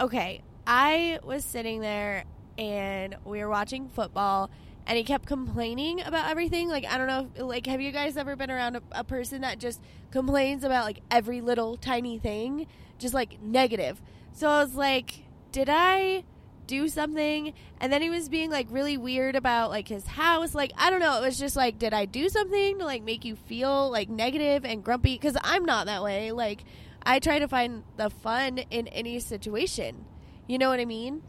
okay, 0.00 0.42
I 0.66 1.18
was 1.22 1.44
sitting 1.44 1.80
there 1.80 2.24
and 2.58 3.16
we 3.24 3.40
were 3.40 3.48
watching 3.48 3.88
football 3.88 4.50
and 4.86 4.98
he 4.98 5.04
kept 5.04 5.26
complaining 5.26 6.00
about 6.02 6.30
everything. 6.30 6.68
Like 6.68 6.84
I 6.86 6.98
don't 6.98 7.06
know, 7.06 7.30
if, 7.34 7.42
like 7.42 7.66
have 7.66 7.80
you 7.80 7.92
guys 7.92 8.16
ever 8.16 8.36
been 8.36 8.50
around 8.50 8.76
a, 8.76 8.82
a 8.92 9.04
person 9.04 9.42
that 9.42 9.58
just 9.58 9.80
complains 10.10 10.64
about 10.64 10.84
like 10.84 11.00
every 11.10 11.40
little 11.40 11.76
tiny 11.76 12.18
thing, 12.18 12.66
just 12.98 13.14
like 13.14 13.40
negative? 13.42 14.00
So 14.32 14.48
I 14.48 14.62
was 14.62 14.74
like, 14.74 15.24
did 15.52 15.68
I 15.70 16.24
do 16.66 16.88
something? 16.88 17.52
And 17.80 17.92
then 17.92 18.02
he 18.02 18.10
was 18.10 18.28
being 18.28 18.50
like 18.50 18.66
really 18.70 18.96
weird 18.96 19.36
about 19.36 19.70
like 19.70 19.88
his 19.88 20.06
house. 20.06 20.54
Like 20.54 20.72
I 20.76 20.90
don't 20.90 21.00
know, 21.00 21.18
it 21.22 21.26
was 21.26 21.38
just 21.38 21.56
like, 21.56 21.78
did 21.78 21.94
I 21.94 22.04
do 22.04 22.28
something 22.28 22.78
to 22.78 22.84
like 22.84 23.02
make 23.02 23.24
you 23.24 23.36
feel 23.36 23.90
like 23.90 24.08
negative 24.08 24.64
and 24.64 24.82
grumpy? 24.82 25.14
Because 25.14 25.36
I'm 25.42 25.64
not 25.64 25.86
that 25.86 26.02
way. 26.02 26.32
Like 26.32 26.64
I 27.02 27.18
try 27.18 27.38
to 27.38 27.48
find 27.48 27.84
the 27.96 28.10
fun 28.10 28.58
in 28.70 28.88
any 28.88 29.20
situation. 29.20 30.06
You 30.46 30.58
know 30.58 30.68
what 30.68 30.80
I 30.80 30.84
mean? 30.84 31.22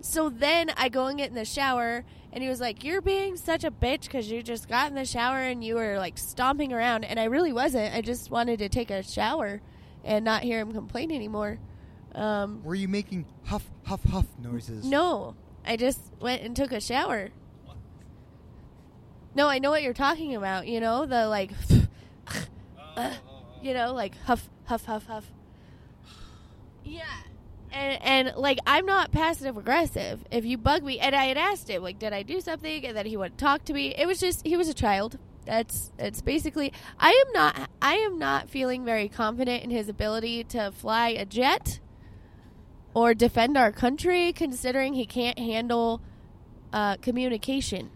So 0.00 0.28
then 0.28 0.70
I 0.76 0.88
go 0.88 1.06
and 1.06 1.18
get 1.18 1.28
in 1.30 1.34
the 1.34 1.44
shower, 1.44 2.04
and 2.32 2.42
he 2.42 2.48
was 2.48 2.60
like, 2.60 2.84
"You're 2.84 3.00
being 3.00 3.36
such 3.36 3.64
a 3.64 3.70
bitch 3.70 4.02
because 4.02 4.30
you 4.30 4.42
just 4.42 4.68
got 4.68 4.88
in 4.88 4.94
the 4.94 5.04
shower 5.04 5.38
and 5.38 5.64
you 5.64 5.74
were 5.76 5.98
like 5.98 6.18
stomping 6.18 6.72
around." 6.72 7.04
And 7.04 7.18
I 7.18 7.24
really 7.24 7.52
wasn't. 7.52 7.94
I 7.94 8.02
just 8.02 8.30
wanted 8.30 8.58
to 8.58 8.68
take 8.68 8.90
a 8.90 9.02
shower 9.02 9.60
and 10.04 10.24
not 10.24 10.42
hear 10.42 10.60
him 10.60 10.72
complain 10.72 11.10
anymore. 11.10 11.58
Um, 12.14 12.62
Were 12.62 12.74
you 12.74 12.88
making 12.88 13.26
huff, 13.44 13.68
huff, 13.84 14.02
huff 14.04 14.26
noises? 14.40 14.84
no, 14.86 15.34
I 15.66 15.76
just 15.76 16.00
went 16.20 16.42
and 16.42 16.54
took 16.56 16.72
a 16.72 16.80
shower. 16.80 17.30
No, 19.34 19.48
I 19.48 19.58
know 19.58 19.70
what 19.70 19.82
you're 19.82 19.92
talking 19.92 20.34
about. 20.34 20.66
You 20.66 20.80
know 20.80 21.04
the 21.04 21.26
like, 21.28 21.50
you 23.62 23.74
know, 23.74 23.92
like 23.92 24.16
huff, 24.22 24.48
huff, 24.64 24.84
huff, 24.86 25.06
huff. 25.06 25.26
Yeah. 26.84 27.02
And, 27.76 28.02
and 28.28 28.36
like 28.38 28.58
I'm 28.66 28.86
not 28.86 29.12
passive 29.12 29.56
aggressive. 29.58 30.24
If 30.30 30.44
you 30.46 30.56
bug 30.56 30.82
me, 30.82 30.98
and 30.98 31.14
I 31.14 31.26
had 31.26 31.36
asked 31.36 31.68
him 31.68 31.82
like, 31.82 31.98
did 31.98 32.12
I 32.14 32.22
do 32.22 32.40
something, 32.40 32.86
and 32.86 32.96
then 32.96 33.04
he 33.06 33.16
wouldn't 33.16 33.38
talk 33.38 33.64
to 33.66 33.74
me. 33.74 33.94
It 33.96 34.06
was 34.06 34.18
just 34.18 34.46
he 34.46 34.56
was 34.56 34.68
a 34.68 34.74
child. 34.74 35.18
That's 35.44 35.92
it's 35.98 36.22
basically. 36.22 36.72
I 36.98 37.10
am 37.26 37.32
not. 37.32 37.70
I 37.82 37.94
am 37.96 38.18
not 38.18 38.48
feeling 38.48 38.84
very 38.84 39.08
confident 39.08 39.62
in 39.62 39.70
his 39.70 39.88
ability 39.88 40.44
to 40.44 40.72
fly 40.72 41.10
a 41.10 41.24
jet 41.26 41.80
or 42.94 43.12
defend 43.12 43.58
our 43.58 43.70
country, 43.72 44.32
considering 44.32 44.94
he 44.94 45.04
can't 45.04 45.38
handle 45.38 46.00
uh, 46.72 46.96
communication. 46.96 47.90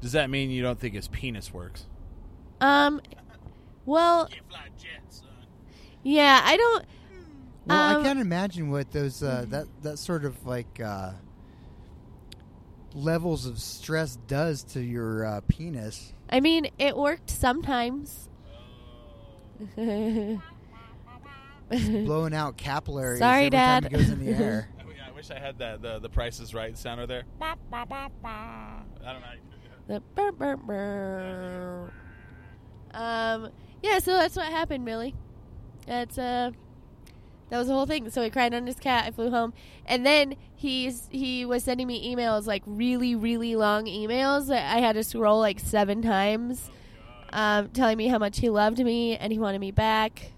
Does 0.00 0.12
that 0.12 0.28
mean 0.28 0.50
you 0.50 0.60
don't 0.62 0.78
think 0.80 0.94
his 0.94 1.06
penis 1.08 1.54
works? 1.54 1.86
Um. 2.60 3.00
Well, 3.86 4.26
Can't 4.26 4.48
fly 4.50 4.66
jets, 4.76 5.20
son. 5.20 5.28
yeah, 6.02 6.40
I 6.44 6.56
don't. 6.56 6.84
Well, 7.66 7.96
Um, 7.96 8.00
I 8.00 8.04
can't 8.04 8.20
imagine 8.20 8.70
what 8.70 8.90
those 8.90 9.22
uh, 9.22 9.44
that 9.48 9.66
that 9.82 9.98
sort 9.98 10.24
of 10.24 10.46
like 10.46 10.80
uh, 10.80 11.12
levels 12.94 13.46
of 13.46 13.58
stress 13.60 14.16
does 14.26 14.62
to 14.64 14.80
your 14.80 15.24
uh, 15.24 15.40
penis. 15.48 16.12
I 16.30 16.40
mean, 16.40 16.68
it 16.78 16.96
worked 16.96 17.30
sometimes. 17.30 18.28
blowing 19.76 20.40
out 22.34 22.56
capillaries 22.56 23.18
Sorry, 23.18 23.46
every 23.46 23.50
time 23.50 23.82
Dad. 23.82 23.92
it 23.92 23.96
goes 23.96 24.08
in 24.08 24.24
the 24.24 24.32
air. 24.32 24.68
I 24.80 24.84
mean, 24.84 24.96
I 25.06 25.10
wish 25.12 25.30
I 25.30 25.38
had 25.38 25.58
that 25.58 25.82
the 25.82 25.98
the 25.98 26.08
Price 26.08 26.40
is 26.40 26.54
Right 26.54 26.76
sounder 26.76 27.06
there. 27.06 27.24
I 29.04 29.12
don't 29.12 29.20
know. 29.20 29.26
The 29.86 30.00
burr, 30.14 30.32
burr, 30.32 30.56
burr. 30.56 31.92
Um. 32.94 33.50
Yeah. 33.82 33.98
So 33.98 34.14
that's 34.14 34.36
what 34.36 34.46
happened, 34.46 34.86
really. 34.86 35.14
That's 35.86 36.16
uh. 36.18 36.52
That 37.50 37.58
was 37.58 37.66
the 37.66 37.74
whole 37.74 37.86
thing. 37.86 38.08
So 38.10 38.22
he 38.22 38.30
cried 38.30 38.54
on 38.54 38.66
his 38.66 38.76
cat. 38.78 39.04
I 39.06 39.10
flew 39.10 39.30
home, 39.30 39.52
and 39.84 40.06
then 40.06 40.36
he's 40.54 41.08
he 41.10 41.44
was 41.44 41.64
sending 41.64 41.86
me 41.86 42.14
emails 42.14 42.46
like 42.46 42.62
really 42.64 43.14
really 43.14 43.56
long 43.56 43.86
emails 43.86 44.46
that 44.48 44.74
I 44.74 44.80
had 44.80 44.92
to 44.94 45.02
scroll 45.04 45.40
like 45.40 45.58
seven 45.58 46.00
times, 46.00 46.70
um, 47.32 47.68
telling 47.70 47.96
me 47.98 48.06
how 48.06 48.18
much 48.18 48.38
he 48.38 48.48
loved 48.50 48.78
me 48.78 49.16
and 49.16 49.32
he 49.32 49.38
wanted 49.38 49.60
me 49.60 49.72
back, 49.72 50.32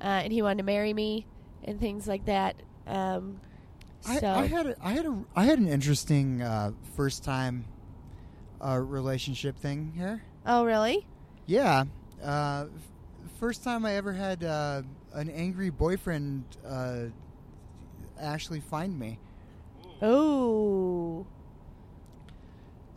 uh, 0.00 0.04
and 0.04 0.32
he 0.32 0.40
wanted 0.42 0.58
to 0.58 0.64
marry 0.64 0.94
me, 0.94 1.26
and 1.64 1.78
things 1.78 2.08
like 2.08 2.24
that. 2.24 2.56
Um, 2.86 3.40
I, 4.06 4.18
so 4.20 4.28
I 4.28 4.46
had 4.46 4.66
a, 4.68 4.76
I 4.82 4.92
had 4.92 5.04
a 5.04 5.24
I 5.36 5.44
had 5.44 5.58
an 5.58 5.68
interesting 5.68 6.40
uh, 6.40 6.70
first 6.96 7.24
time 7.24 7.66
uh, 8.64 8.78
relationship 8.78 9.58
thing 9.58 9.92
here. 9.94 10.22
oh 10.46 10.64
really? 10.64 11.06
Yeah, 11.44 11.84
uh, 12.24 12.66
f- 12.74 13.38
first 13.38 13.62
time 13.64 13.84
I 13.84 13.94
ever 13.96 14.12
had 14.14 14.44
uh, 14.44 14.82
an 15.12 15.30
angry 15.30 15.70
boyfriend 15.70 16.44
uh, 16.66 17.04
actually 18.20 18.60
find 18.60 18.98
me. 18.98 19.18
Oh. 20.02 21.26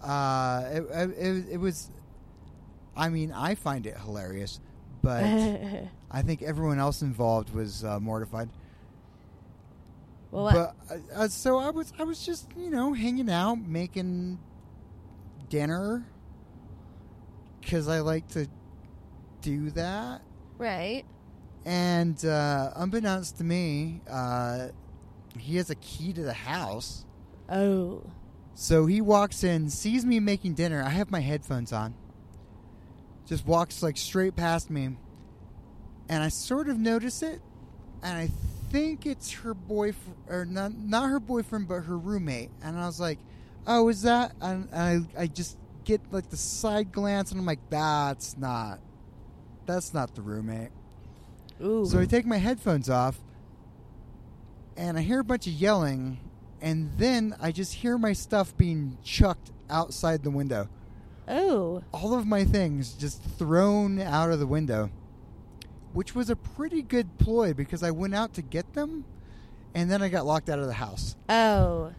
Uh, 0.01 0.63
it, 0.71 0.83
it, 1.17 1.45
it 1.51 1.57
was, 1.57 1.91
I 2.95 3.09
mean, 3.09 3.31
I 3.31 3.55
find 3.55 3.85
it 3.85 3.97
hilarious, 3.97 4.59
but 5.01 5.23
I 6.11 6.21
think 6.23 6.41
everyone 6.41 6.79
else 6.79 7.01
involved 7.01 7.53
was 7.53 7.83
uh, 7.83 7.99
mortified. 7.99 8.49
well. 10.31 10.75
But 10.89 10.95
uh, 10.95 11.23
uh, 11.23 11.27
so 11.27 11.57
I 11.57 11.69
was, 11.69 11.93
I 11.99 12.03
was 12.03 12.25
just 12.25 12.47
you 12.57 12.69
know 12.71 12.93
hanging 12.93 13.29
out, 13.29 13.59
making 13.59 14.39
dinner 15.49 16.05
because 17.59 17.87
I 17.87 17.99
like 17.99 18.27
to 18.29 18.47
do 19.41 19.69
that. 19.71 20.21
right. 20.57 21.05
And 21.65 22.23
uh, 22.25 22.71
unbeknownst 22.75 23.37
to 23.37 23.43
me, 23.43 24.01
uh, 24.09 24.69
he 25.37 25.57
has 25.57 25.69
a 25.69 25.75
key 25.75 26.13
to 26.13 26.23
the 26.23 26.33
house. 26.33 27.05
Oh. 27.49 28.03
So 28.55 28.85
he 28.85 29.01
walks 29.01 29.43
in, 29.43 29.69
sees 29.69 30.05
me 30.05 30.19
making 30.19 30.55
dinner. 30.55 30.83
I 30.83 30.89
have 30.89 31.11
my 31.11 31.19
headphones 31.19 31.71
on. 31.71 31.93
Just 33.25 33.45
walks 33.45 33.81
like 33.81 33.97
straight 33.97 34.35
past 34.35 34.69
me. 34.69 34.97
And 36.09 36.23
I 36.23 36.29
sort 36.29 36.67
of 36.67 36.77
notice 36.77 37.21
it. 37.21 37.41
And 38.03 38.17
I 38.17 38.29
think 38.71 39.05
it's 39.05 39.31
her 39.31 39.53
boyfriend, 39.53 40.17
or 40.27 40.45
not, 40.45 40.73
not 40.75 41.09
her 41.09 41.19
boyfriend, 41.19 41.67
but 41.67 41.81
her 41.81 41.97
roommate. 41.97 42.49
And 42.63 42.77
I 42.77 42.85
was 42.85 42.99
like, 42.99 43.19
oh, 43.67 43.87
is 43.89 44.01
that? 44.01 44.33
And 44.41 44.67
I, 44.73 44.99
I 45.17 45.27
just 45.27 45.57
get 45.83 46.01
like 46.11 46.29
the 46.29 46.37
side 46.37 46.91
glance 46.91 47.31
and 47.31 47.39
I'm 47.39 47.45
like, 47.45 47.69
that's 47.69 48.37
not, 48.37 48.79
that's 49.65 49.93
not 49.93 50.15
the 50.15 50.21
roommate. 50.21 50.71
Ooh. 51.63 51.85
So 51.85 51.99
I 51.99 52.05
take 52.05 52.25
my 52.25 52.37
headphones 52.37 52.89
off, 52.89 53.19
and 54.75 54.97
I 54.97 55.01
hear 55.01 55.19
a 55.19 55.23
bunch 55.23 55.47
of 55.47 55.53
yelling, 55.53 56.19
and 56.61 56.91
then 56.97 57.35
I 57.41 57.51
just 57.51 57.73
hear 57.75 57.97
my 57.97 58.13
stuff 58.13 58.55
being 58.57 58.97
chucked 59.03 59.51
outside 59.69 60.23
the 60.23 60.31
window. 60.31 60.69
oh. 61.27 61.83
All 61.93 62.13
of 62.13 62.25
my 62.25 62.43
things 62.43 62.93
just 62.93 63.21
thrown 63.23 63.99
out 63.99 64.31
of 64.31 64.39
the 64.39 64.47
window, 64.47 64.89
which 65.93 66.15
was 66.15 66.29
a 66.29 66.35
pretty 66.35 66.81
good 66.81 67.17
ploy 67.17 67.53
because 67.53 67.83
I 67.83 67.91
went 67.91 68.15
out 68.15 68.33
to 68.35 68.41
get 68.41 68.73
them, 68.73 69.05
and 69.75 69.89
then 69.89 70.01
I 70.01 70.09
got 70.09 70.25
locked 70.25 70.49
out 70.49 70.59
of 70.59 70.67
the 70.67 70.73
house. 70.73 71.15
Oh. 71.29 71.93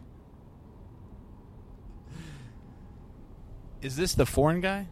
Is 3.81 3.96
this 3.96 4.14
the 4.14 4.27
foreign 4.27 4.61
guy? 4.61 4.87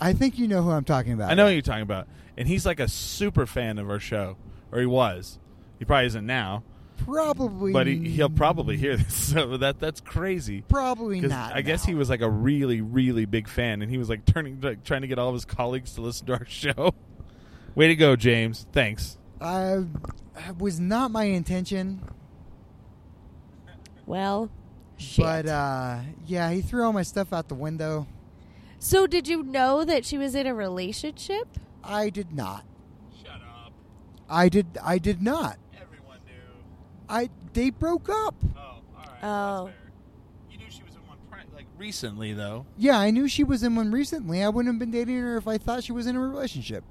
I 0.00 0.12
think 0.12 0.38
you 0.38 0.48
know 0.48 0.62
who 0.62 0.70
I'm 0.70 0.84
talking 0.84 1.12
about. 1.12 1.30
I 1.30 1.34
know 1.34 1.46
who 1.46 1.52
you're 1.52 1.62
talking 1.62 1.82
about, 1.82 2.08
and 2.36 2.48
he's 2.48 2.64
like 2.66 2.80
a 2.80 2.88
super 2.88 3.46
fan 3.46 3.78
of 3.78 3.88
our 3.90 4.00
show, 4.00 4.36
or 4.72 4.80
he 4.80 4.86
was. 4.86 5.38
He 5.78 5.84
probably 5.84 6.06
isn't 6.06 6.26
now, 6.26 6.62
Probably, 6.98 7.72
but 7.72 7.86
he, 7.88 8.08
he'll 8.08 8.30
probably 8.30 8.76
hear 8.76 8.96
this. 8.98 9.14
So 9.14 9.56
that 9.56 9.80
that's 9.80 10.00
crazy. 10.00 10.62
Probably 10.68 11.20
not. 11.20 11.54
I 11.54 11.60
guess 11.62 11.84
he 11.84 11.94
was 11.94 12.08
like 12.08 12.20
a 12.20 12.30
really, 12.30 12.80
really 12.80 13.24
big 13.24 13.48
fan, 13.48 13.82
and 13.82 13.90
he 13.90 13.98
was 13.98 14.08
like 14.08 14.24
turning, 14.24 14.60
like, 14.60 14.84
trying 14.84 15.02
to 15.02 15.08
get 15.08 15.18
all 15.18 15.28
of 15.28 15.34
his 15.34 15.44
colleagues 15.44 15.94
to 15.94 16.00
listen 16.00 16.26
to 16.28 16.34
our 16.34 16.44
show. 16.48 16.94
Way 17.74 17.88
to 17.88 17.96
go, 17.96 18.14
James! 18.16 18.66
Thanks. 18.72 19.18
I 19.40 19.84
it 20.48 20.58
was 20.58 20.78
not 20.80 21.10
my 21.10 21.24
intention, 21.24 22.00
Well. 24.06 24.50
Shit. 24.96 25.24
but 25.24 25.46
uh, 25.48 26.00
yeah, 26.24 26.52
he 26.52 26.60
threw 26.62 26.84
all 26.84 26.92
my 26.92 27.02
stuff 27.02 27.32
out 27.32 27.48
the 27.48 27.54
window. 27.56 28.06
so 28.78 29.08
did 29.08 29.26
you 29.26 29.42
know 29.42 29.84
that 29.84 30.04
she 30.04 30.16
was 30.18 30.36
in 30.36 30.46
a 30.46 30.54
relationship? 30.54 31.48
I 31.86 32.10
did 32.10 32.32
not. 32.32 32.64
Shut 33.22 33.34
up. 33.34 33.72
I 34.28 34.48
did. 34.48 34.78
I 34.82 34.98
did 34.98 35.22
not. 35.22 35.58
Everyone 35.80 36.18
knew. 36.26 36.64
I. 37.08 37.30
They 37.52 37.70
broke 37.70 38.08
up. 38.08 38.34
Oh, 38.56 38.58
all 38.60 38.82
right. 38.96 39.08
Oh. 39.22 39.64
That's 39.66 39.76
fair. 39.78 39.90
You 40.50 40.58
knew 40.58 40.70
she 40.70 40.82
was 40.82 40.94
in 40.94 41.06
one 41.06 41.18
pri- 41.30 41.44
like 41.54 41.66
recently, 41.78 42.32
though. 42.32 42.66
Yeah, 42.76 42.98
I 42.98 43.10
knew 43.10 43.28
she 43.28 43.44
was 43.44 43.62
in 43.62 43.76
one 43.76 43.90
recently. 43.92 44.42
I 44.42 44.48
wouldn't 44.48 44.72
have 44.74 44.78
been 44.80 44.90
dating 44.90 45.18
her 45.18 45.36
if 45.36 45.46
I 45.46 45.58
thought 45.58 45.84
she 45.84 45.92
was 45.92 46.06
in 46.06 46.16
a 46.16 46.20
relationship. 46.20 46.84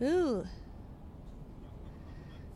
Okay. 0.00 0.10
Ooh. 0.12 0.46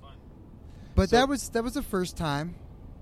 Fun. 0.00 0.10
But 0.94 1.08
So- 1.10 1.16
that 1.16 1.28
was 1.28 1.48
that 1.50 1.64
was 1.64 1.74
the 1.74 1.82
first 1.82 2.16
time. 2.16 2.54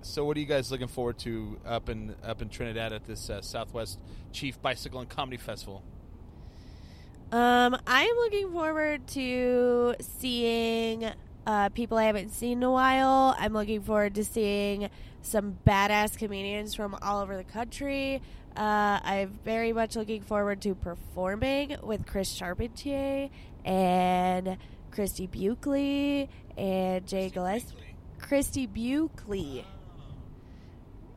So, 0.03 0.24
what 0.24 0.37
are 0.39 0.41
you 0.41 0.47
guys 0.47 0.70
looking 0.72 0.87
forward 0.89 1.18
to 1.20 1.59
up 1.66 1.91
in 1.91 2.14
up 2.24 2.41
in 2.41 2.49
Trinidad 2.49 2.93
at 2.95 3.05
this 3.05 3.28
uh, 3.28 3.43
Southwest 3.43 3.99
Chief 4.33 4.61
Bicycle 4.62 5.01
and 5.01 5.09
Comedy 5.11 5.37
Festival? 5.37 5.83
Um, 7.33 7.76
I'm 7.87 8.16
looking 8.16 8.51
forward 8.51 9.07
to 9.09 9.95
seeing 10.01 11.12
uh, 11.47 11.68
people 11.68 11.97
I 11.97 12.05
haven't 12.05 12.31
seen 12.31 12.59
in 12.59 12.62
a 12.64 12.70
while. 12.72 13.37
I'm 13.39 13.53
looking 13.53 13.83
forward 13.83 14.16
to 14.16 14.24
seeing 14.24 14.91
some 15.22 15.59
badass 15.64 16.18
comedians 16.18 16.74
from 16.74 16.97
all 17.03 17.20
over 17.20 17.37
the 17.37 17.45
country. 17.45 18.20
Uh, 18.57 18.99
I'm 19.03 19.39
very 19.45 19.72
much 19.72 19.95
looking 19.95 20.22
forward 20.22 20.61
to 20.62 20.74
performing 20.74 21.76
with 21.83 22.05
Chris 22.05 22.33
Charpentier 22.33 23.31
and 23.64 24.57
Christy 24.91 25.28
Buckley 25.28 26.28
and 26.57 27.07
Jay 27.07 27.31
Gillespie. 27.31 27.97
Christy 28.18 28.66
Buckley. 28.66 29.64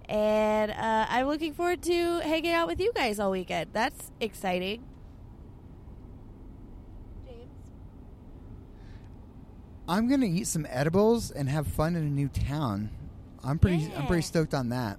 And 0.07 0.71
uh, 0.71 1.07
I'm 1.09 1.25
looking 1.25 1.55
forward 1.55 1.81
to 1.83 2.19
hanging 2.19 2.51
out 2.51 2.67
with 2.67 2.79
you 2.79 2.91
guys 2.93 3.19
all 3.19 3.31
weekend. 3.31 3.71
That's 3.73 4.11
exciting. 4.19 4.83
I'm 9.87 10.07
gonna 10.07 10.25
eat 10.25 10.47
some 10.47 10.65
edibles 10.69 11.31
and 11.31 11.49
have 11.49 11.67
fun 11.67 11.95
in 11.95 12.03
a 12.03 12.09
new 12.09 12.29
town. 12.29 12.89
I'm 13.43 13.59
pretty. 13.59 13.91
I'm 13.95 14.07
pretty 14.07 14.21
stoked 14.21 14.53
on 14.53 14.69
that. 14.69 14.97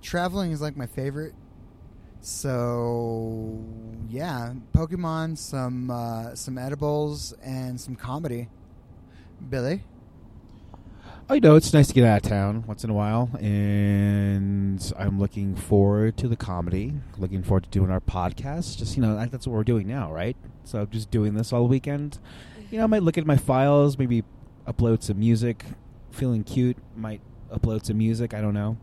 Traveling 0.00 0.52
is 0.52 0.60
like 0.60 0.76
my 0.76 0.86
favorite. 0.86 1.34
So 2.20 3.58
yeah, 4.08 4.54
Pokemon, 4.72 5.38
some 5.38 5.90
uh, 5.90 6.34
some 6.34 6.58
edibles, 6.58 7.32
and 7.42 7.80
some 7.80 7.96
comedy. 7.96 8.48
Billy, 9.50 9.82
Oh, 11.28 11.34
you 11.34 11.40
know, 11.40 11.56
it's 11.56 11.72
nice 11.72 11.88
to 11.88 11.94
get 11.94 12.04
out 12.04 12.24
of 12.24 12.28
town 12.30 12.64
once 12.66 12.84
in 12.84 12.90
a 12.90 12.94
while, 12.94 13.30
and 13.40 14.92
I'm 14.98 15.18
looking 15.18 15.54
forward 15.54 16.16
to 16.18 16.28
the 16.28 16.36
comedy. 16.36 16.94
Looking 17.16 17.42
forward 17.42 17.64
to 17.64 17.70
doing 17.70 17.90
our 17.90 18.00
podcast. 18.00 18.76
Just 18.76 18.96
you 18.96 19.02
know, 19.02 19.16
that's 19.26 19.46
what 19.46 19.54
we're 19.54 19.64
doing 19.64 19.86
now, 19.86 20.12
right? 20.12 20.36
So 20.64 20.80
I'm 20.80 20.90
just 20.90 21.10
doing 21.10 21.34
this 21.34 21.52
all 21.52 21.68
weekend. 21.68 22.18
You 22.72 22.78
know, 22.78 22.84
I 22.84 22.86
might 22.86 23.02
look 23.02 23.18
at 23.18 23.26
my 23.26 23.36
files, 23.36 23.98
maybe 23.98 24.24
upload 24.66 25.02
some 25.02 25.18
music. 25.18 25.62
Feeling 26.10 26.42
cute, 26.42 26.78
might 26.96 27.20
upload 27.52 27.84
some 27.84 27.98
music. 27.98 28.32
I 28.32 28.40
don't 28.40 28.54
know. 28.54 28.78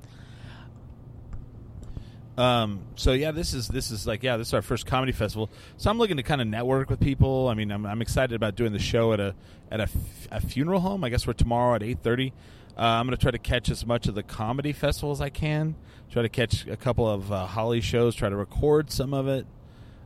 Um, 2.38 2.82
so 2.96 3.14
yeah, 3.14 3.32
this 3.32 3.56
is 3.56 3.68
this 3.68 3.90
is 3.90 4.06
like 4.06 4.22
yeah, 4.22 4.38
this 4.38 4.50
is 4.50 4.54
our 4.54 4.62
first 4.62 4.86
comedy 4.86 5.12
festival. 5.12 5.50
So 5.78 5.90
I'm 5.90 5.98
looking 5.98 6.18
to 6.18 6.24
kind 6.24 6.40
of 6.40 6.46
network 6.46 6.92
with 6.92 7.00
people. 7.00 7.48
I 7.48 7.56
mean, 7.56 7.72
I'm, 7.72 7.84
I'm 7.88 8.04
excited 8.04 8.36
about 8.36 8.54
doing 8.54 8.74
the 8.74 8.80
show 8.80 9.12
at 9.12 9.20
a 9.20 9.34
at 9.72 9.80
a, 9.80 9.84
f- 9.84 10.28
a 10.32 10.40
funeral 10.40 10.82
home. 10.82 11.04
I 11.04 11.10
guess 11.10 11.26
we're 11.26 11.34
tomorrow 11.34 11.74
at 11.74 11.82
eight 11.82 12.04
thirty. 12.04 12.32
Uh, 12.78 12.82
I'm 12.82 13.08
going 13.08 13.18
to 13.18 13.22
try 13.22 13.32
to 13.32 13.40
catch 13.40 13.70
as 13.70 13.88
much 13.88 14.08
of 14.08 14.14
the 14.14 14.22
comedy 14.22 14.72
festival 14.72 15.12
as 15.12 15.20
I 15.20 15.30
can. 15.30 15.74
Try 16.12 16.22
to 16.22 16.30
catch 16.30 16.68
a 16.68 16.78
couple 16.78 17.10
of 17.10 17.32
uh, 17.32 17.48
Holly 17.48 17.82
shows. 17.82 18.14
Try 18.14 18.30
to 18.30 18.36
record 18.36 18.92
some 18.92 19.16
of 19.16 19.28
it, 19.28 19.48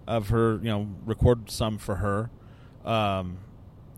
of 0.08 0.30
her. 0.30 0.54
You 0.54 0.70
know, 0.70 0.88
record 1.06 1.52
some 1.52 1.78
for 1.78 1.96
her. 1.96 2.30
Um, 2.86 3.40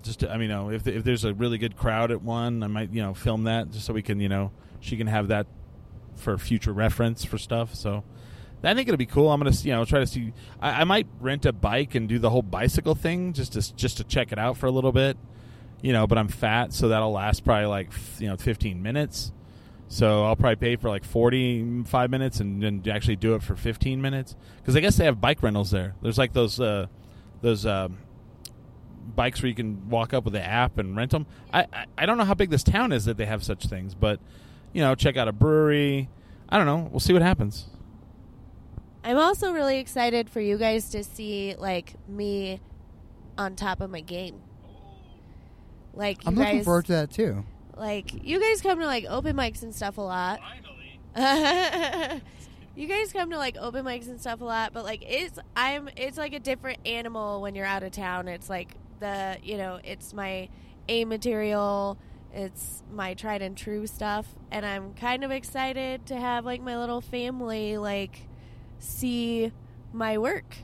just 0.06 0.22
to, 0.22 0.32
I 0.32 0.34
mean, 0.34 0.50
you 0.50 0.56
know, 0.56 0.70
if 0.72 0.88
if 0.88 1.04
there's 1.04 1.24
a 1.24 1.34
really 1.34 1.58
good 1.58 1.76
crowd 1.76 2.12
at 2.12 2.22
one, 2.22 2.64
I 2.64 2.68
might 2.68 2.94
you 2.94 3.02
know 3.02 3.14
film 3.14 3.44
that 3.44 3.72
just 3.72 3.86
so 3.86 3.94
we 3.94 4.02
can 4.02 4.20
you 4.20 4.30
know 4.30 4.52
she 4.80 4.98
can 4.98 5.08
have 5.08 5.28
that 5.30 5.48
for 6.16 6.38
future 6.38 6.72
reference 6.72 7.26
for 7.26 7.38
stuff. 7.38 7.76
So 7.76 8.04
I 8.64 8.74
think 8.74 8.88
it'll 8.88 8.98
be 8.98 9.06
cool. 9.06 9.30
I'm 9.30 9.40
gonna 9.40 9.56
you 9.62 9.74
know 9.74 9.86
try 9.86 10.00
to 10.00 10.08
see. 10.08 10.34
I, 10.62 10.82
I 10.82 10.84
might 10.84 11.08
rent 11.20 11.46
a 11.46 11.54
bike 11.54 11.96
and 11.96 12.08
do 12.08 12.20
the 12.20 12.30
whole 12.30 12.42
bicycle 12.42 12.96
thing 12.96 13.34
just 13.34 13.54
to 13.54 13.76
just 13.76 13.98
to 13.98 14.04
check 14.04 14.32
it 14.32 14.40
out 14.40 14.58
for 14.58 14.68
a 14.68 14.72
little 14.72 14.92
bit. 14.92 15.18
You 15.82 15.94
know, 15.94 16.08
but 16.08 16.18
I'm 16.18 16.30
fat, 16.30 16.74
so 16.74 16.88
that'll 16.88 17.12
last 17.12 17.44
probably 17.44 17.68
like 17.68 17.92
you 18.20 18.28
know 18.28 18.38
15 18.38 18.82
minutes. 18.82 19.32
So 19.88 20.26
I'll 20.26 20.36
probably 20.36 20.56
pay 20.56 20.76
for 20.78 20.90
like 20.90 21.04
45 21.04 22.10
minutes 22.10 22.40
and 22.40 22.62
then 22.62 22.84
actually 22.92 23.18
do 23.18 23.36
it 23.36 23.44
for 23.44 23.56
15 23.56 24.02
minutes 24.02 24.36
because 24.58 24.76
I 24.76 24.80
guess 24.80 24.98
they 24.98 25.06
have 25.06 25.22
bike 25.22 25.44
rentals 25.44 25.70
there. 25.70 25.94
There's 26.02 26.18
like 26.18 26.34
those 26.34 26.60
uh, 26.60 26.88
those 27.42 27.66
um, 27.68 27.98
bikes 29.16 29.42
where 29.42 29.50
you 29.50 29.56
can 29.56 29.90
walk 29.90 30.14
up 30.14 30.24
with 30.24 30.34
the 30.34 30.44
app 30.44 30.78
and 30.78 30.96
rent 30.96 31.12
them. 31.12 31.26
I, 31.54 31.62
I 31.74 31.86
I 31.98 32.06
don't 32.06 32.18
know 32.18 32.24
how 32.26 32.34
big 32.34 32.50
this 32.50 32.64
town 32.64 32.92
is 32.92 33.06
that 33.06 33.18
they 33.18 33.26
have 33.26 33.44
such 33.44 33.66
things, 33.68 33.94
but 33.96 34.20
you 34.74 34.82
know, 34.82 34.96
check 34.96 35.18
out 35.18 35.28
a 35.28 35.32
brewery. 35.32 36.10
I 36.50 36.58
don't 36.58 36.66
know. 36.66 36.90
We'll 36.92 37.00
see 37.00 37.14
what 37.14 37.22
happens. 37.22 37.68
I'm 39.04 39.18
also 39.18 39.52
really 39.52 39.78
excited 39.80 40.30
for 40.30 40.40
you 40.42 40.58
guys 40.58 40.90
to 40.90 41.04
see 41.04 41.56
like 41.58 41.94
me 42.08 42.60
on 43.38 43.56
top 43.56 43.82
of 43.82 43.90
my 43.92 44.02
game. 44.02 44.42
Like 45.94 46.24
you 46.24 46.30
I'm 46.30 46.36
guys, 46.36 46.46
looking 46.46 46.64
forward 46.64 46.86
to 46.86 46.92
that 46.94 47.12
too. 47.12 47.46
like 47.78 48.24
you 48.26 48.40
guys 48.40 48.62
come 48.62 48.80
to 48.80 48.86
like 48.86 49.06
open 49.08 49.36
mics 49.36 49.62
and 49.64 49.74
stuff 49.74 49.98
a 49.98 50.02
lot. 50.02 50.40
you 52.76 52.88
guys 52.88 53.14
come 53.14 53.30
to 53.32 53.38
like 53.38 53.56
open 53.58 53.86
mics 53.86 54.08
and 54.08 54.20
stuff 54.20 54.42
a 54.42 54.44
lot, 54.44 54.74
but 54.74 54.84
like 54.84 55.04
it's 55.08 55.40
I'm 55.56 55.90
it's 55.96 56.18
like 56.18 56.34
a 56.34 56.40
different 56.40 56.80
animal 56.86 57.42
when 57.42 57.56
you're 57.56 57.66
out 57.66 57.84
of 57.84 57.92
town. 57.92 58.28
It's 58.28 58.50
like 58.50 58.76
the 59.00 59.38
you 59.44 59.58
know 59.58 59.80
it's 59.84 60.14
my 60.14 60.50
A 60.88 61.06
material. 61.06 61.98
It's 62.34 62.84
my 62.92 63.14
tried 63.14 63.42
and 63.42 63.56
true 63.56 63.88
stuff, 63.88 64.28
and 64.52 64.66
I'm 64.66 64.94
kind 64.94 65.24
of 65.24 65.32
excited 65.32 66.06
to 66.08 66.16
have 66.16 66.46
like 66.46 66.62
my 66.62 66.78
little 66.78 67.00
family 67.02 67.78
like 67.78 68.28
see 68.80 69.52
my 69.94 70.18
work. 70.18 70.58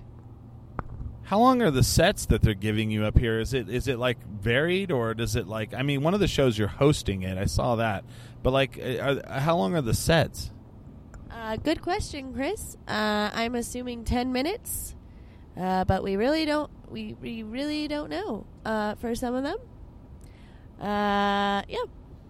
How 1.23 1.39
long 1.39 1.61
are 1.61 1.71
the 1.71 1.83
sets 1.83 2.25
that 2.25 2.41
they're 2.41 2.53
giving 2.53 2.91
you 2.91 3.05
up 3.05 3.17
here? 3.17 3.39
Is 3.39 3.53
it 3.53 3.69
is 3.69 3.87
it 3.87 3.97
like 3.97 4.17
varied 4.27 4.91
or 4.91 5.13
does 5.13 5.37
it 5.37 5.47
like? 5.47 5.73
I 5.73 5.81
mean, 5.81 6.03
one 6.03 6.13
of 6.13 6.19
the 6.19 6.27
shows 6.27 6.57
you're 6.57 6.67
hosting 6.67 7.21
it. 7.23 7.37
I 7.37 7.45
saw 7.45 7.77
that, 7.77 8.03
but 8.43 8.51
like, 8.51 8.77
uh, 8.77 9.21
are, 9.25 9.39
how 9.39 9.55
long 9.55 9.73
are 9.75 9.81
the 9.81 9.93
sets? 9.93 10.51
Uh, 11.31 11.55
good 11.55 11.81
question, 11.81 12.33
Chris. 12.33 12.75
Uh, 12.85 13.29
I'm 13.33 13.55
assuming 13.55 14.03
ten 14.03 14.33
minutes, 14.33 14.93
uh, 15.57 15.85
but 15.85 16.03
we 16.03 16.17
really 16.17 16.43
don't. 16.43 16.69
We, 16.91 17.15
we 17.21 17.43
really 17.43 17.87
don't 17.87 18.09
know 18.09 18.45
uh, 18.65 18.95
for 18.95 19.15
some 19.15 19.35
of 19.35 19.43
them. 19.43 19.57
Uh, 20.79 21.61
yeah. 21.67 21.77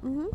hmm 0.02 0.26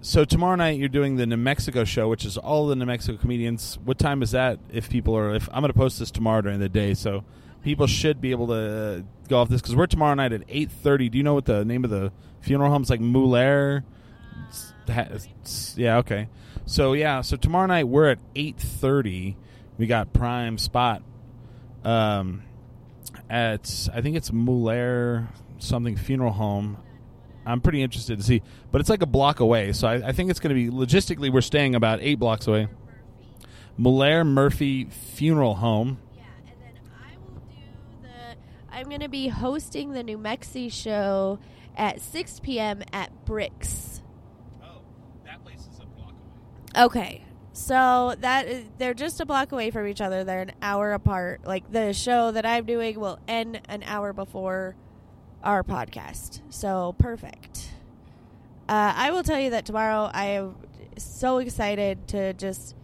So 0.00 0.24
tomorrow 0.24 0.56
night 0.56 0.78
you're 0.78 0.88
doing 0.88 1.16
the 1.16 1.26
New 1.26 1.36
Mexico 1.36 1.84
show, 1.84 2.08
which 2.08 2.24
is 2.24 2.36
all 2.36 2.66
the 2.66 2.76
New 2.76 2.86
Mexico 2.86 3.18
comedians. 3.18 3.78
What 3.84 3.98
time 3.98 4.22
is 4.22 4.30
that? 4.32 4.58
If 4.72 4.88
people 4.88 5.16
are, 5.16 5.34
if 5.34 5.48
I'm 5.52 5.60
going 5.60 5.72
to 5.72 5.78
post 5.78 5.98
this 5.98 6.10
tomorrow 6.10 6.40
during 6.40 6.60
the 6.60 6.68
day, 6.68 6.94
so 6.94 7.24
people 7.62 7.86
should 7.86 8.20
be 8.20 8.30
able 8.30 8.46
to 8.48 9.04
go 9.28 9.38
off 9.38 9.48
this 9.48 9.60
because 9.60 9.76
we're 9.76 9.86
tomorrow 9.86 10.14
night 10.14 10.32
at 10.32 10.46
8:30. 10.48 11.10
Do 11.10 11.18
you 11.18 11.24
know 11.24 11.34
what 11.34 11.44
the 11.44 11.64
name 11.64 11.84
of 11.84 11.90
the 11.90 12.12
funeral 12.40 12.70
home 12.70 12.82
is? 12.82 12.90
Like 12.90 13.00
it's- 13.00 15.74
Yeah. 15.76 15.98
Okay. 15.98 16.28
So 16.64 16.94
yeah. 16.94 17.20
So 17.20 17.36
tomorrow 17.36 17.66
night 17.66 17.88
we're 17.88 18.08
at 18.08 18.18
8:30. 18.34 19.36
We 19.76 19.86
got 19.86 20.12
prime 20.12 20.58
spot. 20.58 21.02
Um, 21.84 22.42
at 23.28 23.88
I 23.92 24.00
think 24.00 24.16
it's 24.16 24.32
Moulaire 24.32 25.28
something 25.58 25.96
funeral 25.96 26.32
home. 26.32 26.78
I'm 27.46 27.60
pretty 27.60 27.82
interested 27.82 28.18
to 28.18 28.24
see, 28.24 28.42
but 28.70 28.80
it's 28.80 28.90
like 28.90 29.00
a 29.00 29.06
block 29.06 29.40
away, 29.40 29.72
so 29.72 29.88
I, 29.88 30.08
I 30.08 30.12
think 30.12 30.30
it's 30.30 30.38
going 30.38 30.54
to 30.54 30.54
be 30.54 30.70
logistically. 30.70 31.32
We're 31.32 31.40
staying 31.40 31.74
about 31.74 32.00
eight 32.02 32.16
blocks 32.16 32.46
away. 32.46 32.68
Malaire 33.78 34.24
Murphy 34.24 34.84
Funeral 34.84 35.54
Home. 35.54 35.98
Yeah, 36.14 36.24
and 36.40 36.60
then 36.60 36.82
I 36.92 37.16
will 37.16 37.40
do 37.48 37.56
the. 38.02 38.76
I'm 38.76 38.88
going 38.88 39.00
to 39.00 39.08
be 39.08 39.28
hosting 39.28 39.92
the 39.92 40.02
New 40.02 40.18
Mexi 40.18 40.70
show 40.70 41.38
at 41.76 42.00
6 42.00 42.40
p.m. 42.40 42.82
at 42.92 43.24
Bricks. 43.24 44.02
Oh, 44.62 44.80
that 45.24 45.42
place 45.42 45.60
is 45.60 45.80
a 45.80 45.86
block 45.86 46.12
away. 46.74 46.84
Okay. 46.84 47.24
So 47.58 48.14
that 48.20 48.46
is, 48.46 48.64
they're 48.78 48.94
just 48.94 49.20
a 49.20 49.26
block 49.26 49.50
away 49.50 49.72
from 49.72 49.88
each 49.88 50.00
other. 50.00 50.22
They're 50.22 50.42
an 50.42 50.52
hour 50.62 50.92
apart. 50.92 51.44
Like 51.44 51.70
the 51.72 51.92
show 51.92 52.30
that 52.30 52.46
I'm 52.46 52.64
doing 52.64 52.98
will 53.00 53.18
end 53.26 53.60
an 53.68 53.82
hour 53.82 54.12
before 54.12 54.76
our 55.42 55.64
podcast. 55.64 56.40
So 56.50 56.94
perfect. 56.98 57.70
Uh, 58.68 58.92
I 58.96 59.10
will 59.10 59.24
tell 59.24 59.40
you 59.40 59.50
that 59.50 59.66
tomorrow 59.66 60.08
I 60.14 60.26
am 60.26 60.54
so 60.98 61.38
excited 61.38 62.06
to 62.08 62.32
just 62.32 62.76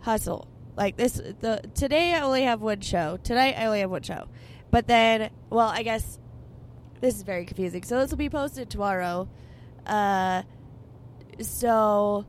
hustle. 0.00 0.48
Like 0.76 0.96
this, 0.96 1.20
the 1.40 1.62
today 1.74 2.14
I 2.14 2.20
only 2.22 2.44
have 2.44 2.62
one 2.62 2.80
show. 2.80 3.18
Tonight 3.22 3.56
I 3.58 3.66
only 3.66 3.80
have 3.80 3.90
one 3.90 4.02
show. 4.02 4.28
But 4.70 4.86
then, 4.86 5.30
well, 5.50 5.68
I 5.68 5.82
guess 5.82 6.18
this 7.00 7.14
is 7.16 7.22
very 7.22 7.44
confusing. 7.44 7.82
So 7.82 7.98
this 7.98 8.10
will 8.10 8.18
be 8.18 8.30
posted 8.30 8.70
tomorrow. 8.70 9.28
Uh, 9.86 10.42
so 11.40 12.24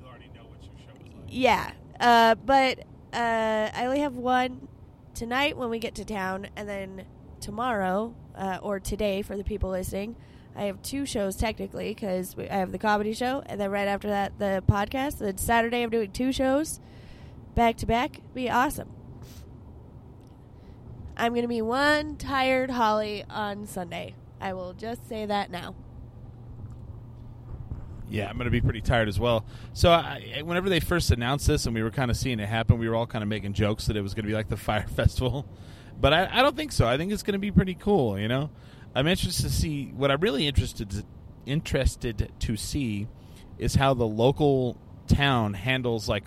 You 0.00 0.06
already 0.06 0.30
know 0.34 0.42
what 0.44 0.62
your 0.62 0.72
show 0.78 0.92
is 0.94 1.14
like. 1.14 1.25
Yeah, 1.36 1.72
uh, 2.00 2.34
but 2.34 2.80
uh, 3.12 3.70
I 3.74 3.84
only 3.84 4.00
have 4.00 4.16
one 4.16 4.68
tonight 5.14 5.56
when 5.56 5.68
we 5.68 5.78
get 5.78 5.94
to 5.96 6.04
town, 6.04 6.48
and 6.56 6.66
then 6.66 7.04
tomorrow 7.40 8.14
uh, 8.34 8.58
or 8.62 8.80
today 8.80 9.20
for 9.20 9.36
the 9.36 9.44
people 9.44 9.68
listening, 9.68 10.16
I 10.56 10.62
have 10.62 10.80
two 10.80 11.04
shows 11.04 11.36
technically 11.36 11.90
because 11.90 12.34
I 12.38 12.54
have 12.54 12.72
the 12.72 12.78
comedy 12.78 13.12
show, 13.12 13.42
and 13.44 13.60
then 13.60 13.70
right 13.70 13.86
after 13.86 14.08
that 14.08 14.38
the 14.38 14.62
podcast. 14.66 15.18
Then 15.18 15.36
Saturday 15.36 15.82
I'm 15.82 15.90
doing 15.90 16.10
two 16.10 16.32
shows 16.32 16.80
back 17.54 17.76
to 17.78 17.86
back. 17.86 18.20
Be 18.32 18.48
awesome. 18.48 18.88
I'm 21.18 21.34
gonna 21.34 21.48
be 21.48 21.62
one 21.62 22.16
tired 22.16 22.70
Holly 22.70 23.24
on 23.28 23.66
Sunday. 23.66 24.14
I 24.40 24.54
will 24.54 24.72
just 24.72 25.06
say 25.06 25.26
that 25.26 25.50
now. 25.50 25.74
Yeah, 28.08 28.28
I'm 28.28 28.36
going 28.36 28.44
to 28.44 28.50
be 28.50 28.60
pretty 28.60 28.80
tired 28.80 29.08
as 29.08 29.18
well. 29.18 29.44
So, 29.72 29.90
I, 29.90 30.42
whenever 30.44 30.68
they 30.68 30.80
first 30.80 31.10
announced 31.10 31.46
this 31.46 31.66
and 31.66 31.74
we 31.74 31.82
were 31.82 31.90
kind 31.90 32.10
of 32.10 32.16
seeing 32.16 32.38
it 32.38 32.48
happen, 32.48 32.78
we 32.78 32.88
were 32.88 32.94
all 32.94 33.06
kind 33.06 33.22
of 33.22 33.28
making 33.28 33.54
jokes 33.54 33.86
that 33.86 33.96
it 33.96 34.00
was 34.00 34.14
going 34.14 34.24
to 34.24 34.28
be 34.28 34.34
like 34.34 34.48
the 34.48 34.56
Fyre 34.56 34.86
Festival. 34.86 35.46
But 36.00 36.12
I, 36.12 36.28
I 36.38 36.42
don't 36.42 36.56
think 36.56 36.72
so. 36.72 36.86
I 36.86 36.96
think 36.96 37.12
it's 37.12 37.22
going 37.22 37.32
to 37.32 37.38
be 37.38 37.50
pretty 37.50 37.74
cool, 37.74 38.18
you 38.18 38.28
know? 38.28 38.50
I'm 38.94 39.06
interested 39.06 39.42
to 39.42 39.52
see 39.52 39.92
what 39.94 40.10
I'm 40.10 40.20
really 40.20 40.46
interested 40.46 41.04
interested 41.44 42.32
to 42.40 42.56
see 42.56 43.06
is 43.58 43.74
how 43.74 43.94
the 43.94 44.06
local 44.06 44.76
town 45.06 45.54
handles 45.54 46.08
like 46.08 46.24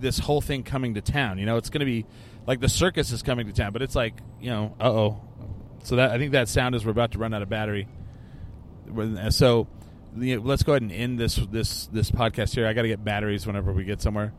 this 0.00 0.18
whole 0.18 0.40
thing 0.40 0.62
coming 0.62 0.94
to 0.94 1.00
town. 1.00 1.38
You 1.38 1.46
know, 1.46 1.56
it's 1.56 1.70
going 1.70 1.80
to 1.80 1.86
be 1.86 2.06
like 2.46 2.60
the 2.60 2.68
circus 2.68 3.12
is 3.12 3.22
coming 3.22 3.46
to 3.46 3.52
town, 3.52 3.72
but 3.72 3.82
it's 3.82 3.94
like 3.94 4.14
you 4.40 4.50
know, 4.50 4.74
uh 4.80 4.90
oh. 4.90 5.20
So 5.84 5.96
that 5.96 6.10
I 6.10 6.18
think 6.18 6.32
that 6.32 6.48
sound 6.48 6.74
is 6.74 6.84
we're 6.84 6.90
about 6.90 7.12
to 7.12 7.18
run 7.18 7.32
out 7.32 7.42
of 7.42 7.48
battery. 7.48 7.86
So 9.30 9.68
you 10.16 10.36
know, 10.36 10.42
let's 10.42 10.62
go 10.62 10.72
ahead 10.72 10.82
and 10.82 10.92
end 10.92 11.18
this 11.18 11.36
this 11.36 11.86
this 11.86 12.10
podcast 12.10 12.54
here. 12.54 12.66
I 12.66 12.72
got 12.72 12.82
to 12.82 12.88
get 12.88 13.04
batteries 13.04 13.46
whenever 13.46 13.72
we 13.72 13.84
get 13.84 14.00
somewhere. 14.00 14.32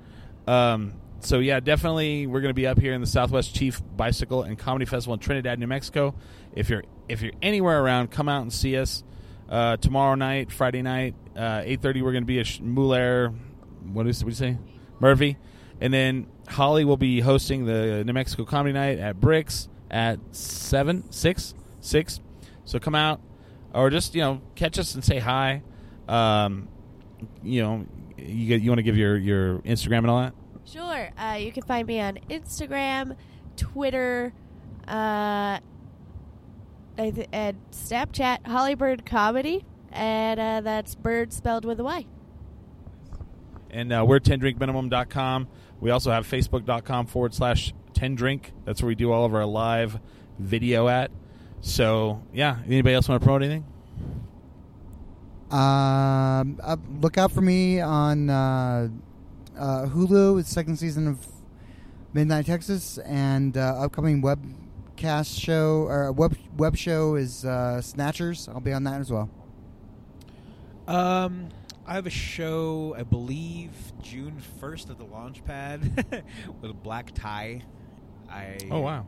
Um, 0.48 0.94
so 1.20 1.40
yeah, 1.40 1.60
definitely 1.60 2.28
we're 2.28 2.42
going 2.42 2.50
to 2.50 2.56
be 2.56 2.68
up 2.68 2.80
here 2.80 2.94
in 2.94 3.02
the 3.02 3.08
Southwest 3.08 3.56
Chief 3.56 3.82
Bicycle 3.96 4.44
and 4.44 4.58
Comedy 4.58 4.86
Festival 4.86 5.14
in 5.14 5.20
Trinidad, 5.20 5.60
New 5.60 5.68
Mexico. 5.68 6.16
If 6.54 6.70
you're 6.70 6.84
if 7.08 7.22
you're 7.22 7.34
anywhere 7.42 7.82
around, 7.82 8.12
come 8.12 8.28
out 8.28 8.42
and 8.42 8.52
see 8.52 8.78
us. 8.78 9.04
Uh, 9.50 9.76
tomorrow 9.78 10.16
night, 10.16 10.52
Friday 10.52 10.82
night, 10.82 11.14
uh, 11.36 11.62
eight 11.66 11.82
thirty, 11.82 12.02
we're 12.02 12.14
going 12.14 12.24
to 12.24 12.28
be 12.28 12.40
at 12.40 12.62
Muller. 12.62 13.34
What 13.92 14.08
is 14.08 14.24
you 14.24 14.32
say, 14.32 14.58
Murphy? 15.00 15.38
And 15.82 15.94
then 15.94 16.28
Holly 16.48 16.86
will 16.86 16.98
be 16.98 17.20
hosting 17.20 17.66
the 17.66 18.04
New 18.06 18.14
Mexico 18.14 18.46
Comedy 18.46 18.74
Night 18.74 19.00
at 19.00 19.20
Bricks 19.20 19.68
at 19.90 20.20
seven, 20.32 21.12
six, 21.12 21.54
six. 21.82 22.20
So 22.66 22.80
come 22.80 22.96
out, 22.96 23.20
or 23.74 23.90
just 23.90 24.16
you 24.16 24.22
know 24.22 24.42
catch 24.56 24.80
us 24.80 24.96
and 24.96 25.04
say 25.04 25.20
hi. 25.20 25.64
Um, 26.08 26.68
you 27.44 27.62
know, 27.62 27.86
you 28.18 28.56
you 28.58 28.70
want 28.70 28.80
to 28.80 28.84
give 28.84 28.98
your 28.98 29.18
your 29.18 29.60
Instagram 29.60 30.00
and 30.00 30.10
all 30.10 30.22
that. 30.22 30.34
Sure. 30.66 31.10
Uh, 31.18 31.36
you 31.40 31.52
can 31.52 31.64
find 31.64 31.88
me 31.88 32.00
on 32.00 32.20
Instagram, 32.30 33.16
Twitter, 33.58 34.34
uh, 34.88 35.60
and 36.98 37.58
Snapchat, 37.72 38.44
Hollybyrd 38.44 39.06
Comedy, 39.06 39.66
and 39.92 40.40
uh, 40.40 40.62
that's 40.62 40.96
bird 40.96 41.34
spelled 41.34 41.66
with 41.66 41.80
a 41.80 41.84
Y. 41.84 42.06
And 43.70 43.92
uh, 43.92 44.06
we're 44.08 44.20
10drinkminimum.com. 44.20 45.48
We 45.80 45.90
also 45.90 46.12
have 46.12 46.28
facebook.com 46.28 47.08
forward 47.08 47.34
slash 47.34 47.74
10drink. 47.94 48.52
That's 48.66 48.82
where 48.82 48.88
we 48.88 48.96
do 48.96 49.12
all 49.12 49.26
of 49.26 49.34
our 49.34 49.46
live 49.46 50.00
video 50.38 50.88
at. 50.88 51.12
So, 51.62 52.22
yeah. 52.34 52.58
Anybody 52.66 52.96
else 52.96 53.08
want 53.08 53.22
to 53.22 53.26
promote 53.26 53.44
anything? 53.44 53.66
Um, 55.52 56.60
uh, 56.64 56.78
look 57.02 57.18
out 57.18 57.32
for 57.32 57.42
me 57.42 57.82
on 57.82 58.30
uh, 58.30 58.88
uh, 59.58 59.86
Hulu. 59.88 60.40
It's 60.40 60.50
second 60.50 60.78
season 60.78 61.08
of 61.08 61.28
Midnight 62.14 62.46
Texas, 62.46 62.98
and 63.00 63.58
uh, 63.58 63.84
upcoming 63.84 64.22
webcast 64.22 65.40
show 65.40 65.88
or 65.88 66.12
web 66.14 66.38
web 66.58 66.78
show 66.78 67.16
is 67.16 67.46
uh, 67.46 67.82
Snatchers. 67.82 68.48
I'll 68.48 68.62
be 68.62 68.74
on 68.74 68.84
that 68.86 69.02
as 69.02 69.12
well. 69.12 69.30
Um, 70.88 71.50
I 71.86 71.96
have 71.96 72.08
a 72.08 72.12
show, 72.12 72.96
I 72.98 73.04
believe, 73.04 73.72
June 74.02 74.42
first 74.60 74.90
at 74.90 74.98
the 74.98 75.06
Launchpad 75.06 76.24
with 76.62 76.72
a 76.72 76.74
black 76.74 77.12
tie. 77.14 77.62
I 78.30 78.58
oh 78.72 78.80
wow, 78.80 79.06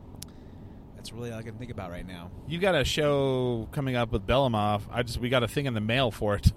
that's 1.04 1.12
really 1.12 1.30
all 1.30 1.38
I 1.38 1.42
can 1.42 1.58
think 1.58 1.70
about 1.70 1.90
right 1.90 2.06
now. 2.06 2.30
You 2.48 2.58
got 2.58 2.74
a 2.74 2.82
show 2.82 3.68
coming 3.72 3.94
up 3.94 4.10
with 4.10 4.26
Belamov. 4.26 4.84
I 4.90 5.02
just 5.02 5.18
we 5.18 5.28
got 5.28 5.42
a 5.42 5.48
thing 5.48 5.66
in 5.66 5.74
the 5.74 5.80
mail 5.82 6.10
for 6.10 6.34
it. 6.34 6.50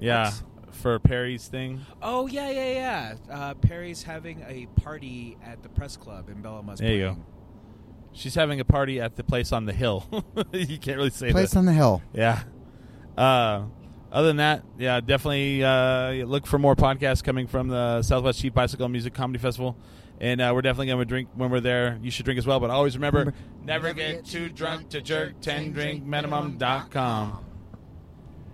Yeah, 0.00 0.24
What's... 0.24 0.42
for 0.78 0.98
Perry's 0.98 1.46
thing. 1.46 1.84
Oh 2.00 2.26
yeah, 2.26 2.48
yeah, 2.48 2.72
yeah. 2.72 3.14
Uh, 3.30 3.52
Perry's 3.52 4.02
having 4.02 4.42
a 4.48 4.66
party 4.80 5.36
at 5.44 5.62
the 5.62 5.68
press 5.68 5.98
club 5.98 6.30
in 6.30 6.36
Belamov. 6.36 6.78
There 6.78 6.90
you 6.90 7.00
go. 7.00 7.16
She's 8.12 8.34
having 8.34 8.60
a 8.60 8.64
party 8.64 8.98
at 8.98 9.16
the 9.16 9.24
place 9.24 9.52
on 9.52 9.66
the 9.66 9.74
hill. 9.74 10.06
you 10.52 10.78
can't 10.78 10.96
really 10.96 11.10
say 11.10 11.30
place 11.30 11.50
that. 11.50 11.58
on 11.58 11.66
the 11.66 11.74
hill. 11.74 12.00
Yeah. 12.14 12.44
Uh, 13.14 13.64
other 14.10 14.28
than 14.28 14.38
that, 14.38 14.62
yeah, 14.78 15.00
definitely 15.00 15.62
uh, 15.62 16.12
look 16.24 16.46
for 16.46 16.58
more 16.58 16.76
podcasts 16.76 17.22
coming 17.22 17.46
from 17.46 17.68
the 17.68 18.00
Southwest 18.00 18.40
Chief 18.40 18.54
Bicycle 18.54 18.88
Music 18.88 19.12
Comedy 19.12 19.38
Festival. 19.38 19.76
And 20.20 20.40
uh, 20.40 20.52
we're 20.54 20.62
definitely 20.62 20.86
going 20.86 21.00
to 21.00 21.04
drink 21.04 21.28
when 21.34 21.50
we're 21.50 21.60
there. 21.60 21.98
You 22.02 22.10
should 22.10 22.24
drink 22.24 22.38
as 22.38 22.46
well, 22.46 22.60
but 22.60 22.70
always 22.70 22.96
remember, 22.96 23.24
never, 23.24 23.34
never 23.64 23.92
get, 23.92 24.16
get 24.16 24.24
too 24.24 24.48
drunk 24.48 24.88
to 24.90 25.00
jerk. 25.00 25.40
10drinkminimum.com. 25.40 27.44